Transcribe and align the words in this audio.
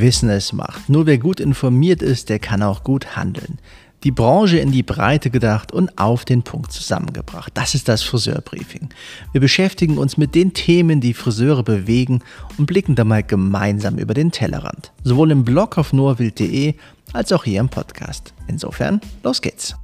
Wissen 0.00 0.28
es 0.28 0.52
macht. 0.52 0.88
Nur 0.88 1.06
wer 1.06 1.18
gut 1.18 1.40
informiert 1.40 2.02
ist, 2.02 2.28
der 2.28 2.38
kann 2.38 2.62
auch 2.62 2.84
gut 2.84 3.16
handeln. 3.16 3.58
Die 4.02 4.10
Branche 4.10 4.58
in 4.58 4.70
die 4.70 4.82
Breite 4.82 5.30
gedacht 5.30 5.72
und 5.72 5.98
auf 5.98 6.26
den 6.26 6.42
Punkt 6.42 6.72
zusammengebracht. 6.72 7.52
Das 7.54 7.74
ist 7.74 7.88
das 7.88 8.02
Friseurbriefing. 8.02 8.90
Wir 9.32 9.40
beschäftigen 9.40 9.96
uns 9.96 10.18
mit 10.18 10.34
den 10.34 10.52
Themen, 10.52 11.00
die 11.00 11.14
Friseure 11.14 11.62
bewegen 11.62 12.20
und 12.58 12.66
blicken 12.66 12.96
da 12.96 13.04
mal 13.04 13.22
gemeinsam 13.22 13.96
über 13.96 14.12
den 14.12 14.30
Tellerrand. 14.30 14.92
Sowohl 15.04 15.30
im 15.30 15.44
Blog 15.44 15.78
auf 15.78 15.94
noahwild.de 15.94 16.74
als 17.14 17.32
auch 17.32 17.44
hier 17.44 17.60
im 17.60 17.70
Podcast. 17.70 18.34
Insofern, 18.46 19.00
los 19.22 19.40
geht's. 19.40 19.74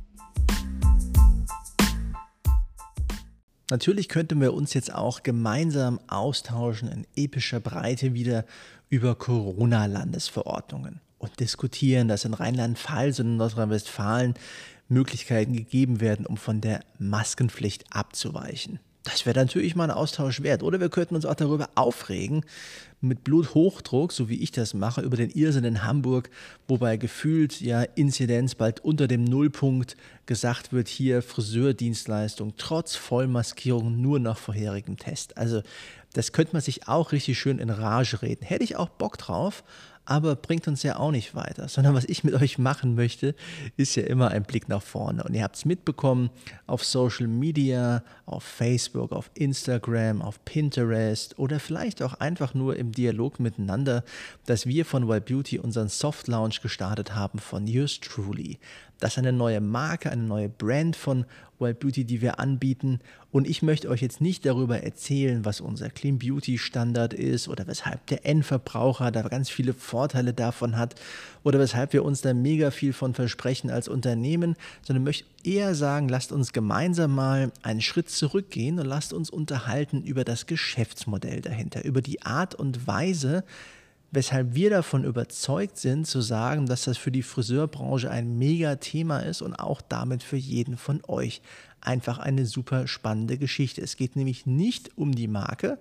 Natürlich 3.70 4.08
könnten 4.08 4.40
wir 4.40 4.52
uns 4.52 4.74
jetzt 4.74 4.92
auch 4.92 5.22
gemeinsam 5.22 6.00
austauschen 6.08 6.88
in 6.88 7.06
epischer 7.14 7.60
Breite 7.60 8.14
wieder 8.14 8.44
über 8.90 9.14
Corona-Landesverordnungen 9.14 11.00
und 11.18 11.40
diskutieren, 11.40 12.08
dass 12.08 12.24
in 12.24 12.34
Rheinland-Pfalz 12.34 13.20
und 13.20 13.26
in 13.26 13.36
Nordrhein-Westfalen 13.36 14.34
Möglichkeiten 14.88 15.52
gegeben 15.52 16.00
werden, 16.00 16.26
um 16.26 16.36
von 16.36 16.60
der 16.60 16.80
Maskenpflicht 16.98 17.84
abzuweichen. 17.94 18.80
Das 19.04 19.24
wäre 19.24 19.38
natürlich 19.38 19.76
mal 19.76 19.84
ein 19.84 19.96
Austausch 19.96 20.42
wert. 20.42 20.62
Oder 20.62 20.80
wir 20.80 20.90
könnten 20.90 21.14
uns 21.14 21.24
auch 21.24 21.34
darüber 21.34 21.70
aufregen, 21.74 22.44
mit 23.00 23.24
Bluthochdruck, 23.24 24.12
so 24.12 24.28
wie 24.28 24.42
ich 24.42 24.52
das 24.52 24.74
mache, 24.74 25.00
über 25.00 25.16
den 25.16 25.30
Irrsinn 25.30 25.64
in 25.64 25.84
Hamburg, 25.84 26.28
wobei 26.68 26.98
gefühlt 26.98 27.60
ja 27.60 27.82
Inzidenz 27.82 28.54
bald 28.54 28.80
unter 28.80 29.08
dem 29.08 29.24
Nullpunkt 29.24 29.96
gesagt 30.26 30.72
wird, 30.72 30.88
hier 30.88 31.22
Friseurdienstleistung 31.22 32.54
trotz 32.58 32.96
Vollmaskierung 32.96 34.00
nur 34.00 34.20
nach 34.20 34.36
vorherigem 34.36 34.98
Test. 34.98 35.38
Also 35.38 35.62
das 36.12 36.32
könnte 36.32 36.52
man 36.54 36.62
sich 36.62 36.88
auch 36.88 37.12
richtig 37.12 37.38
schön 37.38 37.58
in 37.58 37.70
Rage 37.70 38.22
reden. 38.22 38.44
Hätte 38.44 38.64
ich 38.64 38.76
auch 38.76 38.88
Bock 38.88 39.16
drauf, 39.18 39.62
aber 40.04 40.34
bringt 40.34 40.66
uns 40.66 40.82
ja 40.82 40.98
auch 40.98 41.12
nicht 41.12 41.36
weiter. 41.36 41.68
Sondern 41.68 41.94
was 41.94 42.04
ich 42.04 42.24
mit 42.24 42.34
euch 42.34 42.58
machen 42.58 42.96
möchte, 42.96 43.34
ist 43.76 43.94
ja 43.94 44.02
immer 44.02 44.28
ein 44.28 44.42
Blick 44.42 44.68
nach 44.68 44.82
vorne. 44.82 45.22
Und 45.22 45.34
ihr 45.34 45.44
habt 45.44 45.54
es 45.54 45.64
mitbekommen 45.64 46.30
auf 46.66 46.84
Social 46.84 47.28
Media, 47.28 48.02
auf 48.26 48.42
Facebook, 48.42 49.12
auf 49.12 49.30
Instagram, 49.34 50.20
auf 50.20 50.44
Pinterest 50.44 51.38
oder 51.38 51.60
vielleicht 51.60 52.02
auch 52.02 52.14
einfach 52.14 52.54
nur 52.54 52.76
im 52.76 52.90
Dialog 52.90 53.38
miteinander, 53.38 54.02
dass 54.46 54.66
wir 54.66 54.84
von 54.84 55.06
Wild 55.06 55.26
Beauty 55.26 55.60
unseren 55.60 55.88
Soft 55.88 56.26
Launch 56.26 56.60
gestartet 56.60 57.14
haben 57.14 57.38
von 57.38 57.68
Yours 57.68 58.00
Truly. 58.00 58.58
Das 59.00 59.12
ist 59.12 59.18
eine 59.18 59.32
neue 59.32 59.60
Marke, 59.60 60.10
eine 60.10 60.22
neue 60.22 60.50
Brand 60.50 60.94
von 60.94 61.24
Wild 61.58 61.80
Beauty, 61.80 62.04
die 62.04 62.20
wir 62.20 62.38
anbieten. 62.38 63.00
Und 63.32 63.48
ich 63.48 63.62
möchte 63.62 63.88
euch 63.88 64.02
jetzt 64.02 64.20
nicht 64.20 64.44
darüber 64.44 64.82
erzählen, 64.82 65.44
was 65.44 65.60
unser 65.60 65.88
Clean 65.88 66.18
Beauty 66.18 66.58
Standard 66.58 67.14
ist 67.14 67.48
oder 67.48 67.66
weshalb 67.66 68.06
der 68.08 68.26
Endverbraucher 68.26 69.10
da 69.10 69.22
ganz 69.22 69.48
viele 69.48 69.72
Vorteile 69.72 70.34
davon 70.34 70.76
hat 70.76 70.94
oder 71.42 71.58
weshalb 71.58 71.92
wir 71.92 72.04
uns 72.04 72.20
da 72.20 72.34
mega 72.34 72.70
viel 72.70 72.92
von 72.92 73.14
versprechen 73.14 73.70
als 73.70 73.88
Unternehmen, 73.88 74.56
sondern 74.82 75.04
möchte 75.04 75.24
eher 75.44 75.74
sagen, 75.74 76.08
lasst 76.08 76.32
uns 76.32 76.52
gemeinsam 76.52 77.14
mal 77.14 77.52
einen 77.62 77.80
Schritt 77.80 78.10
zurückgehen 78.10 78.78
und 78.78 78.86
lasst 78.86 79.12
uns 79.12 79.30
unterhalten 79.30 80.02
über 80.02 80.24
das 80.24 80.46
Geschäftsmodell 80.46 81.40
dahinter, 81.40 81.84
über 81.84 82.02
die 82.02 82.22
Art 82.22 82.54
und 82.54 82.86
Weise, 82.86 83.44
weshalb 84.12 84.54
wir 84.54 84.70
davon 84.70 85.04
überzeugt 85.04 85.78
sind, 85.78 86.06
zu 86.06 86.20
sagen, 86.20 86.66
dass 86.66 86.84
das 86.84 86.98
für 86.98 87.12
die 87.12 87.22
Friseurbranche 87.22 88.10
ein 88.10 88.38
Mega-Thema 88.38 89.20
ist 89.20 89.42
und 89.42 89.54
auch 89.54 89.80
damit 89.80 90.22
für 90.22 90.36
jeden 90.36 90.76
von 90.76 91.00
euch 91.06 91.42
einfach 91.80 92.18
eine 92.18 92.46
super 92.46 92.86
spannende 92.86 93.38
Geschichte. 93.38 93.80
Es 93.80 93.96
geht 93.96 94.16
nämlich 94.16 94.46
nicht 94.46 94.96
um 94.96 95.12
die 95.14 95.28
Marke, 95.28 95.78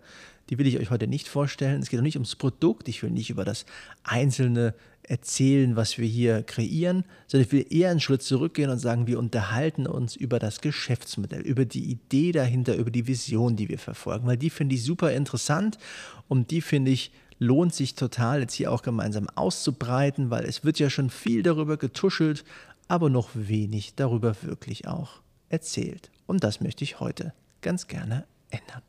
die 0.50 0.58
will 0.58 0.68
ich 0.68 0.80
euch 0.80 0.90
heute 0.90 1.08
nicht 1.08 1.28
vorstellen. 1.28 1.82
Es 1.82 1.90
geht 1.90 2.00
auch 2.00 2.04
nicht 2.04 2.16
ums 2.16 2.36
Produkt, 2.36 2.88
ich 2.88 3.04
will 3.04 3.12
nicht 3.12 3.30
über 3.30 3.46
das 3.46 3.66
einzelne 4.04 4.74
erzählen, 5.04 5.76
was 5.76 5.98
wir 5.98 6.08
hier 6.08 6.44
kreieren, 6.44 7.04
sondern 7.28 7.48
ich 7.48 7.52
will 7.52 7.66
eher 7.70 7.90
einen 7.90 8.00
Schritt 8.00 8.22
zurückgehen 8.22 8.70
und 8.70 8.80
sagen, 8.80 9.08
wir 9.08 9.18
unterhalten 9.18 9.88
uns 9.88 10.16
über 10.16 10.38
das 10.38 10.62
Geschäftsmodell, 10.62 11.42
über 11.42 11.66
die 11.66 11.84
Idee 11.84 12.32
dahinter, 12.32 12.76
über 12.76 12.92
die 12.92 13.08
Vision, 13.08 13.56
die 13.56 13.70
wir 13.70 13.80
verfolgen, 13.80 14.28
weil 14.28 14.38
die 14.38 14.52
finde 14.52 14.76
ich 14.76 14.84
super 14.84 15.12
interessant 15.12 15.78
und 16.28 16.52
die 16.52 16.62
finde 16.62 16.92
ich 16.92 17.12
lohnt 17.40 17.74
sich 17.74 17.96
total, 17.96 18.42
jetzt 18.42 18.54
hier 18.54 18.72
auch 18.72 18.82
gemeinsam 18.82 19.28
auszubreiten, 19.34 20.30
weil 20.30 20.44
es 20.44 20.64
wird 20.64 20.78
ja 20.78 20.90
schon 20.90 21.10
viel 21.10 21.42
darüber 21.42 21.78
getuschelt, 21.78 22.44
aber 22.88 23.10
noch 23.10 23.30
wenig 23.34 23.96
darüber 23.96 24.36
wirklich 24.44 24.88
auch 24.88 25.22
erzählt. 25.48 26.12
Und 26.28 26.44
das 26.44 26.62
möchte 26.62 26.84
ich 26.84 27.00
heute 27.00 27.34
ganz 27.62 27.88
gerne 27.88 28.26
ändern. 28.50 28.84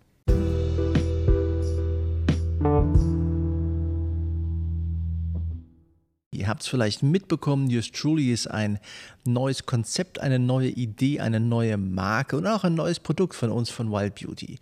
Ihr 6.32 6.48
habt 6.48 6.62
es 6.62 6.68
vielleicht 6.68 7.02
mitbekommen, 7.02 7.68
Just 7.68 7.94
Truly 7.94 8.32
ist 8.32 8.46
ein 8.46 8.78
neues 9.26 9.66
Konzept, 9.66 10.20
eine 10.20 10.38
neue 10.38 10.70
Idee, 10.70 11.20
eine 11.20 11.38
neue 11.38 11.76
Marke 11.76 12.38
und 12.38 12.46
auch 12.46 12.64
ein 12.64 12.74
neues 12.74 12.98
Produkt 12.98 13.34
von 13.34 13.50
uns 13.50 13.68
von 13.68 13.92
Wild 13.92 14.14
Beauty. 14.14 14.58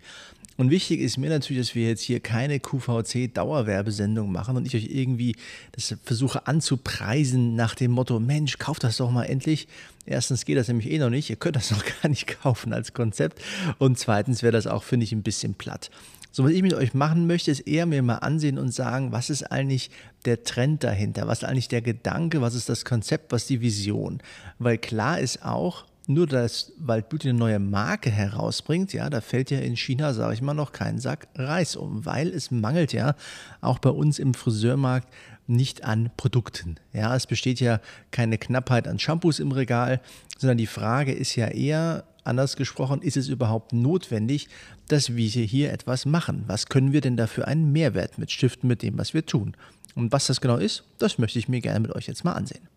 Und 0.59 0.71
wichtig 0.71 0.99
ist 0.99 1.17
mir 1.17 1.29
natürlich, 1.29 1.67
dass 1.67 1.73
wir 1.73 1.87
jetzt 1.87 2.01
hier 2.01 2.19
keine 2.19 2.59
QVC-Dauerwerbesendung 2.59 4.29
machen 4.29 4.57
und 4.57 4.67
ich 4.67 4.75
euch 4.75 4.93
irgendwie 4.93 5.37
das 5.71 5.95
versuche 6.03 6.47
anzupreisen 6.47 7.55
nach 7.55 7.75
dem 7.75 7.91
Motto, 7.91 8.19
Mensch, 8.19 8.57
kauft 8.57 8.83
das 8.83 8.97
doch 8.97 9.09
mal 9.09 9.23
endlich. 9.23 9.69
Erstens 10.05 10.43
geht 10.43 10.57
das 10.57 10.67
nämlich 10.67 10.91
eh 10.91 10.99
noch 10.99 11.11
nicht, 11.11 11.29
ihr 11.29 11.37
könnt 11.37 11.55
das 11.55 11.71
noch 11.71 11.85
gar 12.01 12.09
nicht 12.09 12.27
kaufen 12.27 12.73
als 12.73 12.93
Konzept. 12.93 13.41
Und 13.77 13.97
zweitens 13.97 14.43
wäre 14.43 14.51
das 14.51 14.67
auch, 14.67 14.83
finde 14.83 15.05
ich, 15.05 15.13
ein 15.13 15.23
bisschen 15.23 15.53
platt. 15.53 15.91
So, 16.33 16.43
was 16.43 16.51
ich 16.51 16.61
mit 16.61 16.73
euch 16.73 16.93
machen 16.93 17.25
möchte, 17.25 17.51
ist 17.51 17.61
eher 17.61 17.85
mir 17.85 18.03
mal 18.03 18.17
ansehen 18.17 18.57
und 18.57 18.73
sagen, 18.73 19.13
was 19.13 19.29
ist 19.29 19.43
eigentlich 19.43 19.91
der 20.25 20.43
Trend 20.43 20.83
dahinter? 20.83 21.25
Was 21.25 21.43
ist 21.43 21.47
eigentlich 21.47 21.69
der 21.69 21.81
Gedanke? 21.81 22.41
Was 22.41 22.53
ist 22.53 22.67
das 22.67 22.83
Konzept? 22.83 23.31
Was 23.31 23.43
ist 23.43 23.49
die 23.49 23.61
Vision? 23.61 24.19
Weil 24.57 24.77
klar 24.77 25.21
ist 25.21 25.41
auch, 25.41 25.85
nur 26.09 26.25
dass 26.25 26.73
Wild 26.79 27.07
Beauty 27.07 27.29
eine 27.29 27.37
neue 27.37 27.59
Marke 27.59 28.09
herausbringt, 28.09 28.93
ja, 28.93 29.09
da 29.09 29.21
fällt 29.21 29.51
ja 29.51 29.59
in 29.59 29.77
China, 29.77 30.13
sage 30.13 30.33
ich 30.33 30.41
mal, 30.41 30.55
noch 30.55 30.71
kein 30.71 30.97
Sack 30.97 31.27
Reis 31.35 31.75
um, 31.75 32.05
weil 32.05 32.29
es 32.29 32.49
mangelt 32.49 32.93
ja 32.93 33.15
auch 33.61 33.77
bei 33.77 33.91
uns 33.91 34.17
im 34.17 34.33
Friseurmarkt 34.33 35.07
nicht 35.45 35.83
an 35.83 36.09
Produkten. 36.17 36.77
Ja, 36.93 37.15
es 37.15 37.27
besteht 37.27 37.59
ja 37.59 37.79
keine 38.09 38.39
Knappheit 38.39 38.87
an 38.87 38.97
Shampoos 38.97 39.39
im 39.39 39.51
Regal, 39.51 40.01
sondern 40.37 40.57
die 40.57 40.67
Frage 40.67 41.13
ist 41.13 41.35
ja 41.35 41.47
eher, 41.47 42.05
anders 42.23 42.55
gesprochen, 42.55 43.01
ist 43.01 43.17
es 43.17 43.27
überhaupt 43.27 43.71
notwendig, 43.71 44.47
dass 44.87 45.15
wir 45.15 45.27
hier 45.27 45.71
etwas 45.71 46.05
machen? 46.05 46.43
Was 46.47 46.67
können 46.67 46.91
wir 46.91 47.01
denn 47.01 47.17
dafür 47.17 47.47
einen 47.47 47.71
Mehrwert 47.71 48.17
mit 48.17 48.31
stiften 48.31 48.67
mit 48.67 48.81
dem, 48.81 48.97
was 48.97 49.13
wir 49.13 49.25
tun? 49.25 49.55
Und 49.95 50.11
was 50.11 50.27
das 50.27 50.41
genau 50.41 50.57
ist, 50.57 50.83
das 50.97 51.17
möchte 51.17 51.39
ich 51.39 51.49
mir 51.49 51.61
gerne 51.61 51.79
mit 51.79 51.95
euch 51.95 52.07
jetzt 52.07 52.23
mal 52.23 52.33
ansehen. 52.33 52.67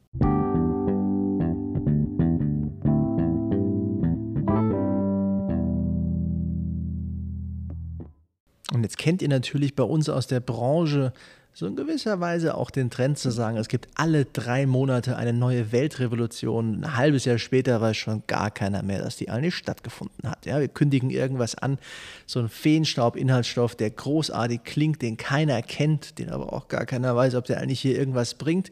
Kennt 9.03 9.21
ihr 9.21 9.29
natürlich 9.29 9.75
bei 9.75 9.83
uns 9.83 10.09
aus 10.09 10.29
der 10.29 10.39
Branche 10.39 11.13
so 11.55 11.67
in 11.67 11.75
gewisser 11.75 12.21
Weise 12.21 12.57
auch 12.57 12.71
den 12.71 12.89
Trend 12.89 13.19
zu 13.19 13.31
sagen, 13.31 13.57
es 13.57 13.67
gibt 13.67 13.89
alle 13.97 14.27
drei 14.27 14.65
Monate 14.65 15.17
eine 15.17 15.33
neue 15.33 15.73
Weltrevolution. 15.73 16.85
Ein 16.85 16.97
halbes 16.97 17.25
Jahr 17.25 17.39
später 17.39 17.81
weiß 17.81 17.97
schon 17.97 18.23
gar 18.29 18.53
keiner 18.53 18.85
mehr, 18.85 19.03
dass 19.03 19.17
die 19.17 19.29
eigentlich 19.29 19.57
stattgefunden 19.57 20.31
hat. 20.31 20.47
Ja, 20.47 20.61
wir 20.61 20.69
kündigen 20.69 21.11
irgendwas 21.11 21.57
an, 21.57 21.79
so 22.27 22.39
ein 22.39 22.49
Feenstaub-Inhaltsstoff, 22.49 23.75
der 23.75 23.91
großartig 23.91 24.63
klingt, 24.63 25.03
den 25.03 25.17
keiner 25.17 25.61
kennt, 25.63 26.21
den 26.21 26.31
aber 26.31 26.53
auch 26.53 26.69
gar 26.69 26.87
keiner 26.87 27.17
weiß, 27.17 27.35
ob 27.35 27.45
der 27.45 27.61
eigentlich 27.61 27.81
hier 27.81 27.99
irgendwas 27.99 28.35
bringt. 28.35 28.71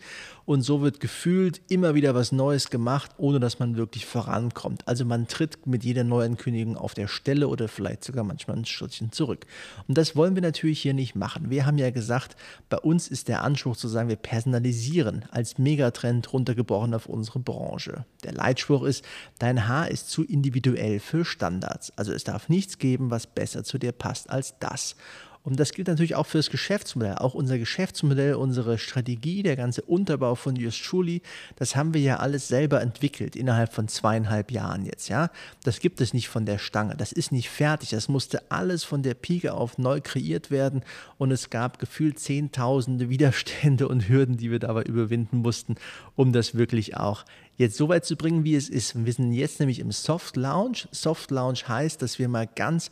Und 0.51 0.63
so 0.63 0.83
wird 0.83 0.99
gefühlt 0.99 1.61
immer 1.69 1.95
wieder 1.95 2.17
was 2.17 2.33
Neues 2.33 2.71
gemacht, 2.71 3.13
ohne 3.19 3.39
dass 3.39 3.61
man 3.61 3.77
wirklich 3.77 4.05
vorankommt. 4.05 4.83
Also 4.89 5.05
man 5.05 5.29
tritt 5.29 5.65
mit 5.65 5.85
jeder 5.85 6.03
neuen 6.03 6.37
Kündigung 6.37 6.77
auf 6.77 6.93
der 6.93 7.07
Stelle 7.07 7.47
oder 7.47 7.69
vielleicht 7.69 8.03
sogar 8.03 8.25
manchmal 8.25 8.57
ein 8.57 8.65
Schrittchen 8.65 9.13
zurück. 9.13 9.47
Und 9.87 9.97
das 9.97 10.17
wollen 10.17 10.35
wir 10.35 10.43
natürlich 10.43 10.83
hier 10.83 10.93
nicht 10.93 11.15
machen. 11.15 11.51
Wir 11.51 11.67
haben 11.67 11.79
ja 11.79 11.91
gesagt, 11.91 12.35
bei 12.69 12.79
uns 12.79 13.07
ist 13.07 13.29
der 13.29 13.45
Anspruch 13.45 13.77
zu 13.77 13.87
sagen, 13.87 14.09
wir 14.09 14.17
personalisieren 14.17 15.25
als 15.31 15.57
Megatrend 15.59 16.33
runtergebrochen 16.33 16.95
auf 16.95 17.07
unsere 17.07 17.39
Branche. 17.39 18.05
Der 18.25 18.33
Leitspruch 18.33 18.83
ist, 18.83 19.05
dein 19.39 19.69
Haar 19.69 19.89
ist 19.89 20.11
zu 20.11 20.25
individuell 20.25 20.99
für 20.99 21.25
Standards. 21.25 21.93
Also 21.97 22.13
es 22.13 22.25
darf 22.25 22.49
nichts 22.49 22.79
geben, 22.79 23.13
was 23.13 23.29
besser 23.29 23.63
zu 23.63 23.79
dir 23.79 23.93
passt 23.93 24.29
als 24.29 24.59
das. 24.59 24.97
Und 25.43 25.59
das 25.59 25.73
gilt 25.73 25.89
natürlich 25.89 26.17
auch 26.17 26.27
für 26.27 26.39
das 26.39 26.51
Geschäftsmodell. 26.51 27.15
Auch 27.15 27.33
unser 27.33 27.59
Geschäftsmodell, 27.59 28.35
unsere 28.35 28.77
Strategie, 28.77 29.43
der 29.43 29.57
ganze 29.57 29.83
Unterbau 29.83 30.35
von 30.35 30.55
Just 30.55 30.85
Truly, 30.85 31.23
das 31.57 31.77
haben 31.77 31.95
wir 31.95 32.01
ja 32.03 32.17
alles 32.17 32.49
selber 32.49 32.83
entwickelt 32.83 33.37
innerhalb 33.37 33.73
von 33.73 33.89
zweieinhalb 33.89 34.51
Jahren 34.51 34.85
jetzt. 34.85 35.09
Ja, 35.09 35.31
das 35.65 35.81
gibt 35.81 36.03
es 36.03 36.13
nicht 36.13 36.29
von 36.29 36.45
der 36.45 36.59
Stange. 36.59 36.95
Das 36.97 37.13
ist 37.13 37.33
nicht 37.33 37.49
fertig. 37.49 37.91
Das 37.91 38.09
musste 38.09 38.51
alles 38.51 38.85
von 38.85 39.03
der 39.03 39.15
Pike 39.15 39.55
auf 39.55 39.79
neu 39.79 40.01
kreiert 40.03 40.51
werden. 40.51 40.83
Und 41.17 41.31
es 41.31 41.49
gab 41.49 41.79
gefühlt 41.79 42.19
zehntausende 42.19 43.09
Widerstände 43.09 43.89
und 43.89 44.09
Hürden, 44.09 44.37
die 44.37 44.51
wir 44.51 44.59
dabei 44.59 44.83
überwinden 44.83 45.39
mussten, 45.39 45.77
um 46.17 46.33
das 46.33 46.55
wirklich 46.55 46.99
auch 46.99 47.25
jetzt 47.57 47.77
so 47.77 47.89
weit 47.89 48.05
zu 48.05 48.17
bringen, 48.17 48.45
wie 48.45 48.55
es 48.55 48.69
ist. 48.69 49.05
Wir 49.05 49.13
sind 49.13 49.33
jetzt 49.33 49.61
nämlich 49.61 49.79
im 49.79 49.93
Soft 49.93 50.37
Launch. 50.37 50.87
Soft 50.93 51.31
Launch 51.31 51.67
heißt, 51.69 52.01
dass 52.03 52.19
wir 52.19 52.29
mal 52.29 52.47
ganz 52.47 52.91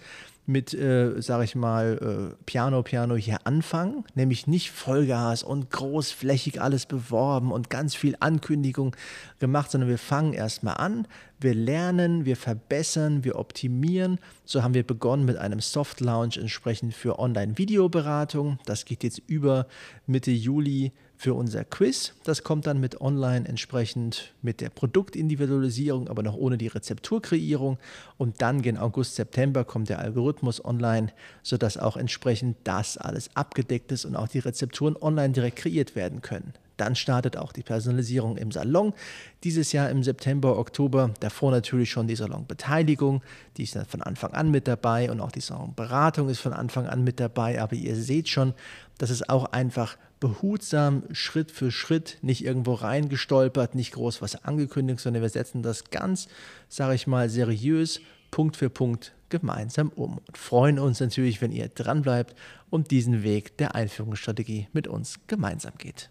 mit, 0.49 0.73
äh, 0.73 1.21
sage 1.21 1.45
ich 1.45 1.55
mal, 1.55 2.33
äh, 2.33 2.43
Piano, 2.47 2.83
Piano 2.83 3.17
hier 3.17 3.47
anfangen, 3.47 4.05
nämlich 4.15 4.47
nicht 4.47 4.71
Vollgas 4.71 5.43
und 5.43 5.71
großflächig 5.71 6.63
alles 6.63 6.87
beworben 6.87 7.53
und 7.53 7.69
ganz 7.69 7.95
viel 7.95 8.17
Ankündigung 8.19 8.97
gemacht, 9.41 9.71
sondern 9.71 9.91
wir 9.91 9.99
fangen 9.99 10.33
erstmal 10.33 10.79
an, 10.79 11.07
wir 11.39 11.55
lernen, 11.55 12.25
wir 12.25 12.37
verbessern, 12.37 13.25
wir 13.25 13.37
optimieren. 13.37 14.19
So 14.47 14.63
haben 14.63 14.73
wir 14.73 14.87
begonnen 14.87 15.27
mit 15.27 15.37
einem 15.37 15.61
Soft 15.61 16.01
Launch 16.01 16.39
entsprechend 16.39 16.95
für 16.95 17.19
Online-Videoberatung. 17.19 18.59
Das 18.65 18.87
geht 18.87 19.05
jetzt 19.05 19.21
über 19.27 19.67
Mitte 20.07 20.31
Juli 20.31 20.93
für 21.19 21.35
unser 21.35 21.65
Quiz. 21.65 22.15
Das 22.23 22.45
kommt 22.45 22.67
dann 22.69 22.79
mit 22.79 23.01
online 23.01 23.47
entsprechend 23.47 24.33
mit 24.41 24.61
der 24.61 24.71
Produktindividualisierung, 24.71 26.09
aber 26.09 26.23
noch 26.23 26.37
ohne 26.37 26.57
die 26.57 26.69
Rezepturkreierung. 26.69 27.77
Und 28.17 28.41
dann 28.41 28.63
gegen 28.63 28.79
August, 28.79 29.17
September 29.17 29.65
kommt 29.65 29.89
der 29.89 29.99
Algorithmus 29.99 30.65
online, 30.65 31.13
sodass 31.43 31.77
auch 31.77 31.97
entsprechend 31.97 32.57
das 32.63 32.97
alles 32.97 33.35
abgedeckt 33.35 33.91
ist 33.91 34.05
und 34.05 34.15
auch 34.15 34.29
die 34.29 34.39
Rezepturen 34.39 34.97
online 34.97 35.33
direkt 35.33 35.57
kreiert 35.57 35.97
werden 35.97 36.23
können. 36.23 36.55
Dann 36.79 36.97
startet 36.97 37.37
auch 37.37 37.53
die 37.53 37.63
Personalisierung 37.63 38.39
im 38.39 38.51
Salon. 38.51 38.95
Dieses 39.45 39.73
Jahr 39.73 39.91
im 39.91 40.03
September, 40.03 40.59
Oktober. 40.59 41.11
Davor 41.21 41.51
natürlich 41.51 41.91
schon 41.91 42.07
die 42.07 42.17
Salonbeteiligung. 42.17 43.23
Die 43.59 43.65
ist 43.65 43.77
dann 43.77 43.85
von 43.85 44.01
Anfang 44.01 44.33
an 44.33 44.51
mit 44.51 44.67
dabei 44.67 45.11
und 45.11 45.21
auch 45.21 45.33
die 45.33 45.41
Salonberatung 45.41 46.31
ist 46.31 46.41
von 46.41 46.55
Anfang 46.55 46.87
an 46.87 47.05
mit 47.05 47.21
dabei. 47.21 47.61
Aber 47.61 47.75
ihr 47.75 47.97
seht 47.97 48.29
schon, 48.29 48.55
dass 48.97 49.11
es 49.11 49.29
auch 49.29 49.53
einfach 49.53 49.99
behutsam, 50.21 51.03
Schritt 51.13 51.51
für 51.51 51.71
Schritt, 51.71 52.19
nicht 52.23 52.45
irgendwo 52.45 52.75
reingestolpert, 52.75 53.75
nicht 53.75 53.93
groß 53.93 54.23
was 54.23 54.45
angekündigt, 54.45 55.01
sondern 55.01 55.23
wir 55.23 55.29
setzen 55.29 55.63
das 55.63 55.91
ganz, 55.91 56.29
sage 56.69 56.95
ich 56.95 57.07
mal, 57.07 57.29
seriös, 57.29 58.01
Punkt 58.31 58.57
für 58.57 58.71
Punkt 58.71 59.15
gemeinsam 59.29 59.91
um 59.91 60.19
und 60.19 60.37
freuen 60.37 60.79
uns 60.79 61.01
natürlich, 61.01 61.41
wenn 61.41 61.53
ihr 61.53 61.69
dranbleibt 61.69 62.35
und 62.71 62.91
diesen 62.91 63.23
Weg 63.23 63.57
der 63.59 63.75
Einführungsstrategie 63.75 64.69
mit 64.73 64.87
uns 64.87 65.21
gemeinsam 65.27 65.73
geht. 65.79 66.11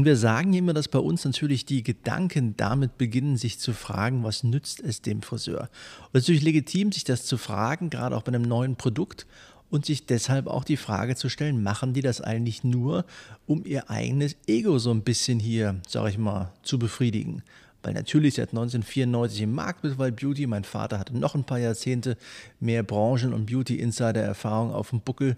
Und 0.00 0.06
wir 0.06 0.16
sagen 0.16 0.54
immer, 0.54 0.72
dass 0.72 0.88
bei 0.88 0.98
uns 0.98 1.26
natürlich 1.26 1.66
die 1.66 1.82
Gedanken 1.82 2.56
damit 2.56 2.96
beginnen, 2.96 3.36
sich 3.36 3.58
zu 3.58 3.74
fragen, 3.74 4.24
was 4.24 4.44
nützt 4.44 4.80
es 4.80 5.02
dem 5.02 5.20
Friseur? 5.20 5.68
Und 6.04 6.14
es 6.14 6.22
ist 6.22 6.28
natürlich 6.28 6.42
legitim, 6.42 6.90
sich 6.90 7.04
das 7.04 7.26
zu 7.26 7.36
fragen, 7.36 7.90
gerade 7.90 8.16
auch 8.16 8.22
bei 8.22 8.32
einem 8.32 8.40
neuen 8.40 8.76
Produkt 8.76 9.26
und 9.68 9.84
sich 9.84 10.06
deshalb 10.06 10.46
auch 10.46 10.64
die 10.64 10.78
Frage 10.78 11.16
zu 11.16 11.28
stellen, 11.28 11.62
machen 11.62 11.92
die 11.92 12.00
das 12.00 12.22
eigentlich 12.22 12.64
nur, 12.64 13.04
um 13.46 13.66
ihr 13.66 13.90
eigenes 13.90 14.36
Ego 14.46 14.78
so 14.78 14.90
ein 14.90 15.02
bisschen 15.02 15.38
hier, 15.38 15.82
sag 15.86 16.08
ich 16.08 16.16
mal, 16.16 16.50
zu 16.62 16.78
befriedigen? 16.78 17.42
Weil 17.82 17.92
natürlich 17.92 18.36
seit 18.36 18.52
1994 18.52 19.42
im 19.42 19.52
Markt 19.52 19.84
mit 19.84 19.98
Wild 19.98 20.16
Beauty, 20.16 20.46
mein 20.46 20.64
Vater 20.64 20.98
hatte 20.98 21.14
noch 21.14 21.34
ein 21.34 21.44
paar 21.44 21.58
Jahrzehnte 21.58 22.16
mehr 22.58 22.84
Branchen- 22.84 23.34
und 23.34 23.44
Beauty-Insider-Erfahrung 23.44 24.72
auf 24.72 24.88
dem 24.88 25.02
Buckel 25.02 25.36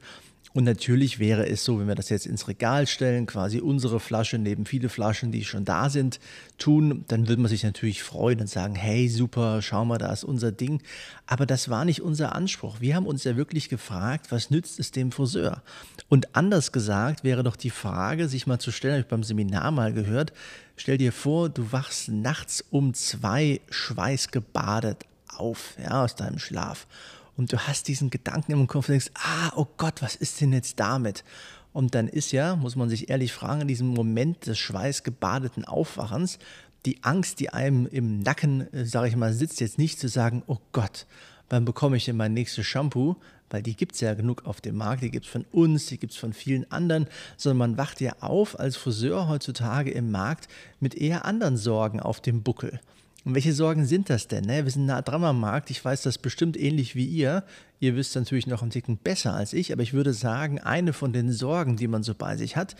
und 0.54 0.64
natürlich 0.64 1.18
wäre 1.18 1.48
es 1.48 1.64
so, 1.64 1.78
wenn 1.78 1.88
wir 1.88 1.94
das 1.94 2.10
jetzt 2.10 2.26
ins 2.26 2.46
Regal 2.46 2.86
stellen, 2.86 3.26
quasi 3.26 3.60
unsere 3.60 4.00
Flasche 4.00 4.38
neben 4.38 4.66
viele 4.66 4.90
Flaschen, 4.90 5.32
die 5.32 5.44
schon 5.44 5.64
da 5.64 5.88
sind, 5.88 6.20
tun, 6.58 7.04
dann 7.08 7.26
würde 7.28 7.40
man 7.40 7.48
sich 7.48 7.62
natürlich 7.64 8.02
freuen 8.02 8.40
und 8.40 8.48
sagen, 8.48 8.74
hey, 8.74 9.08
super, 9.08 9.62
schau 9.62 9.84
mal, 9.86 9.96
da 9.96 10.12
ist 10.12 10.24
unser 10.24 10.52
Ding. 10.52 10.82
Aber 11.26 11.46
das 11.46 11.70
war 11.70 11.86
nicht 11.86 12.02
unser 12.02 12.34
Anspruch. 12.34 12.80
Wir 12.80 12.96
haben 12.96 13.06
uns 13.06 13.24
ja 13.24 13.36
wirklich 13.36 13.70
gefragt, 13.70 14.26
was 14.30 14.50
nützt 14.50 14.78
es 14.78 14.90
dem 14.90 15.10
Friseur? 15.10 15.62
Und 16.08 16.36
anders 16.36 16.70
gesagt 16.70 17.24
wäre 17.24 17.42
doch 17.42 17.56
die 17.56 17.70
Frage, 17.70 18.28
sich 18.28 18.46
mal 18.46 18.58
zu 18.58 18.72
stellen, 18.72 18.94
habe 18.94 19.02
ich 19.02 19.08
beim 19.08 19.24
Seminar 19.24 19.70
mal 19.70 19.94
gehört, 19.94 20.34
stell 20.76 20.98
dir 20.98 21.12
vor, 21.12 21.48
du 21.48 21.72
wachst 21.72 22.10
nachts 22.10 22.62
um 22.70 22.92
zwei 22.92 23.62
schweißgebadet 23.70 25.06
auf, 25.34 25.76
ja, 25.82 26.04
aus 26.04 26.14
deinem 26.14 26.38
Schlaf 26.38 26.86
und 27.36 27.52
du 27.52 27.58
hast 27.58 27.88
diesen 27.88 28.10
Gedanken 28.10 28.52
im 28.52 28.66
Kopf 28.66 28.88
und 28.88 28.92
denkst, 28.92 29.10
ah, 29.14 29.52
oh 29.56 29.66
Gott, 29.76 30.02
was 30.02 30.16
ist 30.16 30.40
denn 30.40 30.52
jetzt 30.52 30.78
damit? 30.80 31.24
Und 31.72 31.94
dann 31.94 32.08
ist 32.08 32.32
ja, 32.32 32.56
muss 32.56 32.76
man 32.76 32.88
sich 32.88 33.08
ehrlich 33.08 33.32
fragen, 33.32 33.62
in 33.62 33.68
diesem 33.68 33.88
Moment 33.88 34.46
des 34.46 34.58
schweißgebadeten 34.58 35.64
Aufwachens, 35.64 36.38
die 36.84 37.02
Angst, 37.02 37.40
die 37.40 37.50
einem 37.50 37.86
im 37.86 38.20
Nacken, 38.20 38.72
äh, 38.72 38.84
sage 38.84 39.08
ich 39.08 39.16
mal, 39.16 39.32
sitzt, 39.32 39.60
jetzt 39.60 39.78
nicht 39.78 39.98
zu 39.98 40.08
sagen, 40.08 40.42
oh 40.46 40.58
Gott, 40.72 41.06
wann 41.48 41.64
bekomme 41.64 41.96
ich 41.96 42.04
denn 42.04 42.16
mein 42.16 42.34
nächstes 42.34 42.66
Shampoo? 42.66 43.16
Weil 43.50 43.62
die 43.62 43.76
gibt 43.76 43.94
es 43.94 44.00
ja 44.00 44.14
genug 44.14 44.46
auf 44.46 44.60
dem 44.60 44.76
Markt, 44.76 45.02
die 45.02 45.10
gibt 45.10 45.26
es 45.26 45.30
von 45.30 45.44
uns, 45.52 45.86
die 45.86 45.98
gibt 45.98 46.14
es 46.14 46.18
von 46.18 46.32
vielen 46.32 46.70
anderen, 46.70 47.06
sondern 47.36 47.58
man 47.58 47.76
wacht 47.76 48.00
ja 48.00 48.14
auf 48.20 48.58
als 48.58 48.76
Friseur 48.76 49.28
heutzutage 49.28 49.90
im 49.90 50.10
Markt 50.10 50.48
mit 50.80 50.94
eher 50.94 51.26
anderen 51.26 51.58
Sorgen 51.58 52.00
auf 52.00 52.20
dem 52.20 52.42
Buckel. 52.42 52.80
Und 53.24 53.34
welche 53.36 53.52
Sorgen 53.52 53.86
sind 53.86 54.10
das 54.10 54.26
denn? 54.26 54.44
Ne? 54.44 54.64
Wir 54.64 54.70
sind 54.72 54.86
nah 54.86 55.00
dran 55.00 55.22
am 55.22 55.38
Markt. 55.38 55.70
Ich 55.70 55.84
weiß 55.84 56.02
das 56.02 56.18
bestimmt 56.18 56.56
ähnlich 56.56 56.96
wie 56.96 57.06
ihr. 57.06 57.44
Ihr 57.78 57.94
wisst 57.94 58.16
natürlich 58.16 58.48
noch 58.48 58.62
einen 58.62 58.72
Ticken 58.72 58.96
besser 58.96 59.34
als 59.34 59.52
ich, 59.52 59.72
aber 59.72 59.82
ich 59.82 59.92
würde 59.92 60.12
sagen, 60.12 60.58
eine 60.58 60.92
von 60.92 61.12
den 61.12 61.30
Sorgen, 61.30 61.76
die 61.76 61.86
man 61.86 62.02
so 62.02 62.14
bei 62.14 62.36
sich 62.36 62.56
hat, 62.56 62.74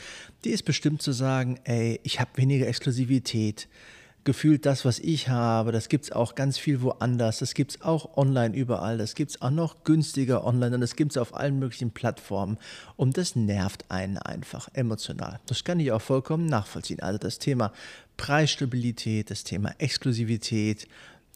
die 0.44 0.50
ist 0.50 0.65
bestimmt 0.65 1.00
zu 1.00 1.12
sagen, 1.12 1.61
ey, 1.65 2.00
ich 2.03 2.19
habe 2.19 2.31
weniger 2.37 2.67
Exklusivität 2.67 3.69
gefühlt 4.25 4.67
das, 4.67 4.85
was 4.85 4.99
ich 4.99 5.29
habe, 5.29 5.73
das 5.73 5.89
gibt 5.89 6.05
es 6.05 6.13
auch 6.13 6.35
ganz 6.35 6.59
viel 6.59 6.83
woanders. 6.83 7.39
Das 7.39 7.55
gibt 7.55 7.73
es 7.73 7.83
auch 7.83 8.17
online 8.17 8.55
überall. 8.55 8.99
Das 8.99 9.15
gibt 9.15 9.33
es 9.33 9.43
auch 9.43 9.51
noch 9.51 9.85
günstiger 9.85 10.45
online 10.45 10.75
und 10.75 10.81
das 10.81 10.97
gibt 10.97 11.13
es 11.13 11.19
auf 11.19 11.35
allen 11.35 11.59
möglichen 11.59 11.91
Plattformen. 11.91 12.59
Und 12.97 13.17
das 13.19 13.37
nervt 13.37 13.91
einen 13.91 14.19
einfach 14.19 14.69
emotional. 14.75 15.41
Das 15.47 15.65
kann 15.65 15.81
ich 15.81 15.93
auch 15.93 16.03
vollkommen 16.03 16.47
nachvollziehen. 16.47 17.01
Also 17.01 17.19
das 17.19 17.39
Thema 17.39 17.73
Preisstabilität, 18.17 19.31
das 19.31 19.45
Thema 19.45 19.75
Exklusivität, 19.79 20.87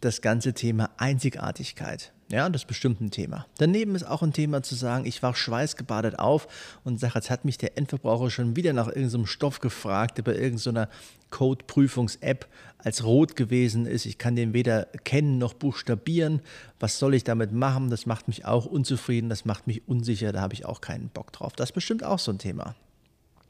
das 0.00 0.21
ganze 0.21 0.53
Thema 0.53 0.91
Einzigartigkeit. 0.97 2.12
Ja, 2.29 2.49
das 2.49 2.62
ist 2.62 2.69
bestimmt 2.69 3.00
ein 3.00 3.12
Thema. 3.12 3.47
Daneben 3.59 3.94
ist 3.94 4.03
auch 4.03 4.23
ein 4.23 4.33
Thema 4.33 4.62
zu 4.62 4.75
sagen, 4.75 5.06
ich 5.06 5.23
war 5.23 5.37
schweißgebadet 5.37 6.19
auf 6.19 6.49
und 6.83 6.99
sage, 6.99 7.15
jetzt 7.15 7.31
hat 7.31 7.44
mich 7.44 7.56
der 7.56 7.79
Endverbraucher 7.79 8.31
schon 8.31 8.56
wieder 8.56 8.73
nach 8.73 8.88
irgendeinem 8.88 9.27
Stoff 9.27 9.61
gefragt, 9.61 10.19
der 10.19 10.25
bei 10.25 10.35
irgendeiner 10.35 10.88
Code-Prüfungs-App 11.31 12.46
als 12.78 13.05
rot 13.05 13.37
gewesen 13.37 13.87
ist. 13.87 14.06
Ich 14.06 14.19
kann 14.19 14.37
den 14.37 14.52
weder 14.52 14.84
kennen 15.05 15.38
noch 15.38 15.55
buchstabieren. 15.55 16.40
Was 16.78 16.99
soll 16.99 17.14
ich 17.14 17.25
damit 17.25 17.52
machen? 17.52 17.90
Das 17.90 18.06
macht 18.06 18.28
mich 18.28 18.44
auch 18.44 18.67
unzufrieden, 18.67 19.28
das 19.28 19.44
macht 19.44 19.67
mich 19.67 19.88
unsicher, 19.88 20.32
da 20.32 20.40
habe 20.40 20.55
ich 20.55 20.64
auch 20.67 20.81
keinen 20.81 21.08
Bock 21.08 21.32
drauf. 21.32 21.55
Das 21.55 21.70
ist 21.70 21.75
bestimmt 21.75 22.05
auch 22.05 22.19
so 22.19 22.32
ein 22.32 22.38
Thema. 22.38 22.75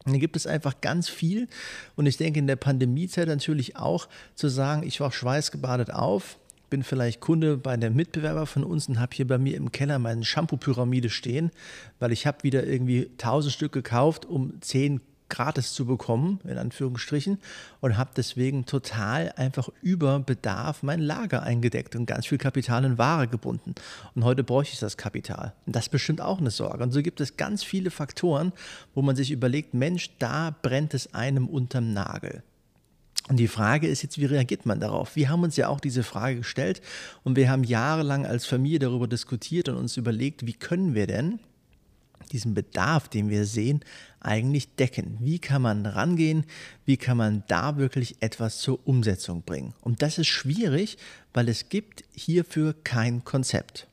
Hier 0.07 0.19
gibt 0.19 0.37
es 0.37 0.47
einfach 0.47 0.81
ganz 0.81 1.09
viel. 1.09 1.49
Und 1.97 2.07
ich 2.07 2.17
denke, 2.17 2.39
in 2.39 2.47
der 2.47 2.57
Pandemiezeit 2.57 3.29
natürlich 3.29 3.77
auch 3.77 4.09
zu 4.35 4.49
sagen, 4.49 4.85
ich 4.85 5.01
war 5.01 5.11
schweißgebadet 5.13 5.93
auf, 5.93 6.39
bin 6.71 6.83
vielleicht 6.83 7.21
Kunde 7.21 7.57
bei 7.57 7.73
einem 7.73 7.95
Mitbewerber 7.95 8.47
von 8.47 8.65
uns 8.65 8.89
und 8.89 9.01
habe 9.01 9.15
hier 9.15 9.27
bei 9.27 9.39
mir 9.39 9.57
im 9.57 9.73
Keller 9.73 9.99
meine 9.99 10.25
Shampoo-Pyramide 10.25 11.11
stehen, 11.11 11.51
weil 11.99 12.13
ich 12.13 12.27
habe 12.27 12.43
wieder 12.43 12.67
irgendwie 12.67 13.11
1000 13.13 13.53
Stück 13.53 13.73
gekauft, 13.73 14.25
um 14.25 14.61
10 14.61 15.01
gratis 15.29 15.73
zu 15.73 15.87
bekommen, 15.87 16.41
in 16.45 16.59
Anführungsstrichen, 16.59 17.39
und 17.81 17.97
habe 17.97 18.11
deswegen 18.17 18.67
total 18.67 19.33
einfach 19.37 19.69
über 19.83 20.21
Bedarf 20.21 20.83
mein 20.83 21.01
Lager 21.01 21.43
eingedeckt 21.43 21.97
und 21.97 22.07
ganz 22.07 22.27
viel 22.27 22.39
Kapital 22.39 22.85
in 22.85 22.99
Ware 22.99 23.29
gebunden. 23.29 23.75
Und 24.15 24.25
heute 24.25 24.45
bräuchte 24.45 24.75
ich 24.75 24.81
das 24.81 24.97
Kapital. 24.97 25.55
Und 25.67 25.75
das 25.75 25.87
ist 25.87 25.91
bestimmt 25.91 26.21
auch 26.21 26.39
eine 26.39 26.51
Sorge. 26.51 26.83
Und 26.83 26.93
so 26.93 27.03
gibt 27.03 27.21
es 27.21 27.37
ganz 27.37 27.63
viele 27.63 27.91
Faktoren, 27.91 28.53
wo 28.95 29.03
man 29.03 29.17
sich 29.17 29.31
überlegt, 29.31 29.75
Mensch, 29.75 30.11
da 30.19 30.55
brennt 30.63 30.95
es 30.95 31.15
einem 31.15 31.49
unterm 31.49 31.93
Nagel. 31.93 32.43
Und 33.29 33.39
die 33.39 33.49
Frage 33.49 33.89
ist 33.89 34.03
jetzt, 34.03 34.19
wie 34.19 34.27
reagiert 34.27 34.67
man 34.67 34.79
darauf? 34.79 35.17
Wir 35.17 35.29
haben 35.29 35.43
uns 35.43 35.57
ja 35.57 35.69
auch 35.69 35.81
diese 35.81 36.05
Frage 36.05 36.37
gestellt 36.37 36.81
und 37.25 37.35
wir 37.35 37.51
haben 37.51 37.65
jahrelang 37.65 38.25
als 38.25 38.47
Familie 38.47 38.79
darüber 38.79 39.09
diskutiert 39.09 39.69
und 39.69 39.77
uns 39.77 39.97
überlegt, 39.97 40.47
wie 40.47 40.53
können 40.53 40.95
wir 40.95 41.09
denn 41.09 41.41
diesen 42.33 42.55
Bedarf, 42.55 43.09
den 43.09 43.29
wir 43.31 43.47
sehen, 43.47 43.81
eigentlich 44.21 44.75
decken? 44.77 45.19
Wie 45.21 45.39
kann 45.39 45.63
man 45.63 45.87
rangehen? 45.87 46.45
Wie 46.85 46.97
kann 46.97 47.17
man 47.17 47.45
da 47.49 47.77
wirklich 47.77 48.17
etwas 48.21 48.59
zur 48.59 48.87
Umsetzung 48.87 49.43
bringen? 49.43 49.75
Und 49.81 50.03
das 50.03 50.19
ist 50.19 50.29
schwierig, 50.29 50.99
weil 51.33 51.49
es 51.49 51.69
gibt 51.69 52.05
hierfür 52.13 52.75
kein 52.85 53.25
Konzept. 53.25 53.89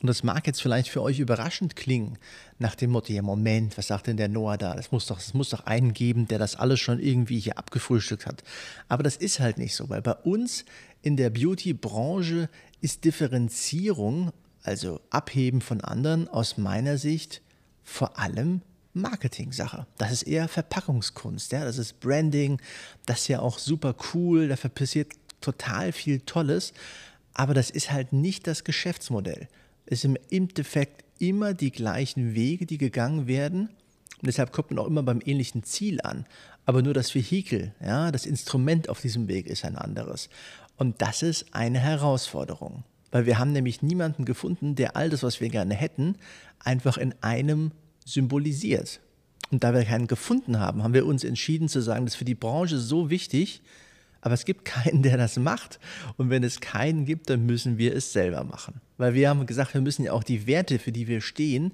Und 0.00 0.06
das 0.06 0.22
mag 0.22 0.46
jetzt 0.46 0.62
vielleicht 0.62 0.88
für 0.88 1.02
euch 1.02 1.18
überraschend 1.18 1.76
klingen, 1.76 2.16
nach 2.58 2.74
dem 2.74 2.90
Motto, 2.90 3.12
ja 3.12 3.20
Moment, 3.20 3.76
was 3.76 3.88
sagt 3.88 4.06
denn 4.06 4.16
der 4.16 4.28
Noah 4.28 4.56
da? 4.56 4.74
Es 4.74 4.92
muss 4.92 5.06
doch, 5.06 5.20
muss 5.34 5.50
doch 5.50 5.66
einen 5.66 5.92
geben, 5.92 6.26
der 6.26 6.38
das 6.38 6.56
alles 6.56 6.80
schon 6.80 7.00
irgendwie 7.00 7.38
hier 7.38 7.58
abgefrühstückt 7.58 8.24
hat. 8.24 8.42
Aber 8.88 9.02
das 9.02 9.16
ist 9.16 9.40
halt 9.40 9.58
nicht 9.58 9.74
so, 9.74 9.90
weil 9.90 10.00
bei 10.00 10.14
uns 10.14 10.64
in 11.02 11.16
der 11.16 11.28
Beauty-Branche 11.30 12.48
ist 12.80 13.04
Differenzierung, 13.04 14.32
also 14.62 15.00
Abheben 15.10 15.60
von 15.60 15.80
anderen, 15.80 16.28
aus 16.28 16.58
meiner 16.58 16.98
Sicht 16.98 17.42
vor 17.82 18.18
allem 18.18 18.62
Marketing-Sache. 18.92 19.86
Das 19.98 20.12
ist 20.12 20.22
eher 20.22 20.48
Verpackungskunst, 20.48 21.52
ja, 21.52 21.64
das 21.64 21.78
ist 21.78 22.00
Branding, 22.00 22.60
das 23.06 23.20
ist 23.20 23.28
ja 23.28 23.40
auch 23.40 23.58
super 23.58 23.94
cool, 24.12 24.48
da 24.48 24.56
passiert 24.56 25.12
total 25.40 25.92
viel 25.92 26.20
Tolles, 26.20 26.72
aber 27.34 27.54
das 27.54 27.70
ist 27.70 27.90
halt 27.90 28.12
nicht 28.12 28.46
das 28.46 28.64
Geschäftsmodell 28.64 29.48
es 29.90 30.04
im 30.04 30.16
Endeffekt 30.30 31.04
immer 31.18 31.52
die 31.52 31.72
gleichen 31.72 32.34
Wege, 32.34 32.64
die 32.64 32.78
gegangen 32.78 33.26
werden. 33.26 33.68
Und 34.20 34.26
deshalb 34.26 34.52
kommt 34.52 34.70
man 34.70 34.78
auch 34.78 34.86
immer 34.86 35.02
beim 35.02 35.20
ähnlichen 35.24 35.64
Ziel 35.64 36.00
an. 36.02 36.24
aber 36.66 36.82
nur 36.82 36.94
das 36.94 37.14
Vehikel, 37.14 37.74
ja, 37.80 38.12
das 38.12 38.26
Instrument 38.26 38.88
auf 38.88 39.00
diesem 39.00 39.26
Weg 39.26 39.48
ist 39.48 39.64
ein 39.64 39.76
anderes. 39.76 40.28
Und 40.76 41.02
das 41.02 41.22
ist 41.22 41.46
eine 41.52 41.80
Herausforderung, 41.80 42.84
weil 43.10 43.26
wir 43.26 43.38
haben 43.38 43.52
nämlich 43.52 43.82
niemanden 43.82 44.24
gefunden, 44.24 44.74
der 44.74 44.96
all 44.96 45.10
das, 45.10 45.22
was 45.22 45.40
wir 45.40 45.48
gerne 45.48 45.74
hätten, 45.74 46.16
einfach 46.58 46.96
in 46.96 47.14
einem 47.20 47.72
symbolisiert. 48.04 49.00
Und 49.50 49.64
da 49.64 49.74
wir 49.74 49.84
keinen 49.84 50.06
gefunden 50.06 50.60
haben, 50.60 50.82
haben 50.82 50.94
wir 50.94 51.06
uns 51.06 51.24
entschieden 51.24 51.68
zu 51.68 51.80
sagen, 51.80 52.04
das 52.04 52.14
ist 52.14 52.18
für 52.18 52.24
die 52.24 52.34
Branche 52.34 52.78
so 52.78 53.10
wichtig, 53.10 53.62
aber 54.20 54.34
es 54.34 54.44
gibt 54.44 54.64
keinen, 54.64 55.02
der 55.02 55.16
das 55.16 55.36
macht. 55.38 55.80
Und 56.16 56.30
wenn 56.30 56.44
es 56.44 56.60
keinen 56.60 57.04
gibt, 57.04 57.30
dann 57.30 57.46
müssen 57.46 57.78
wir 57.78 57.94
es 57.94 58.12
selber 58.12 58.44
machen. 58.44 58.80
Weil 58.98 59.14
wir 59.14 59.28
haben 59.28 59.46
gesagt, 59.46 59.74
wir 59.74 59.80
müssen 59.80 60.04
ja 60.04 60.12
auch 60.12 60.24
die 60.24 60.46
Werte, 60.46 60.78
für 60.78 60.92
die 60.92 61.08
wir 61.08 61.20
stehen, 61.20 61.72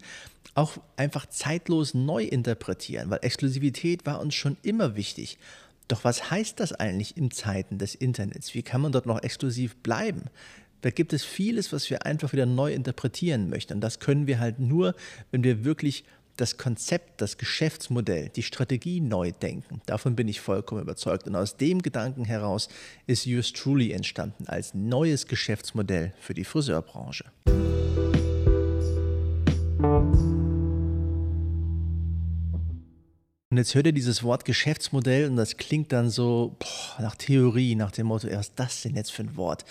auch 0.55 0.79
einfach 0.97 1.27
zeitlos 1.27 1.93
neu 1.93 2.25
interpretieren, 2.25 3.11
weil 3.11 3.19
Exklusivität 3.21 4.07
war 4.07 4.21
uns 4.21 4.35
schon 4.35 4.57
immer 4.63 4.97
wichtig. 4.97 5.39
Doch 5.89 6.03
was 6.03 6.31
heißt 6.31 6.59
das 6.59 6.73
eigentlich 6.73 7.17
in 7.17 7.31
Zeiten 7.31 7.79
des 7.79 7.95
Internets? 7.95 8.55
Wie 8.55 8.63
kann 8.63 8.81
man 8.81 8.91
dort 8.91 9.07
noch 9.07 9.23
exklusiv 9.23 9.77
bleiben? 9.77 10.23
Da 10.83 10.91
gibt 10.91 11.13
es 11.13 11.25
vieles, 11.25 11.73
was 11.73 11.89
wir 11.91 12.05
einfach 12.05 12.33
wieder 12.33 12.47
neu 12.47 12.73
interpretieren 12.73 13.49
möchten. 13.49 13.75
Und 13.75 13.81
das 13.81 13.99
können 13.99 14.27
wir 14.27 14.39
halt 14.39 14.59
nur, 14.59 14.95
wenn 15.31 15.43
wir 15.43 15.65
wirklich 15.65 16.05
das 16.37 16.59
Konzept, 16.59 17.23
das 17.23 17.39
Geschäftsmodell, 17.39 18.29
die 18.29 18.43
Strategie 18.43 19.01
neu 19.01 19.33
denken. 19.33 19.81
Davon 19.87 20.17
bin 20.17 20.29
ich 20.29 20.41
vollkommen 20.41 20.83
überzeugt. 20.83 21.27
Und 21.27 21.35
aus 21.35 21.57
dem 21.57 21.81
Gedanken 21.81 22.27
heraus 22.27 22.69
ist 23.07 23.25
Yours 23.25 23.53
Truly 23.53 23.93
entstanden 23.93 24.47
als 24.47 24.75
neues 24.75 25.27
Geschäftsmodell 25.27 26.13
für 26.21 26.35
die 26.35 26.45
Friseurbranche. 26.45 27.25
Und 33.49 33.59
jetzt 33.59 33.75
hört 33.75 33.87
ihr 33.87 33.93
dieses 33.93 34.23
Wort 34.23 34.45
Geschäftsmodell 34.45 35.31
und 35.31 35.37
das 35.37 35.57
klingt 35.57 35.91
dann 35.91 36.11
so 36.11 36.57
boah, 36.59 37.01
nach 37.03 37.15
Theorie, 37.15 37.75
nach 37.75 37.91
dem 37.93 38.09
Motto, 38.09 38.27
was 38.29 38.49
ist 38.49 38.53
das 38.57 38.83
denn 38.83 38.97
jetzt 38.97 39.13
für 39.13 39.23
ein 39.23 39.37
Wort? 39.37 39.65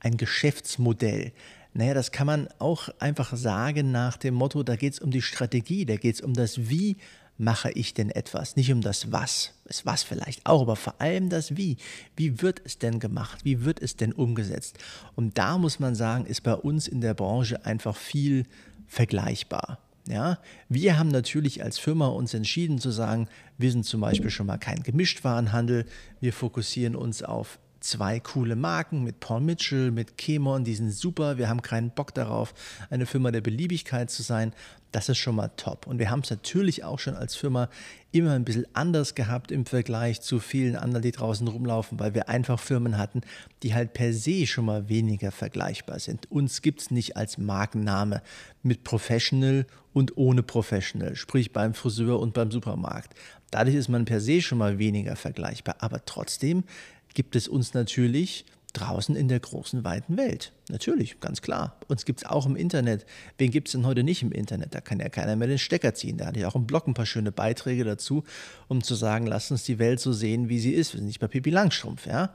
Ein 0.00 0.16
Geschäftsmodell. 0.16 1.32
Naja, 1.72 1.94
das 1.94 2.10
kann 2.10 2.26
man 2.26 2.48
auch 2.58 2.88
einfach 2.98 3.36
sagen 3.36 3.92
nach 3.92 4.16
dem 4.16 4.34
Motto, 4.34 4.62
da 4.62 4.76
geht 4.76 4.94
es 4.94 4.98
um 4.98 5.10
die 5.10 5.22
Strategie, 5.22 5.86
da 5.86 5.96
geht 5.96 6.16
es 6.16 6.20
um 6.20 6.34
das 6.34 6.68
Wie 6.68 6.96
mache 7.40 7.70
ich 7.70 7.94
denn 7.94 8.10
etwas, 8.10 8.56
nicht 8.56 8.70
um 8.70 8.82
das 8.82 9.12
Was. 9.12 9.54
Das 9.64 9.86
Was 9.86 10.02
vielleicht 10.02 10.44
auch, 10.44 10.62
aber 10.62 10.76
vor 10.76 11.00
allem 11.00 11.30
das 11.30 11.56
Wie. 11.56 11.78
Wie 12.16 12.42
wird 12.42 12.60
es 12.64 12.78
denn 12.78 13.00
gemacht? 13.00 13.44
Wie 13.44 13.64
wird 13.64 13.80
es 13.80 13.96
denn 13.96 14.12
umgesetzt? 14.12 14.78
Und 15.16 15.38
da 15.38 15.56
muss 15.56 15.80
man 15.80 15.94
sagen, 15.94 16.26
ist 16.26 16.42
bei 16.42 16.54
uns 16.54 16.86
in 16.86 17.00
der 17.00 17.14
Branche 17.14 17.64
einfach 17.64 17.96
viel 17.96 18.44
vergleichbar. 18.86 19.78
Ja, 20.06 20.38
wir 20.68 20.98
haben 20.98 21.08
natürlich 21.08 21.62
als 21.62 21.78
Firma 21.78 22.08
uns 22.08 22.34
entschieden 22.34 22.78
zu 22.78 22.90
sagen, 22.90 23.28
wir 23.58 23.70
sind 23.70 23.86
zum 23.86 24.00
Beispiel 24.00 24.30
schon 24.30 24.46
mal 24.46 24.58
kein 24.58 24.82
Gemischtwarenhandel, 24.82 25.86
wir 26.20 26.32
fokussieren 26.32 26.96
uns 26.96 27.22
auf 27.22 27.58
zwei 27.80 28.20
coole 28.20 28.56
Marken 28.56 29.02
mit 29.02 29.20
Paul 29.20 29.40
Mitchell, 29.40 29.90
mit 29.90 30.16
Kemon, 30.18 30.64
die 30.64 30.74
sind 30.74 30.92
super. 30.92 31.38
Wir 31.38 31.48
haben 31.48 31.62
keinen 31.62 31.90
Bock 31.90 32.14
darauf, 32.14 32.54
eine 32.90 33.06
Firma 33.06 33.30
der 33.30 33.40
Beliebigkeit 33.40 34.10
zu 34.10 34.22
sein. 34.22 34.52
Das 34.92 35.08
ist 35.08 35.18
schon 35.18 35.36
mal 35.36 35.50
top. 35.56 35.86
Und 35.86 35.98
wir 35.98 36.10
haben 36.10 36.20
es 36.20 36.30
natürlich 36.30 36.82
auch 36.82 36.98
schon 36.98 37.14
als 37.14 37.36
Firma 37.36 37.68
immer 38.10 38.32
ein 38.32 38.44
bisschen 38.44 38.66
anders 38.74 39.14
gehabt 39.14 39.52
im 39.52 39.64
Vergleich 39.64 40.20
zu 40.20 40.40
vielen 40.40 40.74
anderen, 40.74 41.02
die 41.02 41.12
draußen 41.12 41.46
rumlaufen, 41.46 42.00
weil 42.00 42.14
wir 42.14 42.28
einfach 42.28 42.58
Firmen 42.58 42.98
hatten, 42.98 43.20
die 43.62 43.72
halt 43.72 43.92
per 43.92 44.12
se 44.12 44.46
schon 44.46 44.64
mal 44.64 44.88
weniger 44.88 45.30
vergleichbar 45.30 46.00
sind. 46.00 46.30
Uns 46.30 46.60
gibt 46.60 46.80
es 46.80 46.90
nicht 46.90 47.16
als 47.16 47.38
Markenname 47.38 48.20
mit 48.62 48.82
Professional 48.82 49.64
und 49.92 50.16
ohne 50.16 50.42
Professional, 50.42 51.14
sprich 51.14 51.52
beim 51.52 51.74
Friseur 51.74 52.18
und 52.18 52.34
beim 52.34 52.50
Supermarkt. 52.50 53.14
Dadurch 53.50 53.76
ist 53.76 53.88
man 53.88 54.04
per 54.04 54.20
se 54.20 54.42
schon 54.42 54.58
mal 54.58 54.78
weniger 54.78 55.16
vergleichbar. 55.16 55.76
Aber 55.80 56.04
trotzdem 56.04 56.64
gibt 57.14 57.36
es 57.36 57.48
uns 57.48 57.74
natürlich 57.74 58.44
draußen 58.72 59.16
in 59.16 59.28
der 59.28 59.40
großen, 59.40 59.84
weiten 59.84 60.16
Welt. 60.16 60.52
Natürlich, 60.68 61.20
ganz 61.20 61.42
klar. 61.42 61.76
Uns 61.88 62.04
gibt 62.04 62.20
es 62.20 62.26
auch 62.26 62.46
im 62.46 62.56
Internet. 62.56 63.04
Wen 63.38 63.50
gibt 63.50 63.68
es 63.68 63.72
denn 63.72 63.86
heute 63.86 64.04
nicht 64.04 64.22
im 64.22 64.32
Internet? 64.32 64.74
Da 64.74 64.80
kann 64.80 65.00
ja 65.00 65.08
keiner 65.08 65.36
mehr 65.36 65.48
den 65.48 65.58
Stecker 65.58 65.94
ziehen. 65.94 66.18
Da 66.18 66.26
hatte 66.26 66.38
ich 66.38 66.46
auch 66.46 66.54
im 66.54 66.66
Blog 66.66 66.86
ein 66.86 66.94
paar 66.94 67.06
schöne 67.06 67.32
Beiträge 67.32 67.84
dazu, 67.84 68.24
um 68.68 68.82
zu 68.82 68.94
sagen, 68.94 69.26
lasst 69.26 69.50
uns 69.50 69.64
die 69.64 69.78
Welt 69.78 70.00
so 70.00 70.12
sehen, 70.12 70.48
wie 70.48 70.60
sie 70.60 70.72
ist. 70.72 70.92
Wir 70.92 70.98
sind 70.98 71.06
nicht 71.06 71.20
bei 71.20 71.28
Pippi 71.28 71.50
Langstrumpf, 71.50 72.06
ja. 72.06 72.32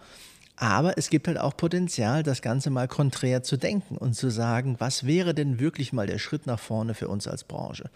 Aber 0.57 0.97
es 0.97 1.09
gibt 1.09 1.27
halt 1.27 1.37
auch 1.37 1.57
Potenzial, 1.57 2.23
das 2.23 2.41
Ganze 2.41 2.69
mal 2.69 2.87
konträr 2.87 3.43
zu 3.43 3.57
denken 3.57 3.97
und 3.97 4.13
zu 4.13 4.29
sagen, 4.29 4.75
was 4.79 5.05
wäre 5.05 5.33
denn 5.33 5.59
wirklich 5.59 5.91
mal 5.91 6.07
der 6.07 6.19
Schritt 6.19 6.47
nach 6.47 6.59
vorne 6.59 6.93
für 6.93 7.09
uns 7.09 7.27
als 7.27 7.43
Branche? 7.43 7.89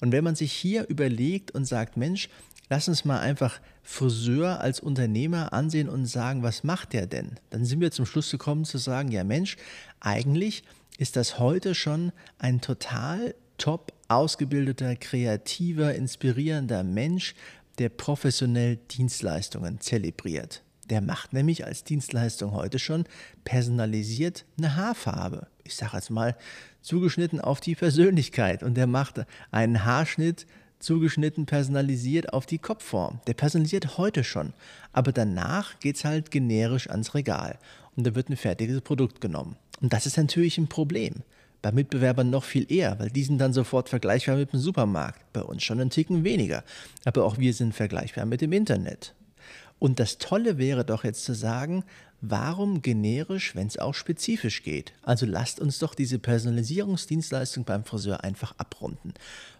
Und 0.00 0.12
wenn 0.12 0.24
man 0.24 0.34
sich 0.34 0.52
hier 0.52 0.88
überlegt 0.88 1.50
und 1.50 1.66
sagt, 1.66 1.96
Mensch, 1.96 2.30
lass 2.70 2.88
uns 2.88 3.04
mal 3.04 3.20
einfach 3.20 3.60
Friseur 3.82 4.60
als 4.60 4.80
Unternehmer 4.80 5.52
ansehen 5.52 5.88
und 5.88 6.06
sagen, 6.06 6.42
was 6.42 6.64
macht 6.64 6.94
der 6.94 7.06
denn? 7.06 7.38
Dann 7.50 7.64
sind 7.64 7.80
wir 7.80 7.90
zum 7.90 8.06
Schluss 8.06 8.30
gekommen 8.30 8.64
zu 8.64 8.78
sagen, 8.78 9.10
ja 9.12 9.22
Mensch, 9.22 9.56
eigentlich 10.00 10.64
ist 10.98 11.16
das 11.16 11.38
heute 11.38 11.74
schon 11.74 12.12
ein 12.38 12.62
total 12.62 13.34
top 13.58 13.92
ausgebildeter, 14.08 14.96
kreativer, 14.96 15.94
inspirierender 15.94 16.82
Mensch, 16.82 17.34
der 17.78 17.90
professionell 17.90 18.76
Dienstleistungen 18.76 19.80
zelebriert. 19.80 20.62
Der 20.90 21.00
macht 21.00 21.32
nämlich 21.32 21.64
als 21.64 21.84
Dienstleistung 21.84 22.52
heute 22.52 22.78
schon 22.78 23.04
personalisiert 23.44 24.44
eine 24.56 24.76
Haarfarbe. 24.76 25.48
Ich 25.64 25.74
sage 25.74 25.96
jetzt 25.96 26.10
mal 26.10 26.36
zugeschnitten 26.80 27.40
auf 27.40 27.60
die 27.60 27.74
Persönlichkeit. 27.74 28.62
Und 28.62 28.74
der 28.74 28.86
macht 28.86 29.26
einen 29.50 29.84
Haarschnitt 29.84 30.46
zugeschnitten, 30.78 31.46
personalisiert 31.46 32.32
auf 32.32 32.46
die 32.46 32.58
Kopfform. 32.58 33.20
Der 33.26 33.34
personalisiert 33.34 33.98
heute 33.98 34.22
schon. 34.22 34.52
Aber 34.92 35.12
danach 35.12 35.78
geht 35.80 35.96
es 35.96 36.04
halt 36.04 36.30
generisch 36.30 36.88
ans 36.88 37.14
Regal. 37.14 37.58
Und 37.96 38.06
da 38.06 38.14
wird 38.14 38.28
ein 38.28 38.36
fertiges 38.36 38.80
Produkt 38.82 39.20
genommen. 39.20 39.56
Und 39.80 39.92
das 39.92 40.06
ist 40.06 40.16
natürlich 40.16 40.58
ein 40.58 40.68
Problem. 40.68 41.22
Bei 41.62 41.72
Mitbewerbern 41.72 42.30
noch 42.30 42.44
viel 42.44 42.70
eher, 42.70 42.98
weil 43.00 43.10
die 43.10 43.24
sind 43.24 43.38
dann 43.38 43.52
sofort 43.52 43.88
vergleichbar 43.88 44.36
mit 44.36 44.52
dem 44.52 44.60
Supermarkt. 44.60 45.32
Bei 45.32 45.42
uns 45.42 45.64
schon 45.64 45.80
ein 45.80 45.90
Ticken 45.90 46.22
weniger. 46.22 46.62
Aber 47.04 47.24
auch 47.24 47.38
wir 47.38 47.52
sind 47.54 47.74
vergleichbar 47.74 48.24
mit 48.24 48.40
dem 48.40 48.52
Internet. 48.52 49.14
Und 49.78 50.00
das 50.00 50.18
Tolle 50.18 50.58
wäre 50.58 50.84
doch 50.84 51.04
jetzt 51.04 51.24
zu 51.24 51.34
sagen, 51.34 51.84
warum 52.20 52.82
generisch, 52.82 53.54
wenn 53.54 53.66
es 53.66 53.78
auch 53.78 53.94
spezifisch 53.94 54.62
geht? 54.62 54.92
Also 55.02 55.26
lasst 55.26 55.60
uns 55.60 55.78
doch 55.78 55.94
diese 55.94 56.18
Personalisierungsdienstleistung 56.18 57.64
beim 57.64 57.84
Friseur 57.84 58.24
einfach 58.24 58.54
abrunden. 58.58 59.12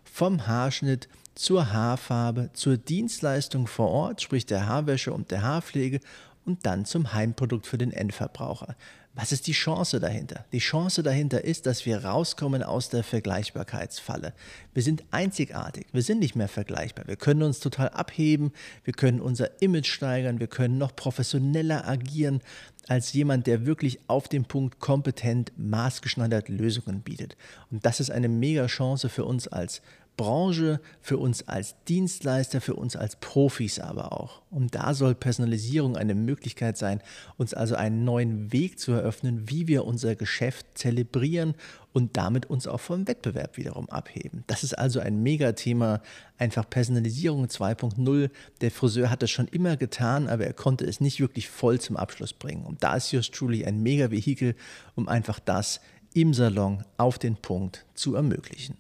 Vom 0.05 0.47
Haarschnitt 0.47 1.09
zur 1.35 1.73
Haarfarbe, 1.73 2.51
zur 2.55 2.79
Dienstleistung 2.79 3.67
vor 3.67 3.91
Ort, 3.91 4.23
sprich 4.23 4.47
der 4.47 4.67
Haarwäsche 4.67 5.13
und 5.13 5.31
der 5.31 5.43
Haarpflege 5.43 6.01
und 6.47 6.65
dann 6.65 6.87
zum 6.87 7.13
Heimprodukt 7.13 7.67
für 7.67 7.77
den 7.77 7.93
Endverbraucher. 7.93 8.75
Was 9.19 9.33
ist 9.33 9.47
die 9.47 9.53
Chance 9.53 9.99
dahinter? 9.99 10.45
Die 10.53 10.59
Chance 10.59 11.03
dahinter 11.03 11.43
ist, 11.43 11.65
dass 11.65 11.87
wir 11.87 12.05
rauskommen 12.05 12.63
aus 12.63 12.91
der 12.91 13.03
Vergleichbarkeitsfalle. 13.03 14.35
Wir 14.75 14.83
sind 14.83 15.05
einzigartig, 15.11 15.87
wir 15.93 16.03
sind 16.03 16.19
nicht 16.19 16.37
mehr 16.37 16.49
vergleichbar. 16.49 17.07
Wir 17.09 17.17
können 17.17 17.43
uns 17.43 17.59
total 17.59 17.89
abheben, 17.89 18.53
wir 18.85 18.93
können 18.93 19.23
unser 19.23 19.63
Image 19.63 19.87
steigern, 19.89 20.39
wir 20.39 20.49
können 20.49 20.77
noch 20.77 20.95
professioneller 20.95 21.89
agieren 21.89 22.43
als 22.89 23.15
jemand, 23.15 23.47
der 23.47 23.65
wirklich 23.65 24.01
auf 24.07 24.29
dem 24.29 24.45
Punkt 24.45 24.81
kompetent, 24.81 25.51
maßgeschneidert 25.57 26.51
Lösungen 26.51 27.01
bietet. 27.01 27.39
Und 27.71 27.87
das 27.87 28.01
ist 28.01 28.11
eine 28.11 28.29
mega 28.29 28.67
Chance 28.67 29.09
für 29.09 29.25
uns 29.25 29.49
als 29.49 29.81
Branche, 30.17 30.81
für 31.01 31.19
uns 31.19 31.47
als 31.47 31.77
Dienstleister, 31.89 32.61
für 32.61 32.75
uns 32.75 32.97
als 32.97 33.17
Profis 33.17 33.79
aber 33.79 34.13
auch. 34.13 34.43
Und 34.51 34.75
da 34.75 34.95
soll 34.95 35.15
Personalisierung 35.15 35.97
eine 35.97 36.15
Möglichkeit 36.15 36.79
sein, 36.79 37.03
uns 37.37 37.53
also 37.53 37.75
einen 37.75 38.05
neuen 38.05 38.53
Weg 38.53 38.79
zu 38.79 38.93
eröffnen, 38.93 39.51
wie 39.51 39.69
wir 39.69 39.85
unser 39.85 40.15
Geschäft 40.15 40.67
zelebrieren 40.75 41.55
und 41.93 42.17
damit 42.17 42.47
uns 42.47 42.67
auch 42.67 42.81
vom 42.81 43.09
Wettbewerb 43.09 43.57
wiederum 43.57 43.89
abheben. 43.89 44.45
Das 44.47 44.63
ist 44.65 44.75
also 44.75 45.01
ein 45.01 45.23
Megathema, 45.23 46.03
einfach 46.37 46.69
Personalisierung 46.69 47.47
2.0. 47.47 48.31
Der 48.61 48.71
Friseur 48.71 49.11
hat 49.11 49.23
das 49.23 49.31
schon 49.31 49.49
immer 49.49 49.77
getan, 49.77 50.29
aber 50.29 50.45
er 50.45 50.53
konnte 50.53 50.85
es 50.85 51.01
nicht 51.01 51.21
wirklich 51.21 51.49
voll 51.49 51.81
zum 51.81 51.97
Abschluss 51.97 52.35
bringen. 52.35 52.67
Und 52.67 52.85
da 52.85 52.97
ist 52.97 53.13
Just 53.13 53.35
Truly 53.35 53.65
ein 53.65 53.83
Mega-Vehikel, 53.83 54.55
um 54.95 55.09
einfach 55.09 55.39
das 55.39 55.81
im 56.17 56.33
Salon 56.33 56.83
auf 56.97 57.19
den 57.19 57.37
Punkt 57.37 57.85
zu 57.95 58.15
ermöglichen. 58.15 58.79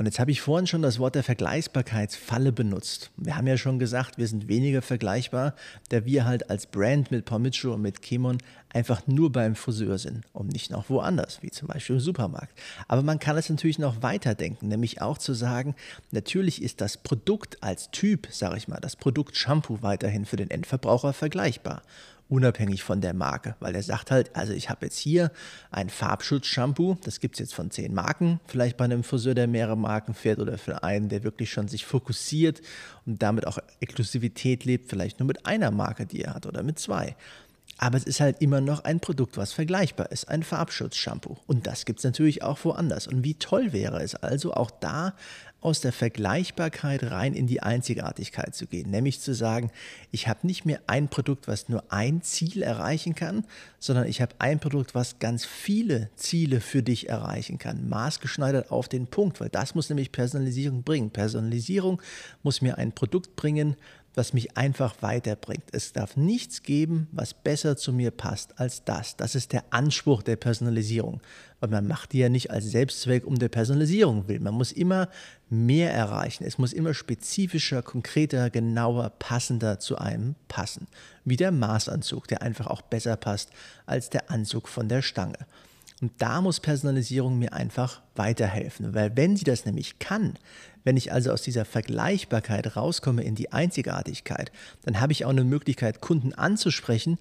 Und 0.00 0.06
jetzt 0.06 0.18
habe 0.18 0.30
ich 0.30 0.40
vorhin 0.40 0.66
schon 0.66 0.80
das 0.80 0.98
Wort 0.98 1.14
der 1.14 1.22
Vergleichbarkeitsfalle 1.22 2.52
benutzt. 2.52 3.10
Wir 3.18 3.36
haben 3.36 3.46
ja 3.46 3.58
schon 3.58 3.78
gesagt, 3.78 4.16
wir 4.16 4.26
sind 4.26 4.48
weniger 4.48 4.80
vergleichbar, 4.80 5.54
da 5.90 6.06
wir 6.06 6.24
halt 6.24 6.48
als 6.48 6.64
Brand 6.64 7.10
mit 7.10 7.26
Parmigiano 7.26 7.74
und 7.74 7.82
mit 7.82 8.00
Kemon 8.00 8.38
einfach 8.70 9.06
nur 9.06 9.30
beim 9.30 9.54
Friseur 9.54 9.98
sind 9.98 10.24
und 10.32 10.54
nicht 10.54 10.70
noch 10.70 10.88
woanders, 10.88 11.42
wie 11.42 11.50
zum 11.50 11.68
Beispiel 11.68 11.96
im 11.96 12.00
Supermarkt. 12.00 12.58
Aber 12.88 13.02
man 13.02 13.18
kann 13.18 13.36
es 13.36 13.50
natürlich 13.50 13.78
noch 13.78 14.02
weiterdenken, 14.02 14.68
nämlich 14.68 15.02
auch 15.02 15.18
zu 15.18 15.34
sagen, 15.34 15.74
natürlich 16.12 16.62
ist 16.62 16.80
das 16.80 16.96
Produkt 16.96 17.62
als 17.62 17.90
Typ, 17.90 18.28
sage 18.30 18.56
ich 18.56 18.68
mal, 18.68 18.80
das 18.80 18.96
Produkt 18.96 19.36
Shampoo 19.36 19.82
weiterhin 19.82 20.24
für 20.24 20.36
den 20.36 20.50
Endverbraucher 20.50 21.12
vergleichbar. 21.12 21.82
Unabhängig 22.30 22.82
von 22.82 23.00
der 23.00 23.12
Marke, 23.12 23.56
weil 23.60 23.74
er 23.74 23.82
sagt 23.82 24.10
halt, 24.10 24.34
also 24.36 24.52
ich 24.52 24.70
habe 24.70 24.86
jetzt 24.86 24.98
hier 24.98 25.32
ein 25.70 25.90
Farbschutz-Shampoo, 25.90 26.96
das 27.04 27.20
gibt 27.20 27.34
es 27.34 27.40
jetzt 27.40 27.54
von 27.54 27.70
zehn 27.70 27.92
Marken, 27.92 28.40
vielleicht 28.46 28.76
bei 28.76 28.84
einem 28.84 29.02
Friseur, 29.02 29.34
der 29.34 29.48
mehrere 29.48 29.76
Marken 29.76 30.14
fährt 30.14 30.38
oder 30.38 30.56
für 30.56 30.82
einen, 30.82 31.08
der 31.08 31.24
wirklich 31.24 31.50
schon 31.50 31.68
sich 31.68 31.84
fokussiert 31.84 32.62
und 33.04 33.22
damit 33.22 33.46
auch 33.46 33.58
Exklusivität 33.80 34.64
lebt, 34.64 34.88
vielleicht 34.88 35.18
nur 35.18 35.26
mit 35.26 35.44
einer 35.44 35.70
Marke, 35.70 36.06
die 36.06 36.22
er 36.22 36.34
hat 36.34 36.46
oder 36.46 36.62
mit 36.62 36.78
zwei. 36.78 37.16
Aber 37.78 37.96
es 37.96 38.04
ist 38.04 38.20
halt 38.20 38.42
immer 38.42 38.60
noch 38.60 38.84
ein 38.84 39.00
Produkt, 39.00 39.36
was 39.38 39.52
vergleichbar 39.54 40.12
ist, 40.12 40.28
ein 40.28 40.42
Farbschutz-Shampoo. 40.42 41.38
Und 41.46 41.66
das 41.66 41.86
gibt 41.86 42.00
es 42.00 42.04
natürlich 42.04 42.42
auch 42.42 42.58
woanders. 42.64 43.06
Und 43.06 43.24
wie 43.24 43.34
toll 43.34 43.72
wäre 43.72 44.02
es 44.02 44.14
also, 44.14 44.52
auch 44.52 44.70
da 44.70 45.14
aus 45.60 45.80
der 45.80 45.92
Vergleichbarkeit 45.92 47.10
rein 47.10 47.34
in 47.34 47.46
die 47.46 47.62
Einzigartigkeit 47.62 48.54
zu 48.54 48.66
gehen. 48.66 48.90
Nämlich 48.90 49.20
zu 49.20 49.34
sagen, 49.34 49.70
ich 50.10 50.28
habe 50.28 50.46
nicht 50.46 50.64
mehr 50.64 50.80
ein 50.86 51.08
Produkt, 51.08 51.48
was 51.48 51.68
nur 51.68 51.84
ein 51.90 52.22
Ziel 52.22 52.62
erreichen 52.62 53.14
kann, 53.14 53.44
sondern 53.78 54.06
ich 54.06 54.22
habe 54.22 54.34
ein 54.38 54.58
Produkt, 54.58 54.94
was 54.94 55.18
ganz 55.18 55.44
viele 55.44 56.10
Ziele 56.16 56.60
für 56.60 56.82
dich 56.82 57.08
erreichen 57.08 57.58
kann. 57.58 57.88
Maßgeschneidert 57.88 58.70
auf 58.70 58.88
den 58.88 59.06
Punkt, 59.06 59.40
weil 59.40 59.50
das 59.50 59.74
muss 59.74 59.88
nämlich 59.88 60.12
Personalisierung 60.12 60.82
bringen. 60.82 61.10
Personalisierung 61.10 62.00
muss 62.42 62.62
mir 62.62 62.78
ein 62.78 62.92
Produkt 62.92 63.36
bringen, 63.36 63.76
was 64.14 64.32
mich 64.32 64.56
einfach 64.56 64.94
weiterbringt. 65.00 65.64
Es 65.72 65.92
darf 65.92 66.16
nichts 66.16 66.62
geben, 66.62 67.08
was 67.12 67.34
besser 67.34 67.76
zu 67.76 67.92
mir 67.92 68.10
passt 68.10 68.58
als 68.58 68.84
das. 68.84 69.16
Das 69.16 69.34
ist 69.34 69.52
der 69.52 69.64
Anspruch 69.70 70.22
der 70.22 70.36
Personalisierung. 70.36 71.20
Weil 71.60 71.70
man 71.70 71.86
macht 71.86 72.12
die 72.12 72.18
ja 72.18 72.28
nicht 72.28 72.50
als 72.50 72.70
Selbstzweck 72.70 73.26
um 73.26 73.38
der 73.38 73.48
Personalisierung 73.48 74.26
will. 74.28 74.40
Man 74.40 74.54
muss 74.54 74.72
immer 74.72 75.08
mehr 75.48 75.92
erreichen. 75.92 76.44
Es 76.44 76.58
muss 76.58 76.72
immer 76.72 76.94
spezifischer, 76.94 77.82
konkreter, 77.82 78.50
genauer, 78.50 79.10
passender 79.18 79.78
zu 79.78 79.98
einem 79.98 80.34
passen. 80.48 80.88
Wie 81.24 81.36
der 81.36 81.52
Maßanzug, 81.52 82.26
der 82.28 82.42
einfach 82.42 82.66
auch 82.66 82.82
besser 82.82 83.16
passt 83.16 83.50
als 83.86 84.10
der 84.10 84.30
Anzug 84.30 84.68
von 84.68 84.88
der 84.88 85.02
Stange. 85.02 85.38
Und 86.00 86.12
da 86.18 86.40
muss 86.40 86.60
Personalisierung 86.60 87.38
mir 87.38 87.52
einfach 87.52 88.00
weiterhelfen, 88.14 88.94
weil 88.94 89.16
wenn 89.16 89.36
sie 89.36 89.44
das 89.44 89.66
nämlich 89.66 89.98
kann, 89.98 90.38
wenn 90.82 90.96
ich 90.96 91.12
also 91.12 91.30
aus 91.30 91.42
dieser 91.42 91.66
Vergleichbarkeit 91.66 92.74
rauskomme 92.76 93.22
in 93.22 93.34
die 93.34 93.52
Einzigartigkeit, 93.52 94.50
dann 94.82 95.00
habe 95.00 95.12
ich 95.12 95.26
auch 95.26 95.30
eine 95.30 95.44
Möglichkeit, 95.44 96.00
Kunden 96.00 96.32
anzusprechen, 96.32 97.18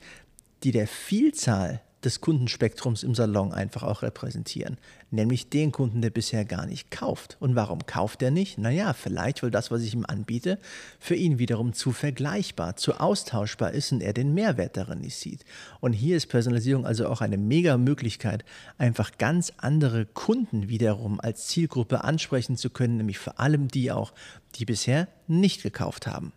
die 0.63 0.71
der 0.71 0.87
Vielzahl 0.87 1.81
des 2.03 2.21
Kundenspektrums 2.21 3.03
im 3.03 3.13
Salon 3.13 3.51
einfach 3.51 3.83
auch 3.83 4.01
repräsentieren. 4.01 4.77
Nämlich 5.11 5.49
den 5.49 5.71
Kunden, 5.71 6.01
der 6.01 6.11
bisher 6.11 6.45
gar 6.45 6.65
nicht 6.65 6.91
kauft. 6.91 7.37
Und 7.39 7.55
warum 7.55 7.85
kauft 7.85 8.21
er 8.21 8.31
nicht? 8.31 8.57
Naja, 8.57 8.93
vielleicht, 8.93 9.43
weil 9.43 9.51
das, 9.51 9.71
was 9.71 9.81
ich 9.81 9.93
ihm 9.93 10.05
anbiete, 10.07 10.59
für 10.99 11.15
ihn 11.15 11.39
wiederum 11.39 11.73
zu 11.73 11.91
vergleichbar, 11.91 12.75
zu 12.75 12.99
austauschbar 12.99 13.71
ist 13.71 13.91
und 13.91 14.01
er 14.01 14.13
den 14.13 14.33
Mehrwert 14.33 14.77
darin 14.77 15.01
nicht 15.01 15.15
sieht. 15.15 15.43
Und 15.79 15.93
hier 15.93 16.15
ist 16.15 16.27
Personalisierung 16.27 16.85
also 16.85 17.07
auch 17.07 17.21
eine 17.21 17.37
mega 17.37 17.77
Möglichkeit, 17.77 18.45
einfach 18.77 19.17
ganz 19.17 19.51
andere 19.57 20.05
Kunden 20.05 20.69
wiederum 20.69 21.19
als 21.19 21.47
Zielgruppe 21.47 22.03
ansprechen 22.03 22.55
zu 22.55 22.69
können, 22.69 22.97
nämlich 22.97 23.17
vor 23.17 23.39
allem 23.39 23.67
die 23.67 23.91
auch, 23.91 24.13
die 24.55 24.65
bisher 24.65 25.07
nicht 25.27 25.63
gekauft 25.63 26.07
haben. 26.07 26.33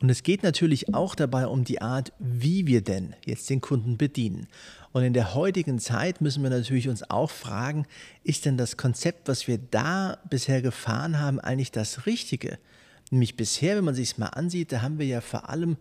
Und 0.00 0.10
es 0.10 0.22
geht 0.22 0.42
natürlich 0.42 0.94
auch 0.94 1.14
dabei 1.14 1.46
um 1.46 1.64
die 1.64 1.80
Art, 1.80 2.12
wie 2.18 2.66
wir 2.66 2.82
denn 2.82 3.14
jetzt 3.24 3.48
den 3.48 3.60
Kunden 3.60 3.96
bedienen. 3.96 4.46
Und 4.92 5.04
in 5.04 5.14
der 5.14 5.34
heutigen 5.34 5.78
Zeit 5.78 6.20
müssen 6.20 6.42
wir 6.42 6.50
natürlich 6.50 6.88
uns 6.88 7.08
auch 7.08 7.30
fragen, 7.30 7.86
ist 8.22 8.44
denn 8.44 8.56
das 8.58 8.76
Konzept, 8.76 9.28
was 9.28 9.46
wir 9.48 9.58
da 9.58 10.18
bisher 10.28 10.60
gefahren 10.62 11.18
haben, 11.18 11.40
eigentlich 11.40 11.72
das 11.72 12.06
Richtige? 12.06 12.58
Nämlich 13.10 13.36
bisher, 13.36 13.76
wenn 13.76 13.84
man 13.84 13.94
sich 13.94 14.10
es 14.10 14.18
mal 14.18 14.28
ansieht, 14.28 14.72
da 14.72 14.82
haben 14.82 14.98
wir 14.98 15.06
ja 15.06 15.20
vor 15.20 15.48
allem 15.48 15.76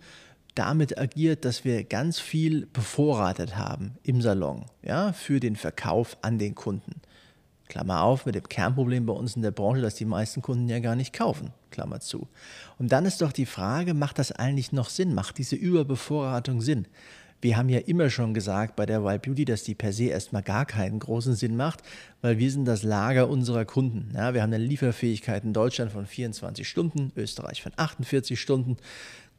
damit 0.53 0.98
agiert, 0.98 1.43
dass 1.43 1.65
wir 1.65 1.84
ganz 1.84 2.19
viel 2.19 2.65
bevorratet 2.67 3.57
haben 3.57 3.98
im 4.03 4.22
Salon, 4.22 4.65
ja, 4.81 5.12
für 5.12 5.41
den 5.41 5.57
Verkauf 5.57 6.17
an 6.22 6.39
den 6.39 6.55
Kunden. 6.55 7.01
Klammer 7.67 8.04
auf, 8.04 8.25
mit 8.25 8.36
dem 8.36 8.47
Kernproblem 8.47 9.06
bei 9.06 9.13
uns 9.13 9.36
in 9.36 9.41
der 9.41 9.51
Branche, 9.51 9.82
dass 9.82 9.95
die 9.95 10.06
meisten 10.06 10.41
Kunden 10.41 10.69
ja 10.69 10.80
gar 10.80 10.95
nicht 10.95 11.13
kaufen. 11.13 11.51
Klammer 11.71 11.99
zu. 11.99 12.28
Und 12.78 12.91
dann 12.91 13.06
ist 13.06 13.21
doch 13.21 13.32
die 13.32 13.45
Frage, 13.45 13.93
macht 13.93 14.19
das 14.19 14.32
eigentlich 14.32 14.71
noch 14.71 14.89
Sinn? 14.89 15.13
Macht 15.13 15.38
diese 15.38 15.56
Überbevorratung 15.56 16.62
Sinn? 16.62 16.88
Wir 17.41 17.58
haben 17.58 17.69
ja 17.69 17.80
immer 17.80 18.10
schon 18.10 18.34
gesagt 18.34 18.75
bei 18.75 18.86
der 18.86 19.04
Wild 19.04 19.21
Beauty, 19.21 19.45
dass 19.45 19.63
die 19.63 19.75
per 19.75 19.93
se 19.93 20.06
erstmal 20.06 20.41
gar 20.41 20.65
keinen 20.65 20.99
großen 20.99 21.36
Sinn 21.36 21.56
macht, 21.56 21.82
weil 22.21 22.39
wir 22.39 22.49
sind 22.49 22.65
das 22.65 22.82
Lager 22.82 23.30
unserer 23.30 23.65
Kunden. 23.65 24.10
Ja, 24.15 24.34
wir 24.34 24.41
haben 24.41 24.54
eine 24.54 24.63
Lieferfähigkeit 24.63 25.43
in 25.43 25.54
Deutschland 25.54 25.91
von 25.91 26.06
24 26.06 26.67
Stunden, 26.67 27.12
Österreich 27.15 27.62
von 27.62 27.73
48 27.75 28.39
Stunden. 28.39 28.78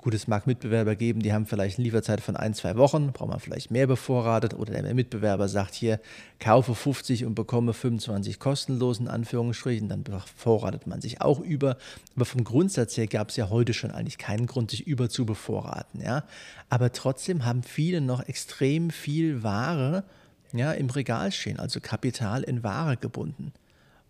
Gut, 0.07 0.15
es 0.15 0.29
mag 0.29 0.47
Mitbewerber 0.47 0.95
geben, 0.95 1.19
die 1.19 1.33
haben 1.33 1.47
vielleicht 1.47 1.79
eine 1.79 1.85
Lieferzeit 1.87 2.21
von 2.21 2.37
ein, 2.37 2.55
zwei 2.55 2.77
Wochen, 2.77 3.11
braucht 3.11 3.29
man 3.29 3.41
vielleicht 3.41 3.73
mehr 3.73 3.89
bevorratet 3.89 4.55
oder 4.55 4.81
der 4.81 4.95
Mitbewerber 4.95 5.49
sagt 5.49 5.75
hier, 5.75 5.99
kaufe 6.39 6.77
50 6.77 7.25
und 7.25 7.35
bekomme 7.35 7.73
25 7.73 8.39
kostenlos 8.39 9.01
in 9.01 9.09
Anführungsstrichen, 9.09 9.89
dann 9.89 10.05
bevorratet 10.05 10.87
man 10.87 11.01
sich 11.01 11.23
auch 11.23 11.41
über. 11.41 11.77
Aber 12.15 12.25
vom 12.25 12.45
Grundsatz 12.45 12.97
her 12.97 13.09
gab 13.09 13.31
es 13.31 13.37
ja 13.37 13.51
heute 13.51 13.75
schon 13.75 13.91
eigentlich 13.91 14.17
keinen 14.17 14.47
Grund, 14.47 14.71
sich 14.71 14.87
über 14.87 15.11
zu 15.11 15.27
bevorraten. 15.27 16.01
Ja? 16.01 16.23
Aber 16.69 16.93
trotzdem 16.93 17.45
haben 17.45 17.65
viele 17.65 18.01
noch 18.01 18.29
extrem 18.29 18.91
viel 18.91 19.43
Ware 19.43 20.05
ja, 20.53 20.71
im 20.71 20.89
Regal 20.89 21.33
stehen, 21.33 21.59
also 21.59 21.81
Kapital 21.81 22.45
in 22.45 22.63
Ware 22.63 22.97
gebunden. 22.97 23.53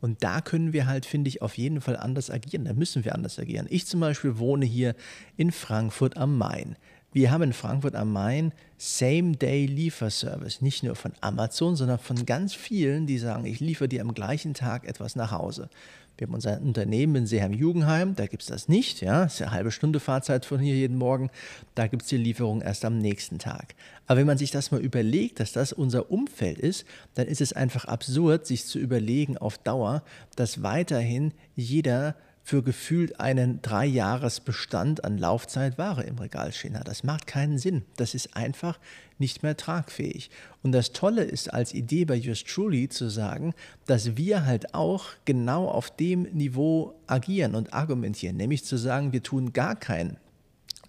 Und 0.01 0.23
da 0.23 0.41
können 0.41 0.73
wir 0.73 0.87
halt, 0.87 1.07
finde 1.07 1.29
ich, 1.29 1.43
auf 1.43 1.57
jeden 1.57 1.81
Fall 1.81 1.97
anders 1.97 2.31
agieren. 2.31 2.65
Da 2.65 2.75
müssen 2.75 3.05
wir 3.05 3.15
anders 3.15 3.39
agieren. 3.39 3.67
Ich 3.71 3.87
zum 3.87 4.01
Beispiel 4.01 4.39
wohne 4.39 4.67
hier 4.67 4.95
in 5.37 5.53
Frankfurt 5.53 6.17
am 6.17 6.37
Main. 6.37 6.77
Wir 7.13 7.31
haben 7.31 7.45
in 7.45 7.55
Frankfurt 7.55 7.95
am 7.95 8.13
Main 8.13 8.53
Same-Day-Lieferservice. 8.77 10.61
Nicht 10.61 10.83
nur 10.83 10.97
von 10.97 11.13
Amazon, 11.23 11.75
sondern 11.75 11.99
von 11.99 12.27
ganz 12.27 12.53
vielen, 12.53 13.07
die 13.07 13.17
sagen, 13.17 13.47
ich 13.47 13.59
liefere 13.59 13.89
dir 13.89 14.03
am 14.03 14.13
gleichen 14.13 14.53
Tag 14.53 14.87
etwas 14.87 15.17
nach 15.17 15.33
Hause. 15.33 15.71
Wir 16.19 16.27
haben 16.27 16.35
unser 16.35 16.61
Unternehmen 16.63 17.15
in 17.17 17.27
Seeheim-Jugendheim, 17.27 18.15
da 18.15 18.27
gibt 18.27 18.43
es 18.43 18.49
das 18.49 18.69
nicht, 18.69 19.03
ja, 19.03 19.25
ist 19.25 19.39
ja 19.39 19.47
eine 19.47 19.55
halbe 19.55 19.71
Stunde 19.71 20.01
Fahrzeit 20.01 20.47
von 20.47 20.59
hier 20.59 20.75
jeden 20.75 20.97
Morgen, 20.97 21.31
da 21.75 21.87
gibt 21.89 22.05
es 22.05 22.09
die 22.09 22.17
Lieferung 22.17 22.63
erst 22.63 22.87
am 22.87 22.99
nächsten 22.99 23.39
Tag. 23.39 23.75
Aber 24.07 24.21
wenn 24.21 24.27
man 24.27 24.39
sich 24.39 24.51
das 24.51 24.71
mal 24.71 24.81
überlegt, 24.81 25.41
dass 25.41 25.53
das 25.53 25.75
unser 25.75 26.11
Umfeld 26.11 26.59
ist, 26.59 26.87
dann 27.15 27.27
ist 27.27 27.43
es 27.43 27.53
einfach 27.53 27.85
absurd, 27.85 28.47
sich 28.47 28.65
zu 28.65 28.79
überlegen 28.79 29.37
auf 29.37 29.59
Dauer, 29.59 30.03
dass 30.37 30.63
weiterhin 30.63 31.33
jeder 31.55 32.17
für 32.47 32.63
gefühlt 32.63 33.19
einen 33.19 33.61
Dreijahresbestand 33.61 35.03
an 35.03 35.19
Laufzeit 35.19 35.79
Ware 35.79 36.05
im 36.05 36.17
Regal 36.17 36.53
stehen 36.53 36.79
hat. 36.79 36.87
Das 36.87 37.03
macht 37.03 37.27
keinen 37.27 37.59
Sinn. 37.59 37.83
Das 37.97 38.15
ist 38.15 38.37
einfach 38.37 38.79
nicht 39.19 39.43
mehr 39.43 39.57
tragfähig. 39.57 40.31
Und 40.63 40.71
das 40.71 40.93
Tolle 40.93 41.25
ist 41.25 41.53
als 41.53 41.75
Idee 41.75 42.05
bei 42.05 42.15
Just 42.15 42.47
Truly 42.47 42.89
zu 42.89 43.11
sagen, 43.11 43.53
dass 43.87 44.17
wir 44.17 44.47
halt 44.47 44.75
auch 44.77 45.07
genau 45.25 45.67
auf 45.67 45.91
dem 45.97 46.23
Niveau 46.23 46.95
agieren 47.09 47.57
und 47.57 47.75
argumentieren, 47.75 48.37
nämlich 48.37 48.65
zu 48.65 48.77
sagen, 48.77 49.13
wir 49.13 49.25
tun 49.25 49.53
gar 49.53 49.75
keinen 49.75 50.17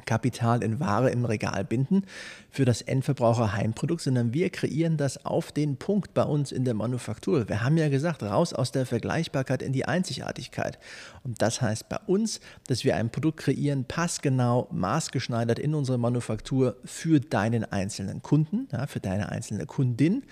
Kapital 0.07 0.63
in 0.63 0.79
Ware 0.79 1.11
im 1.11 1.23
Regal 1.25 1.63
binden 1.63 2.01
für 2.49 2.65
das 2.65 2.81
Endverbraucher 2.81 3.53
Heimprodukt, 3.53 4.01
sondern 4.01 4.33
wir 4.33 4.49
kreieren 4.49 4.97
das 4.97 5.23
auf 5.23 5.51
den 5.51 5.77
Punkt 5.77 6.15
bei 6.15 6.23
uns 6.23 6.51
in 6.51 6.65
der 6.65 6.73
Manufaktur. 6.73 7.47
Wir 7.47 7.63
haben 7.63 7.77
ja 7.77 7.89
gesagt, 7.89 8.23
raus 8.23 8.53
aus 8.53 8.71
der 8.71 8.87
Vergleichbarkeit 8.87 9.61
in 9.61 9.73
die 9.73 9.85
Einzigartigkeit. 9.85 10.79
Und 11.23 11.39
das 11.43 11.61
heißt 11.61 11.89
bei 11.89 11.99
uns, 12.07 12.39
dass 12.65 12.83
wir 12.83 12.95
ein 12.95 13.11
Produkt 13.11 13.41
kreieren, 13.41 13.85
passgenau, 13.85 14.67
maßgeschneidert 14.71 15.59
in 15.59 15.75
unsere 15.75 15.99
Manufaktur 15.99 16.77
für 16.83 17.19
deinen 17.19 17.63
einzelnen 17.65 18.23
Kunden, 18.23 18.67
ja, 18.71 18.87
für 18.87 18.99
deine 18.99 19.29
einzelne 19.29 19.67
Kundin 19.67 20.23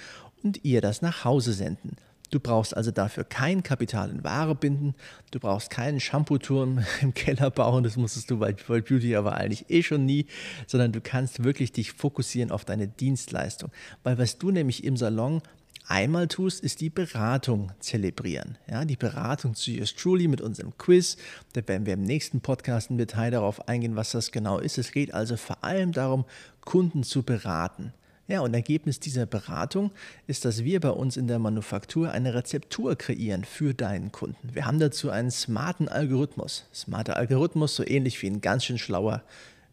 und 0.43 0.63
ihr 0.63 0.81
das 0.81 1.03
nach 1.03 1.25
Hause 1.25 1.53
senden. 1.53 1.97
Du 2.29 2.39
brauchst 2.39 2.75
also 2.75 2.91
dafür 2.91 3.23
kein 3.23 3.63
Kapital 3.63 4.09
in 4.09 4.23
Ware 4.23 4.55
binden. 4.55 4.95
Du 5.31 5.39
brauchst 5.39 5.69
keinen 5.69 5.99
Shampoo-Turm 5.99 6.83
im 7.01 7.13
Keller 7.13 7.51
bauen. 7.51 7.83
Das 7.83 7.97
musstest 7.97 8.31
du 8.31 8.39
bei 8.39 8.55
World 8.67 8.85
Beauty 8.85 9.15
aber 9.15 9.35
eigentlich 9.35 9.69
eh 9.69 9.83
schon 9.83 10.05
nie, 10.05 10.27
sondern 10.67 10.91
du 10.91 11.01
kannst 11.01 11.43
wirklich 11.43 11.71
dich 11.71 11.91
fokussieren 11.91 12.51
auf 12.51 12.65
deine 12.65 12.87
Dienstleistung. 12.87 13.71
Weil 14.03 14.17
was 14.17 14.37
du 14.37 14.51
nämlich 14.51 14.83
im 14.83 14.97
Salon 14.97 15.41
einmal 15.87 16.27
tust, 16.27 16.63
ist 16.63 16.81
die 16.81 16.89
Beratung 16.89 17.71
zelebrieren. 17.79 18.57
Ja, 18.69 18.85
die 18.85 18.95
Beratung 18.95 19.55
zu 19.55 19.71
Yours 19.71 19.95
Truly 19.95 20.27
mit 20.27 20.41
unserem 20.41 20.77
Quiz. 20.77 21.17
Da 21.53 21.67
werden 21.67 21.85
wir 21.85 21.93
im 21.93 22.03
nächsten 22.03 22.41
Podcast 22.41 22.89
im 22.89 22.97
Detail 22.97 23.31
darauf 23.31 23.67
eingehen, 23.67 23.95
was 23.95 24.11
das 24.11 24.31
genau 24.31 24.59
ist. 24.59 24.77
Es 24.77 24.91
geht 24.91 25.13
also 25.13 25.37
vor 25.37 25.63
allem 25.63 25.91
darum, 25.91 26.25
Kunden 26.61 27.03
zu 27.03 27.23
beraten. 27.23 27.93
Ja, 28.27 28.41
und 28.41 28.55
Ergebnis 28.55 28.99
dieser 28.99 29.27
Beratung 29.27 29.91
ist, 30.25 30.45
dass 30.45 30.63
wir 30.63 30.79
bei 30.79 30.89
uns 30.89 31.15
in 31.15 31.27
der 31.27 31.37
Manufaktur 31.37 32.11
eine 32.11 32.33
Rezeptur 32.33 32.95
kreieren 32.95 33.43
für 33.43 33.75
deinen 33.75 34.11
Kunden. 34.11 34.49
Wir 34.51 34.65
haben 34.65 34.79
dazu 34.79 35.11
einen 35.11 35.29
smarten 35.29 35.87
Algorithmus. 35.87 36.65
Smarter 36.73 37.17
Algorithmus, 37.17 37.75
so 37.75 37.85
ähnlich 37.85 38.19
wie 38.23 38.27
ein 38.27 38.41
ganz 38.41 38.65
schön 38.65 38.79
schlauer 38.79 39.21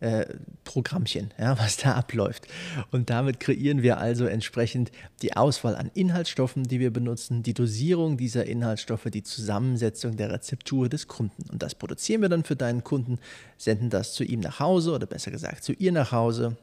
äh, 0.01 0.27
Programmchen, 0.65 1.31
ja, 1.39 1.59
was 1.61 1.79
da 1.79 1.95
abläuft. 1.95 2.47
Und 2.91 3.09
damit 3.09 3.41
kreieren 3.41 3.83
wir 3.83 3.97
also 3.97 4.27
entsprechend 4.27 4.93
die 5.23 5.35
Auswahl 5.35 5.75
an 5.75 5.91
Inhaltsstoffen, 5.95 6.65
die 6.65 6.79
wir 6.79 6.93
benutzen, 6.93 7.43
die 7.43 7.55
Dosierung 7.55 8.19
dieser 8.19 8.45
Inhaltsstoffe, 8.45 9.07
die 9.07 9.23
Zusammensetzung 9.23 10.19
der 10.19 10.31
Rezeptur 10.31 10.91
des 10.91 11.09
Kunden. 11.09 11.49
Und 11.51 11.63
das 11.63 11.75
produzieren 11.75 12.21
wir 12.21 12.29
dann 12.29 12.45
für 12.45 12.57
deinen 12.57 12.85
Kunden, 12.85 13.19
senden 13.57 13.89
das 13.89 14.13
zu 14.13 14.25
ihm 14.25 14.41
nach 14.41 14.61
Hause 14.61 14.93
oder 14.93 15.07
besser 15.07 15.31
gesagt 15.31 15.65
zu 15.65 15.73
ihr 15.73 15.93
nach 15.93 16.13
Hause 16.13 16.59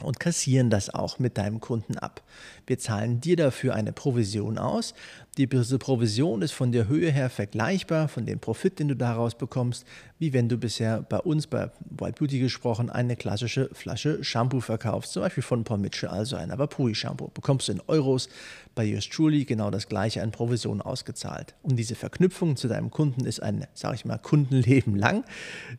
und 0.00 0.18
kassieren 0.18 0.70
das 0.70 0.92
auch 0.92 1.18
mit 1.18 1.38
deinem 1.38 1.60
Kunden 1.60 1.98
ab. 1.98 2.22
Wir 2.66 2.78
zahlen 2.78 3.20
dir 3.20 3.36
dafür 3.36 3.74
eine 3.74 3.92
Provision 3.92 4.58
aus. 4.58 4.94
Diese 5.36 5.78
Provision 5.78 6.42
ist 6.42 6.52
von 6.52 6.72
der 6.72 6.88
Höhe 6.88 7.10
her 7.10 7.28
vergleichbar 7.30 8.08
von 8.08 8.24
dem 8.24 8.38
Profit, 8.38 8.78
den 8.78 8.88
du 8.88 8.96
daraus 8.96 9.34
bekommst, 9.34 9.84
wie 10.18 10.32
wenn 10.32 10.48
du 10.48 10.56
bisher 10.56 11.02
bei 11.02 11.18
uns 11.18 11.46
bei 11.46 11.70
White 11.90 12.18
Beauty 12.18 12.38
gesprochen 12.38 12.88
eine 12.88 13.16
klassische 13.16 13.68
Flasche 13.72 14.22
Shampoo 14.22 14.60
verkaufst, 14.60 15.12
zum 15.12 15.22
Beispiel 15.22 15.42
von 15.42 15.64
Paul 15.64 15.78
Mitchell, 15.78 16.08
also 16.08 16.36
ein 16.36 16.50
Avapuri 16.50 16.94
Shampoo. 16.94 17.28
Bekommst 17.34 17.68
du 17.68 17.72
in 17.72 17.82
Euros 17.88 18.28
bei 18.74 18.84
Yours 18.84 19.08
Truly 19.08 19.44
genau 19.44 19.70
das 19.70 19.88
gleiche 19.88 20.22
an 20.22 20.30
Provision 20.30 20.80
ausgezahlt. 20.80 21.54
Und 21.62 21.76
diese 21.76 21.94
Verknüpfung 21.94 22.56
zu 22.56 22.68
deinem 22.68 22.90
Kunden 22.90 23.24
ist 23.26 23.40
ein, 23.42 23.66
sage 23.74 23.96
ich 23.96 24.04
mal, 24.04 24.18
Kundenleben 24.18 24.96
lang. 24.96 25.24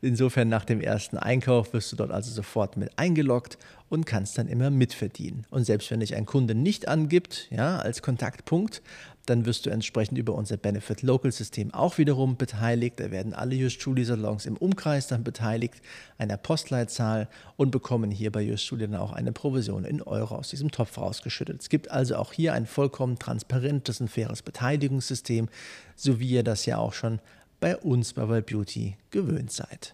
Insofern 0.01 0.49
nach 0.49 0.65
dem 0.65 0.81
ersten 0.81 1.17
Einkauf 1.17 1.73
wirst 1.73 1.91
du 1.91 1.95
dort 1.95 2.11
also 2.11 2.31
sofort 2.31 2.77
mit 2.77 2.97
eingeloggt 2.97 3.57
und 3.95 4.05
kannst 4.05 4.37
dann 4.37 4.47
immer 4.47 4.69
mitverdienen. 4.69 5.47
Und 5.49 5.63
selbst 5.63 5.89
wenn 5.89 6.01
dich 6.01 6.15
ein 6.15 6.25
Kunde 6.25 6.53
nicht 6.53 6.87
angibt, 6.87 7.47
ja, 7.49 7.79
als 7.79 8.01
Kontaktpunkt, 8.01 8.83
dann 9.25 9.45
wirst 9.45 9.65
du 9.65 9.71
entsprechend 9.71 10.17
über 10.17 10.35
unser 10.35 10.57
Benefit 10.57 11.01
Local 11.01 11.31
System 11.31 11.73
auch 11.73 11.97
wiederum 11.97 12.37
beteiligt. 12.37 12.99
Da 12.99 13.09
werden 13.09 13.33
alle 13.33 13.55
Just 13.55 13.81
Julie 13.81 14.05
Salons 14.05 14.45
im 14.45 14.57
Umkreis 14.57 15.07
dann 15.07 15.23
beteiligt, 15.23 15.81
einer 16.17 16.37
Postleitzahl 16.37 17.27
und 17.55 17.71
bekommen 17.71 18.11
hier 18.11 18.31
bei 18.31 18.41
Just 18.41 18.69
Julie 18.69 18.87
dann 18.87 18.99
auch 18.99 19.13
eine 19.13 19.31
Provision 19.31 19.85
in 19.85 20.01
Euro 20.01 20.35
aus 20.35 20.49
diesem 20.49 20.69
Topf 20.69 20.97
rausgeschüttet. 20.97 21.61
Es 21.61 21.69
gibt 21.69 21.89
also 21.89 22.17
auch 22.17 22.33
hier 22.33 22.53
ein 22.53 22.67
vollkommen 22.67 23.17
transparentes 23.17 24.01
und 24.01 24.09
faires 24.09 24.41
Beteiligungssystem, 24.41 25.49
so 25.95 26.19
wie 26.19 26.29
ihr 26.29 26.43
das 26.43 26.65
ja 26.65 26.77
auch 26.77 26.93
schon 26.93 27.19
bei 27.59 27.77
uns 27.77 28.13
bei 28.13 28.27
Wild 28.29 28.45
Beauty 28.45 28.97
gewöhnt 29.09 29.51
seid. 29.51 29.93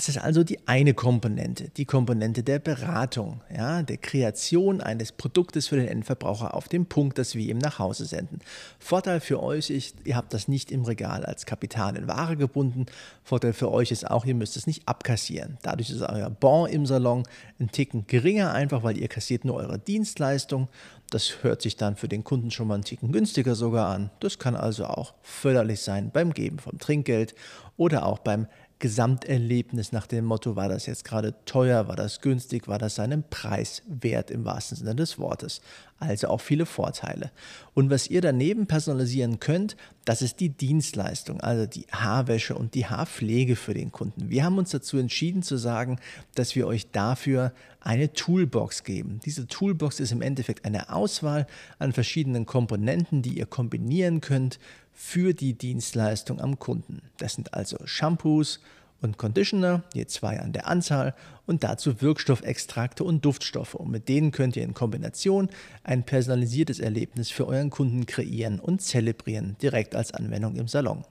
Das 0.00 0.08
ist 0.08 0.16
also 0.16 0.44
die 0.44 0.66
eine 0.66 0.94
Komponente, 0.94 1.68
die 1.76 1.84
Komponente 1.84 2.42
der 2.42 2.58
Beratung, 2.58 3.42
ja, 3.54 3.82
der 3.82 3.98
Kreation 3.98 4.80
eines 4.80 5.12
Produktes 5.12 5.68
für 5.68 5.76
den 5.76 5.88
Endverbraucher 5.88 6.54
auf 6.54 6.68
dem 6.68 6.86
Punkt, 6.86 7.18
das 7.18 7.34
wir 7.34 7.46
ihm 7.46 7.58
nach 7.58 7.78
Hause 7.78 8.06
senden. 8.06 8.38
Vorteil 8.78 9.20
für 9.20 9.42
euch 9.42 9.68
ist, 9.68 9.96
ihr 10.04 10.16
habt 10.16 10.32
das 10.32 10.48
nicht 10.48 10.72
im 10.72 10.84
Regal 10.86 11.26
als 11.26 11.44
Kapital 11.44 11.98
in 11.98 12.08
Ware 12.08 12.38
gebunden. 12.38 12.86
Vorteil 13.24 13.52
für 13.52 13.70
euch 13.70 13.90
ist 13.90 14.10
auch, 14.10 14.24
ihr 14.24 14.34
müsst 14.34 14.56
es 14.56 14.66
nicht 14.66 14.88
abkassieren. 14.88 15.58
Dadurch 15.60 15.90
ist 15.90 16.00
euer 16.00 16.30
Bon 16.30 16.66
im 16.66 16.86
Salon 16.86 17.24
ein 17.58 17.70
Ticken 17.70 18.06
geringer, 18.06 18.54
einfach 18.54 18.82
weil 18.82 18.96
ihr 18.96 19.08
kassiert 19.08 19.44
nur 19.44 19.56
eure 19.56 19.78
Dienstleistung. 19.78 20.68
Das 21.10 21.42
hört 21.42 21.60
sich 21.60 21.76
dann 21.76 21.96
für 21.96 22.08
den 22.08 22.24
Kunden 22.24 22.50
schon 22.50 22.68
mal 22.68 22.74
einen 22.74 22.84
Ticken 22.84 23.12
günstiger 23.12 23.54
sogar 23.54 23.88
an. 23.88 24.10
Das 24.20 24.38
kann 24.38 24.56
also 24.56 24.86
auch 24.86 25.12
förderlich 25.20 25.82
sein 25.82 26.10
beim 26.10 26.32
Geben 26.32 26.58
vom 26.58 26.78
Trinkgeld 26.78 27.34
oder 27.76 28.06
auch 28.06 28.20
beim 28.20 28.46
Gesamterlebnis 28.80 29.92
nach 29.92 30.06
dem 30.06 30.24
Motto, 30.24 30.56
war 30.56 30.68
das 30.68 30.86
jetzt 30.86 31.04
gerade 31.04 31.34
teuer, 31.44 31.86
war 31.86 31.96
das 31.96 32.20
günstig, 32.22 32.66
war 32.66 32.78
das 32.78 32.96
seinem 32.96 33.22
Preis 33.22 33.82
wert 33.86 34.30
im 34.30 34.44
wahrsten 34.44 34.78
Sinne 34.78 34.96
des 34.96 35.18
Wortes. 35.18 35.60
Also 35.98 36.28
auch 36.28 36.40
viele 36.40 36.64
Vorteile. 36.64 37.30
Und 37.74 37.90
was 37.90 38.08
ihr 38.08 38.22
daneben 38.22 38.66
personalisieren 38.66 39.38
könnt, 39.38 39.76
das 40.06 40.22
ist 40.22 40.40
die 40.40 40.48
Dienstleistung, 40.48 41.42
also 41.42 41.66
die 41.66 41.84
Haarwäsche 41.92 42.54
und 42.54 42.74
die 42.74 42.86
Haarpflege 42.86 43.54
für 43.54 43.74
den 43.74 43.92
Kunden. 43.92 44.30
Wir 44.30 44.44
haben 44.44 44.56
uns 44.56 44.70
dazu 44.70 44.96
entschieden 44.96 45.42
zu 45.42 45.58
sagen, 45.58 46.00
dass 46.34 46.56
wir 46.56 46.66
euch 46.66 46.90
dafür 46.90 47.52
eine 47.80 48.14
Toolbox 48.14 48.84
geben. 48.84 49.20
Diese 49.26 49.46
Toolbox 49.46 50.00
ist 50.00 50.12
im 50.12 50.22
Endeffekt 50.22 50.64
eine 50.64 50.90
Auswahl 50.90 51.46
an 51.78 51.92
verschiedenen 51.92 52.46
Komponenten, 52.46 53.20
die 53.20 53.38
ihr 53.38 53.46
kombinieren 53.46 54.22
könnt 54.22 54.58
für 54.92 55.34
die 55.34 55.54
Dienstleistung 55.54 56.40
am 56.40 56.58
Kunden. 56.58 57.02
Das 57.18 57.34
sind 57.34 57.54
also 57.54 57.78
Shampoos 57.84 58.60
und 59.00 59.16
Conditioner, 59.18 59.82
je 59.94 60.06
zwei 60.06 60.40
an 60.40 60.52
der 60.52 60.66
Anzahl, 60.66 61.14
und 61.46 61.64
dazu 61.64 62.00
Wirkstoffextrakte 62.00 63.02
und 63.02 63.24
Duftstoffe. 63.24 63.74
Und 63.74 63.90
mit 63.90 64.08
denen 64.08 64.30
könnt 64.30 64.56
ihr 64.56 64.62
in 64.62 64.74
Kombination 64.74 65.48
ein 65.84 66.04
personalisiertes 66.04 66.80
Erlebnis 66.80 67.30
für 67.30 67.46
euren 67.46 67.70
Kunden 67.70 68.06
kreieren 68.06 68.60
und 68.60 68.82
zelebrieren, 68.82 69.56
direkt 69.62 69.94
als 69.94 70.12
Anwendung 70.12 70.56
im 70.56 70.68
Salon. 70.68 71.04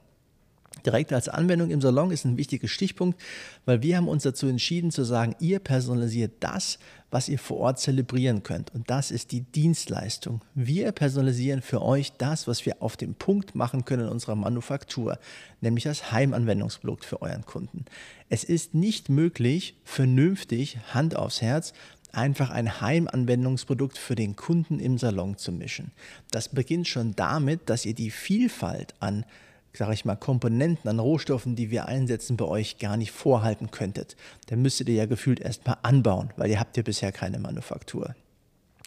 Direkt 0.86 1.12
als 1.12 1.28
Anwendung 1.28 1.72
im 1.72 1.82
Salon 1.82 2.12
ist 2.12 2.26
ein 2.26 2.38
wichtiger 2.38 2.68
Stichpunkt, 2.68 3.20
weil 3.66 3.82
wir 3.82 3.98
haben 3.98 4.08
uns 4.08 4.24
dazu 4.24 4.48
entschieden 4.48 4.92
zu 4.92 5.04
sagen, 5.04 5.36
ihr 5.40 5.60
personalisiert 5.60 6.34
das, 6.40 6.80
was 7.12 7.28
ihr 7.28 7.40
vor 7.40 7.58
Ort 7.58 7.80
zelebrieren 7.80 8.44
könnt. 8.44 8.74
Und 8.74 8.90
das 8.90 9.12
ist 9.12 9.32
die 9.32 9.42
Dienstleistung. 9.42 10.42
Wir 10.54 10.92
personalisieren 10.92 11.62
für 11.62 11.82
euch 11.82 12.14
das, 12.18 12.48
was 12.48 12.66
wir 12.66 12.82
auf 12.82 12.98
dem 12.98 13.16
Punkt 13.16 13.56
machen 13.56 13.84
können 13.84 14.04
in 14.04 14.10
unserer 14.10 14.36
Manufaktur, 14.36 15.20
nämlich 15.60 15.84
das 15.84 16.12
Heimanwendungsprodukt 16.12 17.04
für 17.04 17.22
euren 17.22 17.46
Kunden. 17.46 17.86
Es 18.30 18.44
ist 18.44 18.74
nicht 18.74 19.10
möglich, 19.10 19.76
vernünftig, 19.84 20.78
Hand 20.94 21.16
aufs 21.16 21.42
Herz, 21.42 21.74
einfach 22.12 22.50
ein 22.52 22.82
Heimanwendungsprodukt 22.82 23.98
für 23.98 24.16
den 24.16 24.36
Kunden 24.36 24.80
im 24.80 24.98
Salon 24.98 25.38
zu 25.38 25.52
mischen. 25.52 25.92
Das 26.32 26.50
beginnt 26.50 26.88
schon 26.88 27.16
damit, 27.16 27.70
dass 27.70 27.86
ihr 27.86 27.94
die 27.94 28.12
Vielfalt 28.12 28.94
an 29.00 29.26
sage 29.74 29.94
ich 29.94 30.06
mal, 30.06 30.16
Komponenten 30.16 30.90
an 30.90 31.00
Rohstoffen, 31.00 31.56
die 31.56 31.72
wir 31.72 31.88
einsetzen, 31.88 32.38
bei 32.38 32.46
euch 32.46 32.80
gar 32.80 32.98
nicht 32.98 33.12
vorhalten 33.12 33.72
könntet. 33.72 34.16
Dann 34.48 34.62
müsstet 34.62 34.90
ihr 34.90 34.96
ja 34.96 35.06
gefühlt 35.06 35.40
erstmal 35.40 35.78
anbauen, 35.84 36.32
weil 36.38 36.50
ihr 36.50 36.60
habt 36.60 36.78
ja 36.78 36.84
bisher 36.84 37.12
keine 37.12 37.40
Manufaktur. 37.40 38.16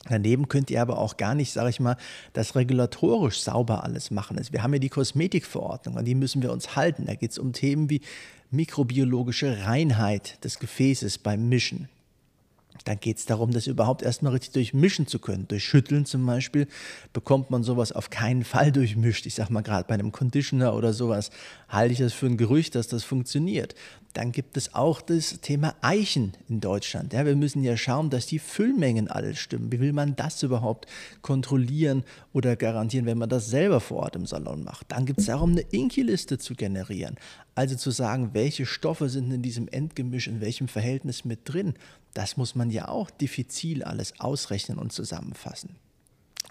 Daneben 0.09 0.49
könnt 0.49 0.71
ihr 0.71 0.83
aber 0.83 0.99
auch 0.99 1.17
gar 1.17 1.35
nicht, 1.35 1.53
sage 1.53 1.71
ich 1.71 1.79
mal, 1.79 1.97
das 2.33 2.57
regulatorisch 2.57 3.41
sauber 3.41 3.85
alles 3.85 4.11
machen. 4.11 4.37
Also 4.37 4.53
wir 4.53 4.63
haben 4.63 4.73
ja 4.73 4.81
die 4.81 4.89
Kosmetikverordnung, 4.89 5.97
an 5.97 6.05
die 6.05 6.17
müssen 6.17 6.43
wir 6.43 6.53
uns 6.53 6.75
halten. 6.75 7.07
Da 7.07 7.15
geht 7.15 7.31
es 7.31 7.39
um 7.39 7.53
Themen 7.53 7.89
wie 7.89 8.01
mikrobiologische 8.51 9.65
Reinheit 9.65 10.45
des 10.45 10.59
Gefäßes 10.59 11.19
beim 11.19 11.49
Mischen. 11.49 11.89
Dann 12.85 13.01
geht 13.01 13.19
es 13.19 13.27
darum, 13.27 13.53
das 13.53 13.67
überhaupt 13.67 14.03
erstmal 14.03 14.33
richtig 14.33 14.53
durchmischen 14.53 15.07
zu 15.07 15.19
können. 15.19 15.47
Durch 15.49 15.65
Schütteln 15.65 16.05
zum 16.05 16.25
Beispiel 16.27 16.67
bekommt 17.13 17.51
man 17.51 17.63
sowas 17.63 17.93
auf 17.93 18.11
keinen 18.11 18.45
Fall 18.45 18.73
durchmischt. 18.73 19.27
Ich 19.27 19.35
sage 19.35 19.53
mal 19.53 19.63
gerade 19.63 19.87
bei 19.89 19.95
einem 19.95 20.13
Conditioner 20.13 20.75
oder 20.75 20.93
sowas 20.93 21.31
halte 21.69 21.93
ich 21.93 21.99
das 21.99 22.13
für 22.13 22.27
ein 22.27 22.37
Gerücht, 22.37 22.75
dass 22.75 22.89
das 22.89 23.05
funktioniert. 23.05 23.75
Dann 24.13 24.31
gibt 24.31 24.57
es 24.59 24.75
auch 24.75 25.01
das 25.01 25.41
Thema 25.41 25.75
Eichen 25.81 26.33
in 26.49 26.61
Deutschland. 26.61 27.15
Ja, 27.15 27.25
wir 27.25 27.35
müssen 27.35 27.65
ja 27.65 27.77
schauen, 27.79 28.11
dass 28.11 28.27
die 28.27 28.39
Füllmengen 28.39 29.09
alles 29.09 29.39
stimmen. 29.39 29.73
Wie 29.73 29.81
will 29.81 29.95
man 29.95 30.17
das 30.17 30.43
überhaupt 30.43 30.87
kontrollieren 31.23 32.05
oder 32.33 32.57
garantieren, 32.57 33.07
wenn 33.07 33.17
man 33.17 33.31
das 33.31 33.49
selber 33.49 33.81
vor 33.81 34.03
Ort 34.03 34.17
im 34.17 34.27
Salon 34.27 34.65
macht? 34.65 34.93
Dann 34.93 35.07
gibt 35.07 35.21
es 35.21 35.27
darum, 35.27 35.53
eine 35.53 35.63
Inki-Liste 35.63 36.37
zu 36.37 36.55
generieren. 36.55 37.17
Also 37.55 37.77
zu 37.77 37.91
sagen, 37.91 38.31
welche 38.33 38.65
Stoffe 38.65 39.09
sind 39.09 39.31
in 39.31 39.43
diesem 39.43 39.69
Endgemisch 39.69 40.27
in 40.27 40.41
welchem 40.41 40.69
Verhältnis 40.69 41.25
mit 41.25 41.41
drin. 41.45 41.75
Das 42.15 42.37
muss 42.37 42.55
man 42.55 42.71
ja 42.71 42.89
auch 42.89 43.11
diffizil 43.11 43.83
alles 43.83 44.19
ausrechnen 44.21 44.79
und 44.79 44.93
zusammenfassen. 44.93 45.77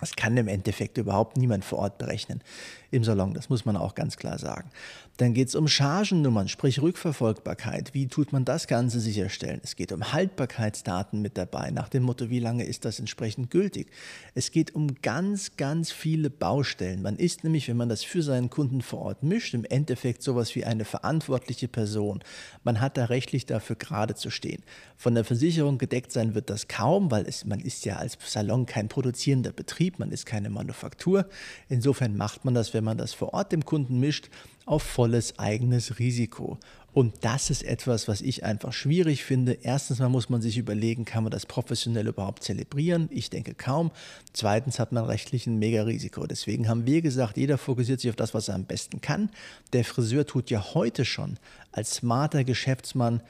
Das 0.01 0.15
kann 0.15 0.35
im 0.35 0.49
Endeffekt 0.49 0.97
überhaupt 0.97 1.37
niemand 1.37 1.63
vor 1.63 1.79
Ort 1.79 1.97
berechnen 1.97 2.43
im 2.91 3.05
Salon, 3.05 3.33
das 3.33 3.49
muss 3.49 3.63
man 3.63 3.77
auch 3.77 3.95
ganz 3.95 4.17
klar 4.17 4.37
sagen. 4.37 4.69
Dann 5.17 5.33
geht 5.33 5.47
es 5.47 5.55
um 5.55 5.67
Chargennummern, 5.67 6.47
sprich 6.47 6.81
Rückverfolgbarkeit. 6.81 7.93
Wie 7.93 8.07
tut 8.07 8.33
man 8.33 8.43
das 8.43 8.67
Ganze 8.67 8.99
sicherstellen? 8.99 9.61
Es 9.63 9.75
geht 9.75 9.91
um 9.91 10.11
Haltbarkeitsdaten 10.11 11.21
mit 11.21 11.37
dabei, 11.37 11.71
nach 11.71 11.89
dem 11.89 12.03
Motto, 12.03 12.29
wie 12.29 12.39
lange 12.39 12.65
ist 12.65 12.85
das 12.85 12.99
entsprechend 12.99 13.49
gültig? 13.49 13.91
Es 14.35 14.51
geht 14.51 14.75
um 14.75 14.95
ganz, 15.01 15.55
ganz 15.57 15.91
viele 15.91 16.29
Baustellen. 16.29 17.01
Man 17.01 17.17
ist 17.17 17.43
nämlich, 17.43 17.67
wenn 17.69 17.77
man 17.77 17.89
das 17.89 18.03
für 18.03 18.23
seinen 18.23 18.49
Kunden 18.49 18.81
vor 18.81 18.99
Ort 18.99 19.23
mischt, 19.23 19.53
im 19.53 19.63
Endeffekt 19.63 20.21
sowas 20.21 20.53
wie 20.55 20.65
eine 20.65 20.83
verantwortliche 20.83 21.67
Person. 21.67 22.21
Man 22.63 22.81
hat 22.81 22.97
da 22.97 23.05
rechtlich 23.05 23.45
dafür 23.45 23.77
gerade 23.77 24.15
zu 24.15 24.31
stehen. 24.31 24.63
Von 24.97 25.15
der 25.15 25.23
Versicherung 25.23 25.77
gedeckt 25.77 26.11
sein 26.11 26.35
wird 26.35 26.49
das 26.49 26.67
kaum, 26.67 27.11
weil 27.11 27.25
es, 27.25 27.45
man 27.45 27.59
ist 27.59 27.85
ja 27.85 27.97
als 27.97 28.17
Salon 28.25 28.65
kein 28.65 28.89
produzierender 28.89 29.51
Betrieb, 29.51 29.90
man 29.99 30.11
ist 30.11 30.25
keine 30.25 30.49
Manufaktur. 30.49 31.27
Insofern 31.69 32.17
macht 32.17 32.45
man 32.45 32.53
das, 32.53 32.73
wenn 32.73 32.83
man 32.83 32.97
das 32.97 33.13
vor 33.13 33.33
Ort 33.33 33.51
dem 33.51 33.65
Kunden 33.65 33.99
mischt, 33.99 34.29
auf 34.65 34.83
volles 34.83 35.39
eigenes 35.39 35.99
Risiko. 35.99 36.59
Und 36.93 37.13
das 37.21 37.49
ist 37.49 37.63
etwas, 37.63 38.07
was 38.07 38.21
ich 38.21 38.43
einfach 38.43 38.73
schwierig 38.73 39.23
finde. 39.23 39.53
Erstens 39.61 39.99
mal 39.99 40.09
muss 40.09 40.29
man 40.29 40.41
sich 40.41 40.57
überlegen, 40.57 41.05
kann 41.05 41.23
man 41.23 41.31
das 41.31 41.45
professionell 41.45 42.07
überhaupt 42.07 42.43
zelebrieren? 42.43 43.07
Ich 43.11 43.29
denke 43.29 43.53
kaum. 43.53 43.91
Zweitens 44.33 44.77
hat 44.77 44.91
man 44.91 45.05
rechtlich 45.05 45.47
ein 45.47 45.57
mega 45.57 45.83
Risiko. 45.83 46.27
Deswegen 46.27 46.67
haben 46.67 46.85
wir 46.85 47.01
gesagt, 47.01 47.37
jeder 47.37 47.57
fokussiert 47.57 48.01
sich 48.01 48.09
auf 48.09 48.17
das, 48.17 48.33
was 48.33 48.49
er 48.49 48.55
am 48.55 48.65
besten 48.65 48.99
kann. 48.99 49.29
Der 49.71 49.85
Friseur 49.85 50.25
tut 50.25 50.49
ja 50.49 50.73
heute 50.73 51.05
schon 51.05 51.37
als 51.71 51.95
smarter 51.95 52.43
Geschäftsmann 52.43 53.21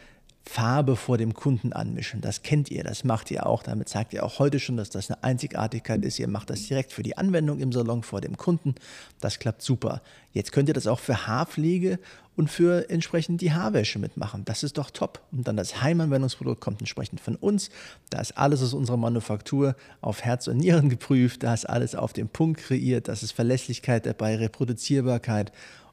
Farbe 0.44 0.96
vor 0.96 1.18
dem 1.18 1.34
Kunden 1.34 1.72
anmischen. 1.72 2.20
Das 2.20 2.42
kennt 2.42 2.72
ihr, 2.72 2.84
das 2.84 3.04
macht 3.04 3.32
ihr 3.32 3.46
auch. 3.46 3.64
Damit 3.64 3.90
zeigt 3.90 4.14
ihr 4.14 4.26
auch 4.26 4.40
heute 4.40 4.60
schon, 4.60 4.76
dass 4.76 4.90
das 4.90 5.10
eine 5.10 5.24
Einzigartigkeit 5.24 6.04
ist. 6.04 6.20
Ihr 6.20 6.28
macht 6.28 6.50
das 6.50 6.64
direkt 6.64 6.92
für 6.92 7.04
die 7.04 7.18
Anwendung 7.18 7.60
im 7.60 7.72
Salon 7.72 8.04
vor 8.04 8.22
dem 8.22 8.38
Kunden. 8.38 8.76
Das 9.20 9.40
klappt 9.40 9.62
super. 9.62 10.02
Jetzt 10.34 10.52
könnt 10.52 10.68
ihr 10.68 10.74
das 10.74 10.88
auch 10.88 11.00
für 11.00 11.28
Haarpflege 11.28 12.00
und 12.36 12.50
für 12.50 12.90
entsprechend 12.90 13.42
die 13.42 13.54
Haarwäsche 13.54 14.00
mitmachen. 14.00 14.44
Das 14.46 14.64
ist 14.64 14.78
doch 14.78 14.90
top. 14.90 15.22
Und 15.32 15.48
dann 15.48 15.58
das 15.58 15.82
Heimanwendungsprodukt 15.82 16.60
kommt 16.60 16.80
entsprechend 16.80 17.22
von 17.22 17.36
uns. 17.36 17.70
Da 18.10 18.20
ist 18.20 18.38
alles 18.38 18.64
aus 18.64 18.74
unserer 18.74 18.98
Manufaktur 18.98 19.76
auf 20.02 20.24
Herz 20.24 20.48
und 20.48 20.58
Nieren 20.58 20.90
geprüft. 20.90 21.44
Da 21.44 21.54
ist 21.54 21.70
alles 21.70 21.94
auf 21.94 22.14
den 22.14 22.30
Punkt 22.30 22.62
kreiert. 22.62 23.08
Das 23.08 23.24
ist 23.24 23.32
Verlässlichkeit 23.32 24.06
dabei, 24.06 24.38
Reproduzierbarkeit 24.38 25.52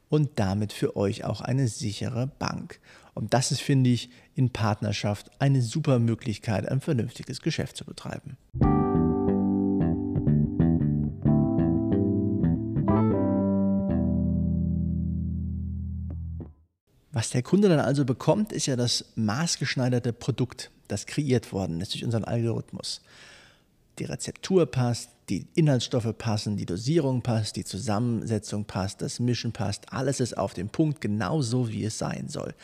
und 0.09 0.31
damit 0.35 0.73
für 0.73 0.95
euch 0.95 1.23
auch 1.23 1.41
eine 1.41 1.67
sichere 1.67 2.27
Bank. 2.39 2.79
Und 3.13 3.33
das 3.33 3.51
ist, 3.51 3.61
finde 3.61 3.89
ich, 3.89 4.09
in 4.35 4.51
Partnerschaft 4.51 5.29
eine 5.39 5.61
super 5.61 5.99
Möglichkeit, 5.99 6.67
ein 6.67 6.81
vernünftiges 6.81 7.41
Geschäft 7.41 7.77
zu 7.77 7.85
betreiben. 7.85 8.37
Was 17.11 17.31
der 17.31 17.43
Kunde 17.43 17.67
dann 17.67 17.79
also 17.79 18.05
bekommt, 18.05 18.53
ist 18.53 18.67
ja 18.67 18.77
das 18.77 19.03
maßgeschneiderte 19.15 20.13
Produkt, 20.13 20.71
das 20.87 21.05
kreiert 21.05 21.51
worden 21.51 21.81
ist 21.81 21.93
durch 21.93 22.05
unseren 22.05 22.23
Algorithmus. 22.23 23.01
Die 23.99 24.05
Rezeptur 24.05 24.65
passt, 24.65 25.09
die 25.29 25.47
Inhaltsstoffe 25.55 26.17
passen, 26.17 26.57
die 26.57 26.65
Dosierung 26.65 27.21
passt, 27.21 27.55
die 27.55 27.63
Zusammensetzung 27.63 28.65
passt, 28.65 29.01
das 29.01 29.19
Mischen 29.19 29.51
passt, 29.51 29.91
alles 29.91 30.19
ist 30.19 30.37
auf 30.37 30.53
dem 30.53 30.69
Punkt 30.69 31.01
genau 31.01 31.41
so, 31.41 31.69
wie 31.69 31.83
es 31.83 31.97
sein 31.97 32.27
soll. 32.29 32.55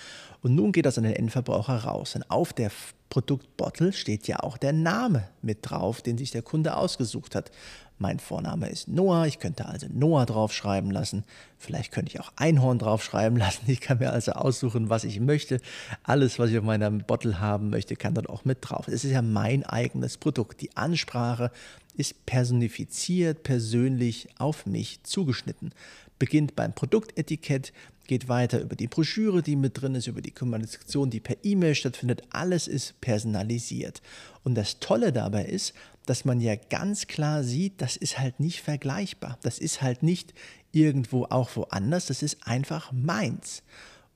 Und 0.41 0.55
nun 0.55 0.71
geht 0.71 0.85
das 0.85 0.97
an 0.97 1.03
den 1.03 1.13
Endverbraucher 1.13 1.77
raus. 1.77 2.15
Und 2.15 2.29
auf 2.31 2.53
der 2.53 2.71
Produktbottle 3.09 3.93
steht 3.93 4.27
ja 4.27 4.39
auch 4.39 4.57
der 4.57 4.73
Name 4.73 5.27
mit 5.41 5.59
drauf, 5.61 6.01
den 6.01 6.17
sich 6.17 6.31
der 6.31 6.41
Kunde 6.41 6.75
ausgesucht 6.75 7.35
hat. 7.35 7.51
Mein 7.97 8.19
Vorname 8.19 8.67
ist 8.67 8.89
Noah, 8.89 9.25
ich 9.25 9.39
könnte 9.39 9.67
also 9.67 9.88
Noah 9.89 10.25
draufschreiben 10.25 10.91
lassen. 10.91 11.23
Vielleicht 11.58 11.93
könnte 11.93 12.12
ich 12.12 12.19
auch 12.19 12.34
Einhorn 12.36 12.77
draufschreiben 12.77 13.38
lassen. 13.39 13.63
Ich 13.67 13.79
kann 13.79 13.99
mir 13.99 14.12
also 14.12 14.34
aussuchen, 14.34 14.89
was 14.89 15.05
ich 15.05 15.19
möchte. 15.21 15.62
Alles, 16.03 16.38
was 16.38 16.49
ich 16.49 16.58
auf 16.58 16.65
meiner 16.65 16.91
Bottle 16.91 17.39
haben 17.39 17.69
möchte, 17.69 17.95
kann 17.95 18.13
dort 18.13 18.29
auch 18.29 18.43
mit 18.43 18.58
drauf. 18.62 18.88
Es 18.89 19.05
ist 19.05 19.12
ja 19.12 19.21
mein 19.21 19.63
eigenes 19.63 20.17
Produkt. 20.17 20.62
Die 20.62 20.75
Ansprache 20.75 21.51
ist 21.95 22.25
personifiziert, 22.25 23.43
persönlich 23.43 24.27
auf 24.38 24.65
mich 24.65 25.01
zugeschnitten. 25.03 25.71
Beginnt 26.19 26.55
beim 26.55 26.73
Produktetikett, 26.73 27.71
geht 28.07 28.27
weiter 28.27 28.61
über 28.61 28.75
die 28.75 28.87
Broschüre, 28.87 29.41
die 29.41 29.55
mit 29.55 29.81
drin 29.81 29.95
ist, 29.95 30.07
über 30.07 30.21
die 30.21 30.31
Kommunikation, 30.31 31.09
die 31.09 31.19
per 31.19 31.37
E-Mail 31.43 31.75
stattfindet. 31.75 32.23
Alles 32.29 32.67
ist 32.67 32.99
personalisiert. 33.01 34.01
Und 34.43 34.55
das 34.55 34.79
Tolle 34.79 35.11
dabei 35.11 35.45
ist, 35.45 35.73
dass 36.05 36.25
man 36.25 36.39
ja 36.39 36.55
ganz 36.55 37.07
klar 37.07 37.43
sieht, 37.43 37.81
das 37.81 37.97
ist 37.97 38.19
halt 38.19 38.39
nicht 38.39 38.61
vergleichbar. 38.61 39.39
Das 39.41 39.59
ist 39.59 39.81
halt 39.81 40.03
nicht 40.03 40.33
irgendwo 40.71 41.25
auch 41.25 41.55
woanders, 41.55 42.07
das 42.07 42.21
ist 42.21 42.45
einfach 42.45 42.91
meins. 42.91 43.63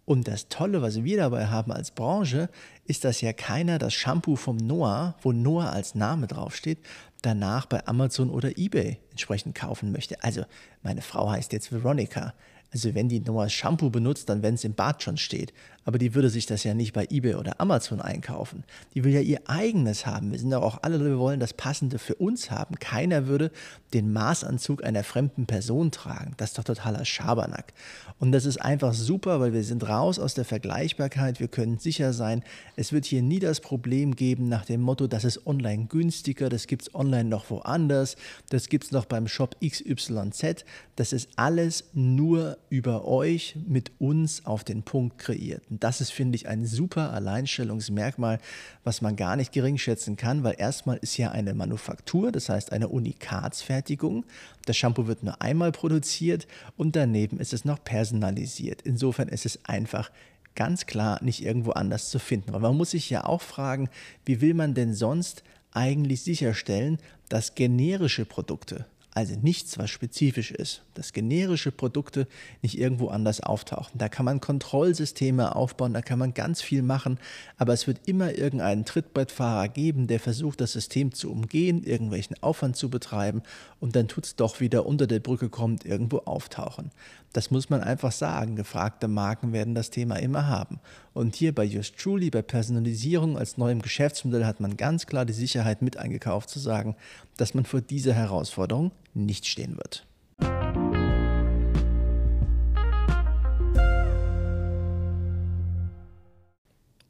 Und 0.06 0.28
das 0.28 0.50
Tolle, 0.50 0.82
was 0.82 1.04
wir 1.04 1.18
dabei 1.18 1.48
haben 1.48 1.72
als 1.72 1.92
Branche, 1.92 2.50
ist, 2.86 3.04
dass 3.04 3.22
ja 3.22 3.32
keiner 3.32 3.78
das 3.78 3.94
Shampoo 3.94 4.36
vom 4.36 4.58
Noah, 4.58 5.16
wo 5.22 5.32
Noah 5.32 5.72
als 5.72 5.94
Name 5.94 6.26
draufsteht, 6.26 6.80
danach 7.22 7.68
bei 7.68 7.86
Amazon 7.86 8.32
oder 8.32 8.58
eBay 8.58 8.98
entsprechend 9.12 9.54
kaufen 9.56 9.92
möchte. 9.92 10.24
Also 10.24 10.46
meine 10.82 11.04
Frau 11.04 11.30
heißt 11.30 11.54
jetzt 11.54 11.72
Veronica. 11.72 12.34
Also 12.72 12.94
wenn 12.94 13.10
die 13.10 13.20
Noahs 13.20 13.52
Shampoo 13.52 13.90
benutzt, 13.90 14.30
dann 14.30 14.44
wenn 14.44 14.56
es 14.56 14.64
im 14.64 14.74
Bad 14.74 15.02
schon 15.02 15.18
steht. 15.18 15.54
Aber 15.90 15.98
die 15.98 16.14
würde 16.14 16.30
sich 16.30 16.46
das 16.46 16.64
ja 16.64 16.76
nicht 16.76 16.94
bei 16.94 17.08
eBay 17.10 17.34
oder 17.34 17.60
Amazon 17.60 18.00
einkaufen. 18.00 18.64
Die 18.94 19.04
will 19.04 19.12
ja 19.12 19.22
ihr 19.22 19.42
eigenes 19.48 20.06
haben. 20.06 20.32
Wir 20.32 20.38
sind 20.38 20.52
doch 20.52 20.62
auch 20.62 20.84
alle, 20.84 21.04
wir 21.04 21.18
wollen 21.18 21.40
das 21.40 21.54
Passende 21.54 21.98
für 21.98 22.14
uns 22.14 22.52
haben. 22.52 22.76
Keiner 22.76 23.26
würde 23.26 23.50
den 23.96 24.14
Maßanzug 24.14 24.84
einer 24.84 25.04
fremden 25.04 25.48
Person 25.48 25.90
tragen. 25.90 26.36
Das 26.38 26.52
ist 26.52 26.60
doch 26.60 26.64
totaler 26.64 27.06
Schabernack. 27.06 27.74
Und 28.20 28.34
das 28.34 28.46
ist 28.46 28.58
einfach 28.58 28.94
super, 28.94 29.40
weil 29.40 29.54
wir 29.54 29.64
sind 29.64 29.90
raus 29.90 30.20
aus 30.20 30.36
der 30.36 30.46
Vergleichbarkeit. 30.46 31.40
Wir 31.40 31.48
können 31.48 31.80
sicher 31.80 32.14
sein, 32.14 32.44
es 32.76 32.92
wird 32.92 33.06
hier 33.06 33.24
nie 33.24 33.40
das 33.40 33.60
Problem 33.60 34.16
geben 34.16 34.48
nach 34.48 34.66
dem 34.66 34.82
Motto, 34.82 35.08
das 35.08 35.24
ist 35.24 35.48
online 35.48 35.86
günstiger, 35.86 36.50
das 36.50 36.68
gibt 36.68 36.84
es 36.84 36.94
online 36.94 37.28
noch 37.28 37.50
woanders, 37.50 38.16
das 38.50 38.70
gibt 38.70 38.84
es 38.84 38.92
noch 38.92 39.06
beim 39.06 39.28
Shop 39.28 39.56
XYZ. 39.66 40.66
Das 40.98 41.14
ist 41.14 41.30
alles 41.38 41.86
nur 41.94 42.58
über 42.70 43.08
euch 43.08 43.56
mit 43.66 43.92
uns 44.00 44.46
auf 44.46 44.64
den 44.64 44.84
Punkt 44.84 45.18
kreiert. 45.18 45.64
Das 45.80 46.02
ist, 46.02 46.12
finde 46.12 46.36
ich, 46.36 46.48
ein 46.48 46.66
super 46.66 47.14
Alleinstellungsmerkmal, 47.14 48.40
was 48.84 49.02
man 49.02 49.16
gar 49.16 49.36
nicht 49.36 49.52
gering 49.52 49.78
schätzen 49.78 50.18
kann, 50.18 50.44
weil 50.44 50.56
erstmal 50.58 50.98
ist 50.98 51.18
ja 51.18 51.32
eine 51.32 51.54
Manufaktur, 51.54 52.32
das 52.32 52.50
heißt 52.50 52.72
eine 52.72 52.88
Unikatsfertigung. 52.88 54.26
Das 54.66 54.78
Shampoo 54.78 55.08
wird 55.08 55.24
nur 55.24 55.42
einmal 55.42 55.72
produziert 55.72 56.48
und 56.78 56.96
daneben 56.96 57.40
ist 57.40 57.54
es 57.54 57.66
noch 57.66 57.84
personalisiert. 57.84 58.82
Insofern 58.82 59.30
ist 59.30 59.46
es 59.46 59.60
einfach 59.66 60.12
ganz 60.56 60.86
klar 60.86 61.24
nicht 61.24 61.44
irgendwo 61.44 61.72
anders 61.72 62.10
zu 62.10 62.20
finden. 62.20 62.50
Aber 62.50 62.70
man 62.70 62.78
muss 62.78 62.92
sich 62.92 63.10
ja 63.10 63.26
auch 63.26 63.42
fragen, 63.42 63.90
wie 64.26 64.42
will 64.42 64.54
man 64.54 64.74
denn 64.74 64.94
sonst 64.94 65.44
eigentlich 65.72 66.22
sicherstellen, 66.22 66.98
dass 67.30 67.56
generische 67.56 68.26
Produkte, 68.26 68.86
also 69.20 69.36
nichts, 69.36 69.78
was 69.78 69.90
spezifisch 69.90 70.52
ist, 70.52 70.82
dass 70.94 71.12
generische 71.12 71.74
Produkte 71.74 72.26
nicht 72.62 72.80
irgendwo 72.80 73.10
anders 73.10 73.42
auftauchen. 73.42 73.98
Da 73.98 74.08
kann 74.08 74.24
man 74.24 74.40
Kontrollsysteme 74.40 75.58
aufbauen, 75.58 75.94
da 75.94 76.02
kann 76.02 76.20
man 76.20 76.34
ganz 76.34 76.62
viel 76.62 76.84
machen, 76.84 77.20
aber 77.58 77.74
es 77.74 77.86
wird 77.86 78.08
immer 78.08 78.38
irgendeinen 78.38 78.86
Trittbrettfahrer 78.86 79.68
geben, 79.68 80.08
der 80.08 80.22
versucht, 80.22 80.62
das 80.62 80.72
System 80.72 81.14
zu 81.14 81.30
umgehen, 81.30 81.84
irgendwelchen 81.84 82.42
Aufwand 82.42 82.78
zu 82.78 82.90
betreiben 82.90 83.44
und 83.82 83.98
dann 83.98 84.08
tut 84.08 84.24
es 84.24 84.38
doch 84.38 84.62
wieder 84.62 84.86
unter 84.86 85.06
der 85.06 85.20
Brücke 85.20 85.50
kommt, 85.50 85.84
irgendwo 85.84 86.20
auftauchen. 86.20 86.92
Das 87.34 87.52
muss 87.52 87.70
man 87.70 87.82
einfach 87.82 88.12
sagen. 88.12 88.56
Gefragte 88.56 89.08
Marken 89.08 89.54
werden 89.54 89.76
das 89.76 89.92
Thema 89.92 90.16
immer 90.16 90.48
haben. 90.48 90.80
Und 91.14 91.36
hier 91.36 91.54
bei 91.54 91.64
Just 91.64 91.98
Truly, 91.98 92.32
bei 92.32 92.42
Personalisierung 92.42 93.38
als 93.38 93.58
neuem 93.58 93.82
Geschäftsmodell 93.82 94.46
hat 94.46 94.60
man 94.60 94.78
ganz 94.78 95.06
klar 95.06 95.26
die 95.26 95.34
Sicherheit 95.34 95.82
mit 95.82 95.98
eingekauft 95.98 96.50
zu 96.50 96.60
sagen, 96.60 96.96
dass 97.38 97.54
man 97.54 97.66
vor 97.66 97.82
dieser 97.82 98.14
Herausforderung 98.14 98.92
nicht 99.14 99.46
stehen 99.46 99.78
wird. 99.78 100.06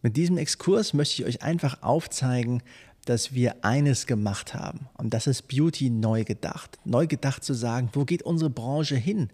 Mit 0.02 0.16
diesem 0.16 0.38
Exkurs 0.38 0.94
möchte 0.94 1.22
ich 1.22 1.28
euch 1.28 1.42
einfach 1.44 1.84
aufzeigen, 1.84 2.64
dass 3.10 3.34
wir 3.34 3.66
eines 3.66 4.06
gemacht 4.06 4.54
haben. 4.54 4.88
Und 4.96 5.16
das 5.16 5.26
ist 5.26 5.48
Beauty 5.48 5.90
neu 5.90 6.24
gedacht. 6.24 6.78
Neu 6.86 7.08
gedacht 7.08 7.44
zu 7.44 7.56
sagen, 7.56 7.90
wo 7.94 8.06
geht 8.06 8.22
unsere 8.22 8.52
Branche 8.52 8.98
hin? 8.98 9.30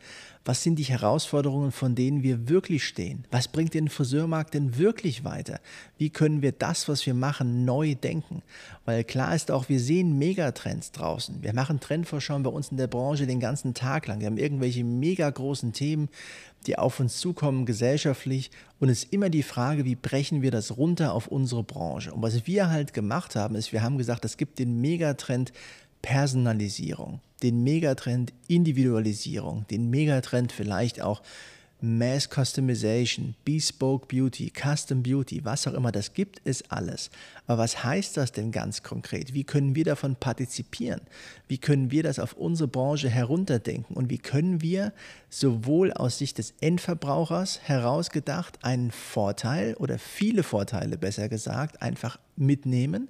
Was 0.45 0.63
sind 0.63 0.79
die 0.79 0.83
Herausforderungen, 0.83 1.73
von 1.73 1.93
denen 1.93 2.23
wir 2.23 2.47
wirklich 2.47 2.85
stehen? 2.85 3.25
Was 3.31 3.49
bringt 3.49 3.73
den 3.73 3.89
Friseurmarkt 3.89 4.53
denn 4.53 4.77
wirklich 4.77 5.25
weiter? 5.25 5.59
Wie 5.97 6.09
können 6.09 6.41
wir 6.41 6.53
das, 6.53 6.87
was 6.87 7.05
wir 7.05 7.15
machen, 7.15 7.65
neu 7.65 7.95
denken? 7.95 8.43
Weil 8.85 9.03
klar 9.03 9.35
ist 9.35 9.51
auch, 9.51 9.67
wir 9.67 9.81
sehen 9.81 10.17
Megatrends 10.17 10.93
draußen. 10.93 11.43
Wir 11.43 11.53
machen 11.53 11.81
Trendvorschau 11.81 12.39
bei 12.39 12.51
uns 12.51 12.69
in 12.69 12.77
der 12.77 12.87
Branche 12.87 13.27
den 13.27 13.41
ganzen 13.41 13.73
Tag 13.73 14.07
lang. 14.07 14.21
Wir 14.21 14.27
haben 14.27 14.37
irgendwelche 14.37 14.85
mega 14.85 15.29
großen 15.29 15.73
Themen, 15.73 16.07
die 16.67 16.77
auf 16.77 16.99
uns 16.99 17.17
zukommen 17.19 17.65
gesellschaftlich. 17.65 18.51
Und 18.79 18.89
es 18.89 19.03
ist 19.03 19.13
immer 19.13 19.29
die 19.29 19.43
Frage, 19.43 19.85
wie 19.85 19.95
brechen 19.95 20.41
wir 20.41 20.51
das 20.51 20.77
runter 20.77 21.13
auf 21.13 21.27
unsere 21.27 21.63
Branche? 21.63 22.13
Und 22.13 22.21
was 22.21 22.47
wir 22.47 22.69
halt 22.69 22.93
gemacht 22.93 23.35
haben, 23.35 23.55
ist, 23.55 23.71
wir 23.71 23.81
haben 23.81 23.97
gesagt, 23.97 24.25
es 24.25 24.37
gibt 24.37 24.59
den 24.59 24.81
Megatrend 24.81 25.53
Personalisierung, 26.01 27.19
den 27.41 27.63
Megatrend 27.63 28.31
Individualisierung, 28.47 29.65
den 29.69 29.89
Megatrend 29.89 30.51
vielleicht 30.51 31.01
auch 31.01 31.21
Mass 31.81 32.29
Customization, 32.29 33.35
Bespoke 33.43 34.07
Beauty, 34.07 34.51
Custom 34.51 35.03
Beauty, 35.03 35.43
was 35.43 35.67
auch 35.67 35.73
immer 35.73 35.91
das 35.91 36.13
gibt, 36.13 36.39
ist 36.39 36.71
alles. 36.71 37.09
Aber 37.47 37.59
was 37.63 37.83
heißt 37.83 38.17
das 38.17 38.31
denn 38.31 38.51
ganz 38.51 38.81
konkret? 38.81 39.33
Wie 39.33 39.43
können 39.43 39.75
wir 39.75 39.83
davon 39.83 40.15
partizipieren? 40.15 41.01
Wie 41.47 41.57
können 41.57 41.91
wir 41.91 42.01
das 42.01 42.17
auf 42.17 42.33
unsere 42.33 42.67
Branche 42.67 43.09
herunterdenken? 43.09 43.95
Und 43.95 44.09
wie 44.09 44.17
können 44.17 44.61
wir 44.61 44.93
sowohl 45.29 45.91
aus 45.91 46.17
Sicht 46.17 46.37
des 46.37 46.53
Endverbrauchers 46.61 47.59
herausgedacht 47.63 48.63
einen 48.63 48.91
Vorteil 48.91 49.75
oder 49.75 49.99
viele 49.99 50.43
Vorteile 50.43 50.97
besser 50.97 51.29
gesagt 51.29 51.81
einfach 51.81 52.17
mitnehmen? 52.35 53.09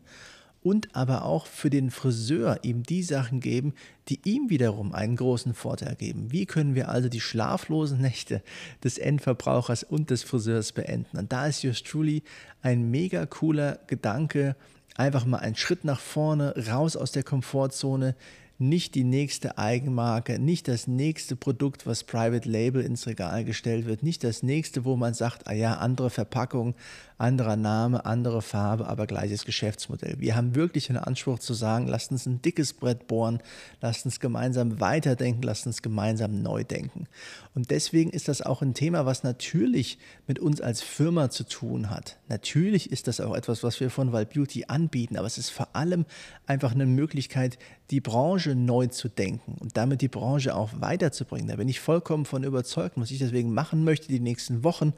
Und 0.66 0.96
aber 0.96 1.26
auch 1.26 1.46
für 1.46 1.70
den 1.70 1.92
Friseur 1.92 2.58
ihm 2.64 2.82
die 2.82 3.04
Sachen 3.04 3.40
geben, 3.40 3.76
die 4.10 4.20
ihm 4.26 4.50
wiederum 4.50 4.94
einen 4.94 5.16
großen 5.16 5.54
Vorteil 5.54 5.96
geben. 5.96 6.32
Wie 6.32 6.48
können 6.48 6.74
wir 6.74 6.90
also 6.90 7.08
die 7.08 7.22
schlaflosen 7.22 8.02
Nächte 8.02 8.42
des 8.84 8.98
Endverbrauchers 8.98 9.84
und 9.84 10.10
des 10.10 10.24
Friseurs 10.24 10.72
beenden? 10.72 11.20
Und 11.20 11.32
da 11.32 11.46
ist 11.46 11.62
Just 11.62 11.86
Truly 11.86 12.24
ein 12.64 12.90
mega 12.90 13.28
cooler 13.28 13.78
Gedanke, 13.86 14.56
einfach 14.96 15.26
mal 15.26 15.38
einen 15.38 15.56
Schritt 15.56 15.86
nach 15.86 16.00
vorne, 16.00 16.56
raus 16.68 16.98
aus 16.98 17.12
der 17.12 17.22
Komfortzone, 17.22 18.16
nicht 18.58 18.96
die 18.96 19.04
nächste 19.04 19.58
Eigenmarke, 19.58 20.40
nicht 20.40 20.68
das 20.68 20.88
nächste 20.88 21.36
Produkt, 21.36 21.86
was 21.86 22.06
Private 22.06 22.48
Label 22.48 22.82
ins 22.82 23.06
Regal 23.06 23.44
gestellt 23.44 23.86
wird, 23.86 24.02
nicht 24.02 24.24
das 24.24 24.44
nächste, 24.44 24.86
wo 24.86 24.96
man 24.96 25.14
sagt, 25.14 25.48
ah 25.48 25.54
ja, 25.54 25.76
andere 25.76 26.10
Verpackung, 26.10 26.76
anderer 27.18 27.56
Name, 27.56 28.06
andere 28.06 28.42
Farbe, 28.42 28.88
aber 28.88 29.08
gleiches 29.08 29.46
Geschäftsmodell. 29.46 30.16
Wir 30.20 30.36
haben 30.36 30.56
wirklich 30.56 30.88
den 30.88 30.98
Anspruch 30.98 31.40
zu 31.40 31.54
sagen, 31.54 31.88
lasst 31.88 32.12
uns 32.12 32.26
ein 32.26 32.42
dickes 32.42 32.74
Brett 32.74 33.08
bohren, 33.08 33.42
lasst 33.82 34.06
uns 34.06 34.20
gemeinsam 34.20 34.80
weiterdenken, 34.80 35.42
lasst 35.42 35.66
uns 35.66 35.82
gemeinsam 35.82 36.42
neu 36.42 36.64
denken. 36.64 37.08
Und 37.54 37.72
deswegen 37.72 38.10
ist 38.10 38.28
das 38.28 38.42
auch 38.42 38.62
ein 38.62 38.74
Thema, 38.74 39.06
was 39.06 39.24
natürlich 39.24 39.98
mit 40.28 40.40
uns 40.40 40.60
als 40.62 40.82
Firma 40.82 41.30
zu 41.30 41.46
tun 41.46 41.90
hat. 41.90 42.18
Natürlich 42.28 42.92
ist 42.92 43.08
das 43.08 43.22
auch 43.22 43.36
etwas, 43.36 43.64
was 43.64 43.80
wir 43.80 43.90
von 43.90 44.12
Wild 44.12 44.32
Beauty 44.32 44.66
anbieten, 44.68 45.18
aber 45.18 45.28
es 45.28 45.38
ist 45.38 45.50
vor 45.50 45.74
allem 45.74 46.06
einfach 46.48 46.74
eine 46.74 46.86
Möglichkeit, 46.86 47.58
die 47.92 48.02
Branche 48.02 48.56
neu 48.56 48.88
zu 48.88 49.10
denken 49.10 49.56
und 49.60 49.78
damit 49.78 50.02
die 50.02 50.08
Branche 50.08 50.56
auch 50.56 50.70
weiterzubringen. 50.80 51.48
Da 51.48 51.56
bin 51.56 51.70
ich 51.70 51.80
vollkommen 51.80 52.26
von 52.26 52.44
überzeugt. 52.44 52.98
Was 52.98 53.12
ich 53.12 53.20
deswegen 53.20 53.54
machen 53.54 53.84
möchte 53.84 54.08
die 54.08 54.20
nächsten 54.20 54.64
Wochen, 54.64 54.94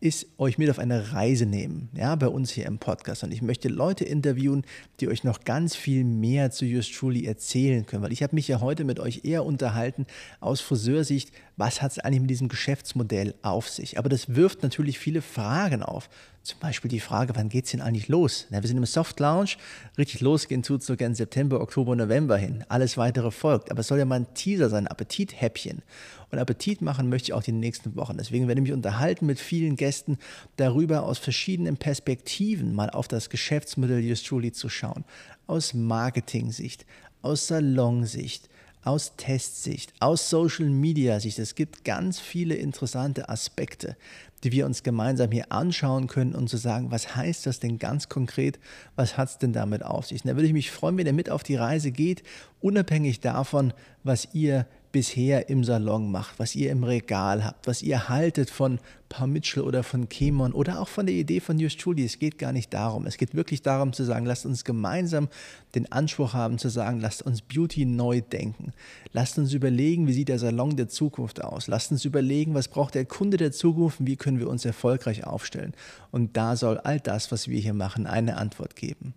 ist 0.00 0.26
euch 0.38 0.58
mit 0.58 0.70
auf 0.70 0.78
eine 0.78 1.12
Reise 1.12 1.44
nehmen, 1.44 1.88
ja, 1.92 2.14
bei 2.14 2.28
uns 2.28 2.52
hier 2.52 2.66
im 2.66 2.78
Podcast. 2.78 3.24
Und 3.24 3.32
ich 3.32 3.42
möchte 3.42 3.68
Leute 3.68 4.04
interviewen, 4.04 4.64
die 5.00 5.08
euch 5.08 5.24
noch 5.24 5.40
ganz 5.40 5.74
viel 5.74 6.04
mehr 6.04 6.50
zu 6.50 6.64
Just 6.64 6.94
Truly 6.94 7.24
erzählen 7.24 7.84
können, 7.84 8.02
weil 8.02 8.12
ich 8.12 8.22
habe 8.22 8.36
mich 8.36 8.46
ja 8.46 8.60
heute 8.60 8.84
mit 8.84 9.00
euch 9.00 9.24
eher 9.24 9.44
unterhalten 9.44 10.06
aus 10.40 10.60
Friseursicht, 10.60 11.32
was 11.58 11.82
hat 11.82 11.90
es 11.90 11.98
eigentlich 11.98 12.20
mit 12.20 12.30
diesem 12.30 12.48
Geschäftsmodell 12.48 13.34
auf 13.42 13.68
sich? 13.68 13.98
Aber 13.98 14.08
das 14.08 14.36
wirft 14.36 14.62
natürlich 14.62 14.98
viele 14.98 15.20
Fragen 15.20 15.82
auf. 15.82 16.08
Zum 16.44 16.60
Beispiel 16.60 16.88
die 16.88 17.00
Frage, 17.00 17.34
wann 17.34 17.48
geht 17.48 17.64
es 17.64 17.72
denn 17.72 17.80
eigentlich 17.80 18.06
los? 18.06 18.46
Na, 18.50 18.62
wir 18.62 18.68
sind 18.68 18.76
im 18.76 18.86
Soft 18.86 19.18
Lounge, 19.18 19.56
richtig 19.98 20.20
losgehen 20.20 20.62
tut 20.62 20.84
sogar 20.84 21.08
in 21.08 21.16
September, 21.16 21.60
Oktober, 21.60 21.96
November 21.96 22.38
hin. 22.38 22.64
Alles 22.68 22.96
weitere 22.96 23.32
folgt. 23.32 23.72
Aber 23.72 23.80
es 23.80 23.88
soll 23.88 23.98
ja 23.98 24.04
mal 24.04 24.20
ein 24.20 24.34
Teaser 24.34 24.70
sein, 24.70 24.86
Appetithäppchen. 24.86 25.82
Und 26.30 26.38
Appetit 26.38 26.80
machen 26.80 27.08
möchte 27.08 27.30
ich 27.30 27.32
auch 27.32 27.42
die 27.42 27.52
nächsten 27.52 27.96
Wochen. 27.96 28.16
Deswegen 28.16 28.46
werde 28.46 28.60
ich 28.60 28.68
mich 28.68 28.72
unterhalten 28.72 29.26
mit 29.26 29.40
vielen 29.40 29.74
Gästen 29.74 30.16
darüber, 30.56 31.02
aus 31.02 31.18
verschiedenen 31.18 31.76
Perspektiven 31.76 32.72
mal 32.72 32.90
auf 32.90 33.08
das 33.08 33.30
Geschäftsmodell 33.30 34.00
Just 34.00 34.26
Truly 34.28 34.52
zu 34.52 34.68
schauen. 34.68 35.04
Aus 35.48 35.74
Marketing-Sicht, 35.74 36.86
aus 37.20 37.48
Salonsicht, 37.48 38.48
aus 38.82 39.14
Testsicht, 39.16 39.92
aus 40.00 40.30
Social 40.30 40.68
Media 40.68 41.20
Sicht. 41.20 41.38
Es 41.38 41.54
gibt 41.54 41.84
ganz 41.84 42.18
viele 42.20 42.54
interessante 42.54 43.28
Aspekte, 43.28 43.96
die 44.44 44.52
wir 44.52 44.66
uns 44.66 44.82
gemeinsam 44.82 45.30
hier 45.30 45.50
anschauen 45.50 46.06
können 46.06 46.34
und 46.34 46.48
zu 46.48 46.56
sagen, 46.56 46.90
was 46.90 47.16
heißt 47.16 47.46
das 47.46 47.60
denn 47.60 47.78
ganz 47.78 48.08
konkret, 48.08 48.58
was 48.96 49.16
hat 49.16 49.28
es 49.30 49.38
denn 49.38 49.52
damit 49.52 49.82
auf 49.82 50.06
sich? 50.06 50.22
Und 50.22 50.28
da 50.28 50.36
würde 50.36 50.46
ich 50.46 50.52
mich 50.52 50.70
freuen, 50.70 50.96
wenn 50.96 51.06
ihr 51.06 51.12
mit 51.12 51.30
auf 51.30 51.42
die 51.42 51.56
Reise 51.56 51.90
geht, 51.90 52.22
unabhängig 52.60 53.20
davon, 53.20 53.72
was 54.04 54.28
ihr 54.32 54.66
bisher 54.92 55.48
im 55.48 55.64
Salon 55.64 56.10
macht, 56.10 56.38
was 56.38 56.54
ihr 56.54 56.70
im 56.70 56.84
Regal 56.84 57.44
habt, 57.44 57.66
was 57.66 57.82
ihr 57.82 58.08
haltet 58.08 58.50
von 58.50 58.78
Paul 59.08 59.28
Mitchell 59.28 59.62
oder 59.62 59.82
von 59.82 60.08
Kemon 60.08 60.52
oder 60.52 60.80
auch 60.80 60.88
von 60.88 61.06
der 61.06 61.14
Idee 61.14 61.40
von 61.40 61.58
Just 61.58 61.80
Truly. 61.80 62.04
Es 62.04 62.18
geht 62.18 62.38
gar 62.38 62.52
nicht 62.52 62.72
darum. 62.74 63.06
Es 63.06 63.16
geht 63.16 63.34
wirklich 63.34 63.62
darum 63.62 63.92
zu 63.92 64.04
sagen, 64.04 64.26
lasst 64.26 64.46
uns 64.46 64.64
gemeinsam 64.64 65.28
den 65.74 65.90
Anspruch 65.92 66.34
haben 66.34 66.58
zu 66.58 66.68
sagen, 66.68 67.00
lasst 67.00 67.22
uns 67.22 67.42
Beauty 67.42 67.84
neu 67.84 68.20
denken. 68.20 68.72
Lasst 69.12 69.38
uns 69.38 69.52
überlegen, 69.52 70.06
wie 70.06 70.12
sieht 70.12 70.28
der 70.28 70.38
Salon 70.38 70.76
der 70.76 70.88
Zukunft 70.88 71.42
aus. 71.42 71.66
Lasst 71.66 71.90
uns 71.90 72.04
überlegen, 72.04 72.54
was 72.54 72.68
braucht 72.68 72.94
der 72.94 73.04
Kunde 73.04 73.36
der 73.36 73.52
Zukunft 73.52 74.00
und 74.00 74.06
wie 74.06 74.16
können 74.16 74.38
wir 74.38 74.48
uns 74.48 74.64
erfolgreich 74.64 75.24
aufstellen. 75.24 75.74
Und 76.10 76.36
da 76.36 76.56
soll 76.56 76.78
all 76.78 77.00
das, 77.00 77.32
was 77.32 77.48
wir 77.48 77.60
hier 77.60 77.74
machen, 77.74 78.06
eine 78.06 78.36
Antwort 78.36 78.76
geben. 78.76 79.14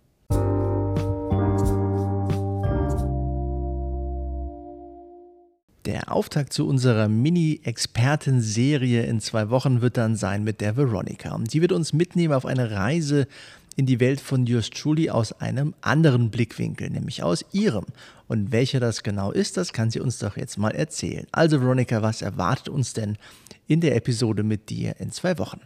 Der 5.86 6.12
Auftakt 6.12 6.54
zu 6.54 6.67
unserer 6.67 7.08
Mini-Experten-Serie 7.08 9.04
in 9.04 9.20
zwei 9.20 9.50
Wochen 9.50 9.82
wird 9.82 9.98
dann 9.98 10.15
sein 10.15 10.44
mit 10.44 10.62
der 10.62 10.78
Veronica. 10.78 11.36
Die 11.39 11.60
wird 11.62 11.72
uns 11.72 11.91
mitnehmen 11.91 12.36
auf 12.36 12.46
eine 12.46 12.70
Reise 12.70 13.28
in 13.76 13.88
die 13.88 14.00
Welt 14.00 14.22
von 14.22 14.46
Just 14.46 14.76
Truly 14.76 15.10
aus 15.10 15.34
einem 15.34 15.74
anderen 15.82 16.30
Blickwinkel, 16.30 16.91
nämlich 16.91 17.24
aus 17.24 17.44
ihrem. 17.52 17.86
Und 18.28 18.52
welcher 18.52 18.80
das 18.80 19.02
genau 19.02 19.32
ist, 19.32 19.58
das 19.58 19.74
kann 19.74 19.89
sie 19.89 20.00
uns 20.00 20.20
doch 20.20 20.38
jetzt 20.38 20.60
mal 20.60 20.70
erzählen. 20.70 21.26
Also 21.32 21.60
Veronica, 21.60 22.04
was 22.04 22.22
erwartet 22.22 22.70
uns 22.70 22.94
denn 22.94 23.17
in 23.65 23.82
der 23.82 23.96
Episode 23.96 24.44
mit 24.44 24.70
dir 24.70 24.96
in 25.00 25.12
zwei 25.12 25.39
Wochen? 25.39 25.62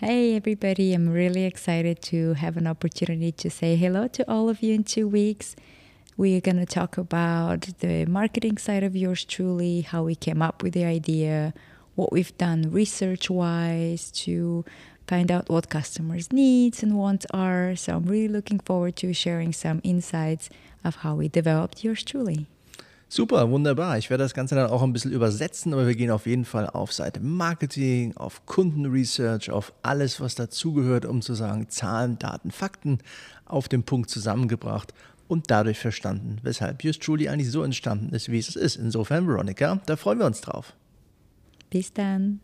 Hey 0.00 0.36
everybody, 0.36 0.94
I'm 0.94 1.12
really 1.12 1.46
excited 1.46 2.02
to 2.10 2.34
have 2.34 2.58
an 2.58 2.66
opportunity 2.66 3.32
to 3.32 3.48
say 3.48 3.76
hello 3.76 4.08
to 4.08 4.24
all 4.28 4.50
of 4.50 4.60
you 4.60 4.74
in 4.74 4.84
two 4.84 5.10
weeks. 5.10 5.54
We're 6.18 6.40
going 6.40 6.56
to 6.56 6.64
talk 6.64 6.96
about 6.96 7.68
the 7.80 8.06
marketing 8.06 8.56
side 8.56 8.82
of 8.82 8.96
yours 8.96 9.22
truly, 9.22 9.82
how 9.82 10.02
we 10.02 10.14
came 10.14 10.40
up 10.40 10.62
with 10.62 10.72
the 10.72 10.84
idea, 10.84 11.52
what 11.94 12.10
we've 12.10 12.34
done 12.38 12.70
research 12.72 13.28
wise 13.28 14.10
to 14.24 14.64
find 15.06 15.30
out 15.30 15.50
what 15.50 15.68
customers' 15.68 16.32
needs 16.32 16.82
and 16.82 16.96
wants 16.96 17.26
are. 17.34 17.76
So 17.76 17.96
I'm 17.96 18.06
really 18.06 18.28
looking 18.28 18.60
forward 18.60 18.96
to 18.96 19.12
sharing 19.12 19.52
some 19.52 19.82
insights 19.84 20.48
of 20.84 20.96
how 20.96 21.16
we 21.16 21.28
developed 21.28 21.84
yours 21.84 22.02
truly. 22.02 22.46
Super, 23.08 23.50
wunderbar. 23.50 23.98
Ich 23.98 24.08
werde 24.08 24.24
das 24.24 24.32
Ganze 24.32 24.54
dann 24.54 24.70
auch 24.70 24.82
ein 24.82 24.94
bisschen 24.94 25.12
übersetzen, 25.12 25.74
aber 25.74 25.86
wir 25.86 25.94
gehen 25.94 26.10
auf 26.10 26.26
jeden 26.26 26.46
Fall 26.46 26.66
auf 26.66 26.94
Seite 26.94 27.20
Marketing, 27.20 28.16
auf 28.16 28.46
Kundenresearch, 28.46 29.50
auf 29.50 29.74
alles, 29.82 30.18
was 30.20 30.34
dazugehört, 30.34 31.04
um 31.04 31.20
zu 31.20 31.34
sagen, 31.34 31.68
Zahlen, 31.68 32.18
Daten, 32.18 32.50
Fakten 32.50 32.98
auf 33.44 33.68
den 33.68 33.84
Punkt 33.84 34.08
zusammengebracht 34.10 34.94
und 35.28 35.50
dadurch 35.50 35.78
verstanden, 35.78 36.38
weshalb 36.42 36.82
Just 36.84 37.02
Truly 37.02 37.28
eigentlich 37.28 37.50
so 37.50 37.62
entstanden 37.62 38.14
ist, 38.14 38.30
wie 38.30 38.38
es 38.38 38.56
ist. 38.56 38.76
Insofern, 38.76 39.26
Veronica, 39.26 39.80
da 39.86 39.96
freuen 39.96 40.18
wir 40.18 40.26
uns 40.26 40.40
drauf. 40.40 40.74
Bis 41.70 41.92
dann. 41.92 42.40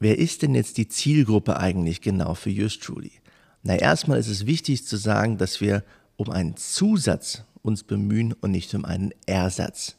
Wer 0.00 0.18
ist 0.18 0.42
denn 0.42 0.56
jetzt 0.56 0.78
die 0.78 0.88
Zielgruppe 0.88 1.58
eigentlich 1.58 2.00
genau 2.00 2.34
für 2.34 2.50
Just 2.50 2.82
Truly? 2.82 3.12
Na, 3.62 3.76
erstmal 3.76 4.18
ist 4.18 4.26
es 4.26 4.46
wichtig 4.46 4.84
zu 4.84 4.96
sagen, 4.96 5.38
dass 5.38 5.60
wir 5.60 5.84
um 6.16 6.30
einen 6.30 6.56
Zusatz 6.56 7.44
uns 7.62 7.84
bemühen 7.84 8.32
und 8.32 8.50
nicht 8.50 8.74
um 8.74 8.84
einen 8.84 9.12
Ersatz. 9.26 9.96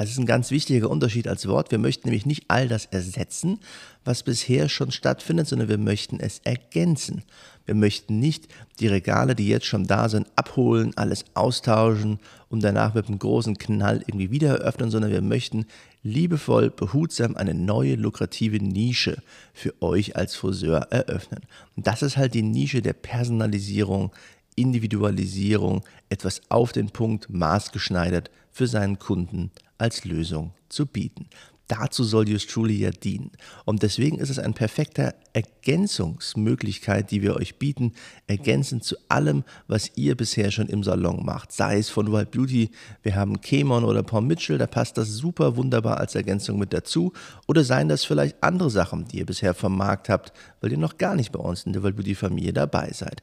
Das 0.00 0.12
ist 0.12 0.18
ein 0.18 0.24
ganz 0.24 0.50
wichtiger 0.50 0.88
Unterschied 0.88 1.28
als 1.28 1.46
Wort. 1.46 1.70
Wir 1.70 1.78
möchten 1.78 2.08
nämlich 2.08 2.24
nicht 2.24 2.44
all 2.48 2.68
das 2.68 2.86
ersetzen, 2.86 3.58
was 4.02 4.22
bisher 4.22 4.70
schon 4.70 4.92
stattfindet, 4.92 5.46
sondern 5.46 5.68
wir 5.68 5.76
möchten 5.76 6.20
es 6.20 6.38
ergänzen. 6.38 7.22
Wir 7.66 7.74
möchten 7.74 8.18
nicht 8.18 8.48
die 8.78 8.86
Regale, 8.86 9.34
die 9.34 9.46
jetzt 9.46 9.66
schon 9.66 9.86
da 9.86 10.08
sind, 10.08 10.26
abholen, 10.36 10.92
alles 10.96 11.26
austauschen 11.34 12.18
und 12.48 12.64
danach 12.64 12.94
mit 12.94 13.08
einem 13.08 13.18
großen 13.18 13.58
Knall 13.58 14.02
irgendwie 14.06 14.30
wieder 14.30 14.60
eröffnen, 14.60 14.90
sondern 14.90 15.10
wir 15.10 15.20
möchten 15.20 15.66
liebevoll, 16.02 16.70
behutsam 16.70 17.36
eine 17.36 17.52
neue 17.52 17.96
lukrative 17.96 18.56
Nische 18.56 19.22
für 19.52 19.74
euch 19.82 20.16
als 20.16 20.34
Friseur 20.34 20.86
eröffnen. 20.90 21.40
Und 21.76 21.86
das 21.86 22.00
ist 22.00 22.16
halt 22.16 22.32
die 22.32 22.40
Nische 22.40 22.80
der 22.80 22.94
Personalisierung, 22.94 24.12
Individualisierung, 24.56 25.84
etwas 26.08 26.40
auf 26.48 26.72
den 26.72 26.88
Punkt 26.88 27.28
maßgeschneidert 27.28 28.30
für 28.50 28.66
seinen 28.66 28.98
Kunden 28.98 29.50
als 29.80 30.04
Lösung 30.04 30.52
zu 30.68 30.86
bieten. 30.86 31.28
Dazu 31.70 32.02
soll 32.02 32.28
Just 32.28 32.50
Truly 32.50 32.80
ja 32.80 32.90
dienen. 32.90 33.30
Und 33.64 33.84
deswegen 33.84 34.18
ist 34.18 34.28
es 34.28 34.40
eine 34.40 34.54
perfekte 34.54 35.14
Ergänzungsmöglichkeit, 35.34 37.12
die 37.12 37.22
wir 37.22 37.36
euch 37.36 37.60
bieten, 37.60 37.92
ergänzend 38.26 38.82
zu 38.82 38.96
allem, 39.08 39.44
was 39.68 39.92
ihr 39.94 40.16
bisher 40.16 40.50
schon 40.50 40.66
im 40.66 40.82
Salon 40.82 41.24
macht. 41.24 41.52
Sei 41.52 41.78
es 41.78 41.88
von 41.88 42.10
Wild 42.10 42.32
Beauty, 42.32 42.72
wir 43.04 43.14
haben 43.14 43.40
Kemon 43.40 43.84
oder 43.84 44.02
Paul 44.02 44.22
Mitchell, 44.22 44.58
da 44.58 44.66
passt 44.66 44.98
das 44.98 45.10
super 45.10 45.56
wunderbar 45.56 45.98
als 45.98 46.16
Ergänzung 46.16 46.58
mit 46.58 46.72
dazu. 46.72 47.12
Oder 47.46 47.62
seien 47.62 47.88
das 47.88 48.04
vielleicht 48.04 48.42
andere 48.42 48.70
Sachen, 48.70 49.06
die 49.06 49.18
ihr 49.18 49.26
bisher 49.26 49.54
vom 49.54 49.76
Markt 49.76 50.08
habt, 50.08 50.32
weil 50.60 50.72
ihr 50.72 50.78
noch 50.78 50.98
gar 50.98 51.14
nicht 51.14 51.30
bei 51.30 51.38
uns 51.38 51.66
in 51.66 51.72
der 51.72 51.84
Wild 51.84 51.94
Beauty 51.94 52.16
Familie 52.16 52.52
dabei 52.52 52.90
seid. 52.92 53.22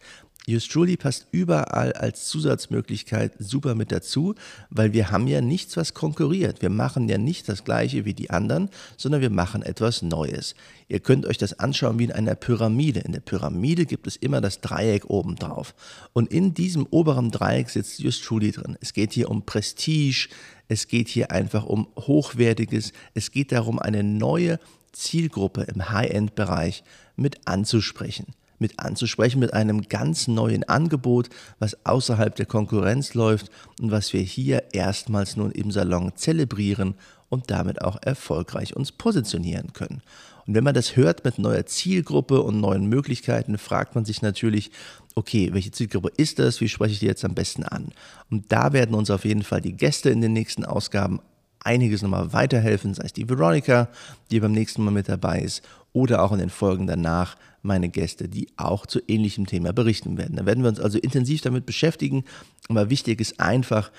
Just 0.50 0.72
Truly 0.72 0.96
passt 0.96 1.28
überall 1.32 1.92
als 1.92 2.30
Zusatzmöglichkeit 2.30 3.34
super 3.38 3.76
mit 3.76 3.92
dazu, 3.92 4.34
weil 4.70 4.94
wir 4.94 5.12
haben 5.12 5.28
ja 5.28 5.42
nichts, 5.42 5.76
was 5.76 5.94
konkurriert. 5.94 6.62
Wir 6.62 6.70
machen 6.70 7.10
ja 7.10 7.18
nicht 7.18 7.50
das 7.50 7.66
gleiche 7.66 8.06
wie 8.06 8.14
die 8.14 8.30
anderen, 8.30 8.70
sondern 8.96 9.20
wir 9.20 9.30
machen 9.30 9.62
etwas 9.62 10.04
Neues. 10.04 10.56
Ihr 10.88 11.02
könnt 11.02 11.26
euch 11.26 11.38
das 11.38 11.60
anschauen 11.60 12.00
wie 12.00 12.06
in 12.06 12.14
einer 12.14 12.36
Pyramide. 12.36 13.02
In 13.02 13.12
der 13.12 13.20
Pyramide 13.20 13.86
gibt 13.86 14.08
es 14.08 14.16
immer 14.16 14.40
das 14.40 14.62
Dreieck 14.62 15.10
oben 15.10 15.36
drauf. 15.36 15.76
Und 16.14 16.32
in 16.32 16.54
diesem 16.54 16.88
oberen 16.92 17.30
Dreieck 17.30 17.70
sitzt 17.70 18.00
Just 18.00 18.24
Truly 18.24 18.54
drin. 18.54 18.78
Es 18.80 18.94
geht 18.94 19.12
hier 19.12 19.30
um 19.30 19.46
Prestige, 19.46 20.30
es 20.70 20.88
geht 20.88 21.10
hier 21.10 21.30
einfach 21.32 21.66
um 21.66 21.90
Hochwertiges, 21.98 22.94
es 23.14 23.32
geht 23.32 23.52
darum, 23.52 23.80
eine 23.80 24.02
neue 24.02 24.60
Zielgruppe 24.94 25.64
im 25.64 25.90
High-End-Bereich 25.90 26.86
mit 27.18 27.46
anzusprechen 27.46 28.28
mit 28.60 28.80
anzusprechen, 28.80 29.39
mit 29.39 29.54
einem 29.54 29.84
ganz 29.84 30.28
neuen 30.28 30.63
Angebot, 30.63 31.30
was 31.60 31.86
außerhalb 31.86 32.36
der 32.36 32.46
Konkurrenz 32.46 33.13
läuft 33.13 33.52
und 33.82 33.92
was 33.92 34.13
wir 34.13 34.21
hier 34.21 34.63
erstmals 34.73 35.38
nun 35.38 35.52
im 35.52 35.71
Salon 35.71 36.13
zelebrieren 36.15 36.96
und 37.29 37.52
damit 37.52 37.82
auch 37.82 38.02
erfolgreich 38.02 38.75
uns 38.75 38.92
positionieren 38.92 39.73
können. 39.73 40.02
Und 40.46 40.56
wenn 40.56 40.63
man 40.63 40.73
das 40.73 40.96
hört 40.96 41.25
mit 41.25 41.40
neuer 41.40 41.65
Zielgruppe 41.65 42.42
und 42.42 42.62
neuen 42.62 42.88
Möglichkeiten, 42.88 43.58
fragt 43.58 43.96
man 43.96 44.06
sich 44.06 44.21
natürlich, 44.21 44.71
okay, 45.13 45.50
welche 45.52 45.71
Zielgruppe 45.71 46.12
ist 46.15 46.40
das? 46.40 46.62
Wie 46.62 46.69
spreche 46.69 46.94
ich 46.94 47.00
die 47.00 47.06
jetzt 47.06 47.25
am 47.25 47.36
besten 47.36 47.63
an? 47.63 47.90
Und 48.32 48.52
da 48.52 48.71
werden 48.71 48.96
uns 48.96 49.10
auf 49.10 49.25
jeden 49.25 49.44
Fall 49.44 49.62
die 49.62 49.75
Gäste 49.75 50.10
in 50.10 50.21
den 50.21 50.34
nächsten 50.34 50.63
Ausgaben 50.63 51.19
einiges 51.64 52.02
nochmal 52.02 52.34
weiterhelfen, 52.34 52.94
sei 52.94 53.06
es 53.06 53.14
die 53.14 53.30
Veronica, 53.30 53.90
die 54.32 54.40
beim 54.40 54.52
nächsten 54.52 54.84
Mal 54.84 54.92
mit 54.92 55.10
dabei 55.10 55.42
ist, 55.42 55.64
oder 55.94 56.22
auch 56.24 56.32
in 56.32 56.40
den 56.40 56.50
Folgen 56.50 56.88
danach 56.88 57.38
meine 57.62 57.90
Gäste, 57.90 58.28
die 58.28 58.48
auch 58.56 58.86
zu 58.86 59.00
ähnlichem 59.08 59.46
Thema 59.46 59.74
berichten 59.74 60.18
werden. 60.18 60.36
Da 60.36 60.46
werden 60.46 60.64
wir 60.64 60.70
uns 60.70 60.80
also 60.80 61.00
intensiv 61.00 61.42
damit 61.42 61.66
beschäftigen, 61.66 62.24
aber 62.70 62.90
wichtig 62.90 63.20
ist 63.20 63.40
einfach, 63.40 63.92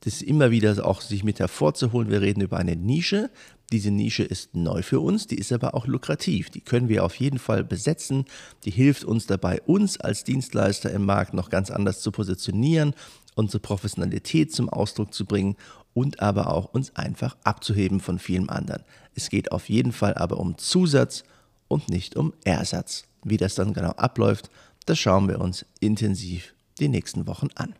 das 0.00 0.22
immer 0.22 0.50
wieder 0.50 0.86
auch 0.86 1.00
sich 1.00 1.24
mit 1.24 1.40
hervorzuholen. 1.40 2.10
Wir 2.10 2.20
reden 2.20 2.40
über 2.40 2.58
eine 2.58 2.76
Nische. 2.76 3.30
Diese 3.72 3.90
Nische 3.90 4.22
ist 4.22 4.54
neu 4.54 4.82
für 4.82 5.00
uns, 5.00 5.26
die 5.26 5.36
ist 5.36 5.50
aber 5.52 5.74
auch 5.74 5.86
lukrativ. 5.86 6.50
Die 6.50 6.60
können 6.60 6.88
wir 6.88 7.04
auf 7.04 7.16
jeden 7.16 7.40
Fall 7.40 7.64
besetzen. 7.64 8.24
Die 8.64 8.70
hilft 8.70 9.04
uns 9.04 9.26
dabei, 9.26 9.60
uns 9.62 9.98
als 9.98 10.22
Dienstleister 10.22 10.92
im 10.92 11.04
Markt 11.04 11.34
noch 11.34 11.50
ganz 11.50 11.72
anders 11.72 12.00
zu 12.00 12.12
positionieren, 12.12 12.94
unsere 13.34 13.58
Professionalität 13.58 14.52
zum 14.52 14.68
Ausdruck 14.68 15.12
zu 15.12 15.24
bringen 15.24 15.56
und 15.96 16.20
aber 16.20 16.52
auch 16.52 16.66
uns 16.74 16.94
einfach 16.94 17.38
abzuheben 17.42 18.00
von 18.00 18.18
vielen 18.18 18.50
anderen. 18.50 18.82
Es 19.14 19.30
geht 19.30 19.50
auf 19.50 19.70
jeden 19.70 19.92
Fall 19.92 20.12
aber 20.12 20.36
um 20.36 20.58
Zusatz 20.58 21.24
und 21.68 21.88
nicht 21.88 22.16
um 22.16 22.34
Ersatz. 22.44 23.04
Wie 23.24 23.38
das 23.38 23.54
dann 23.54 23.72
genau 23.72 23.92
abläuft, 23.92 24.50
das 24.84 24.98
schauen 24.98 25.26
wir 25.26 25.40
uns 25.40 25.64
intensiv 25.80 26.54
die 26.78 26.88
nächsten 26.88 27.26
Wochen 27.26 27.48
an. 27.54 27.74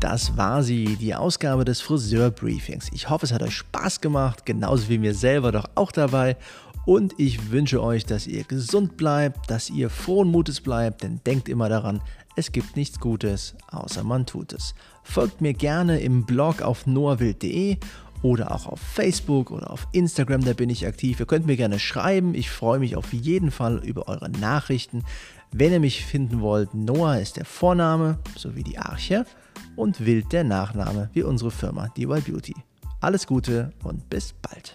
Das 0.00 0.38
war 0.38 0.62
sie, 0.62 0.96
die 0.96 1.14
Ausgabe 1.14 1.66
des 1.66 1.82
Friseur-Briefings. 1.82 2.88
Ich 2.94 3.10
hoffe, 3.10 3.26
es 3.26 3.32
hat 3.32 3.42
euch 3.42 3.54
Spaß 3.54 4.00
gemacht, 4.00 4.46
genauso 4.46 4.88
wie 4.88 4.98
mir 4.98 5.14
selber 5.14 5.52
doch 5.52 5.68
auch 5.74 5.92
dabei. 5.92 6.38
Und 6.84 7.14
ich 7.18 7.50
wünsche 7.50 7.82
euch, 7.82 8.04
dass 8.04 8.26
ihr 8.26 8.44
gesund 8.44 8.96
bleibt, 8.96 9.50
dass 9.50 9.70
ihr 9.70 9.88
frohen 9.88 10.28
Mutes 10.28 10.60
bleibt, 10.60 11.02
denn 11.02 11.20
denkt 11.24 11.48
immer 11.48 11.68
daran, 11.68 12.00
es 12.34 12.50
gibt 12.50 12.76
nichts 12.76 12.98
Gutes, 12.98 13.54
außer 13.70 14.02
man 14.04 14.26
tut 14.26 14.52
es. 14.52 14.74
Folgt 15.02 15.40
mir 15.40 15.52
gerne 15.52 16.00
im 16.00 16.24
Blog 16.24 16.62
auf 16.62 16.86
noahwild.de 16.86 17.76
oder 18.22 18.52
auch 18.52 18.66
auf 18.66 18.80
Facebook 18.80 19.50
oder 19.50 19.70
auf 19.70 19.86
Instagram, 19.92 20.44
da 20.44 20.54
bin 20.54 20.70
ich 20.70 20.86
aktiv. 20.86 21.20
Ihr 21.20 21.26
könnt 21.26 21.46
mir 21.46 21.56
gerne 21.56 21.78
schreiben, 21.78 22.34
ich 22.34 22.50
freue 22.50 22.78
mich 22.78 22.96
auf 22.96 23.12
jeden 23.12 23.50
Fall 23.50 23.84
über 23.84 24.08
eure 24.08 24.30
Nachrichten. 24.30 25.04
Wenn 25.52 25.72
ihr 25.72 25.80
mich 25.80 26.04
finden 26.04 26.40
wollt, 26.40 26.72
Noah 26.72 27.18
ist 27.18 27.36
der 27.36 27.44
Vorname 27.44 28.18
sowie 28.36 28.62
die 28.62 28.78
Arche 28.78 29.26
und 29.76 30.04
Wild 30.04 30.32
der 30.32 30.44
Nachname 30.44 31.10
wie 31.12 31.22
unsere 31.22 31.50
Firma 31.50 31.88
DY 31.96 32.20
Beauty. 32.20 32.54
Alles 33.00 33.26
Gute 33.26 33.72
und 33.82 34.08
bis 34.08 34.32
bald. 34.32 34.74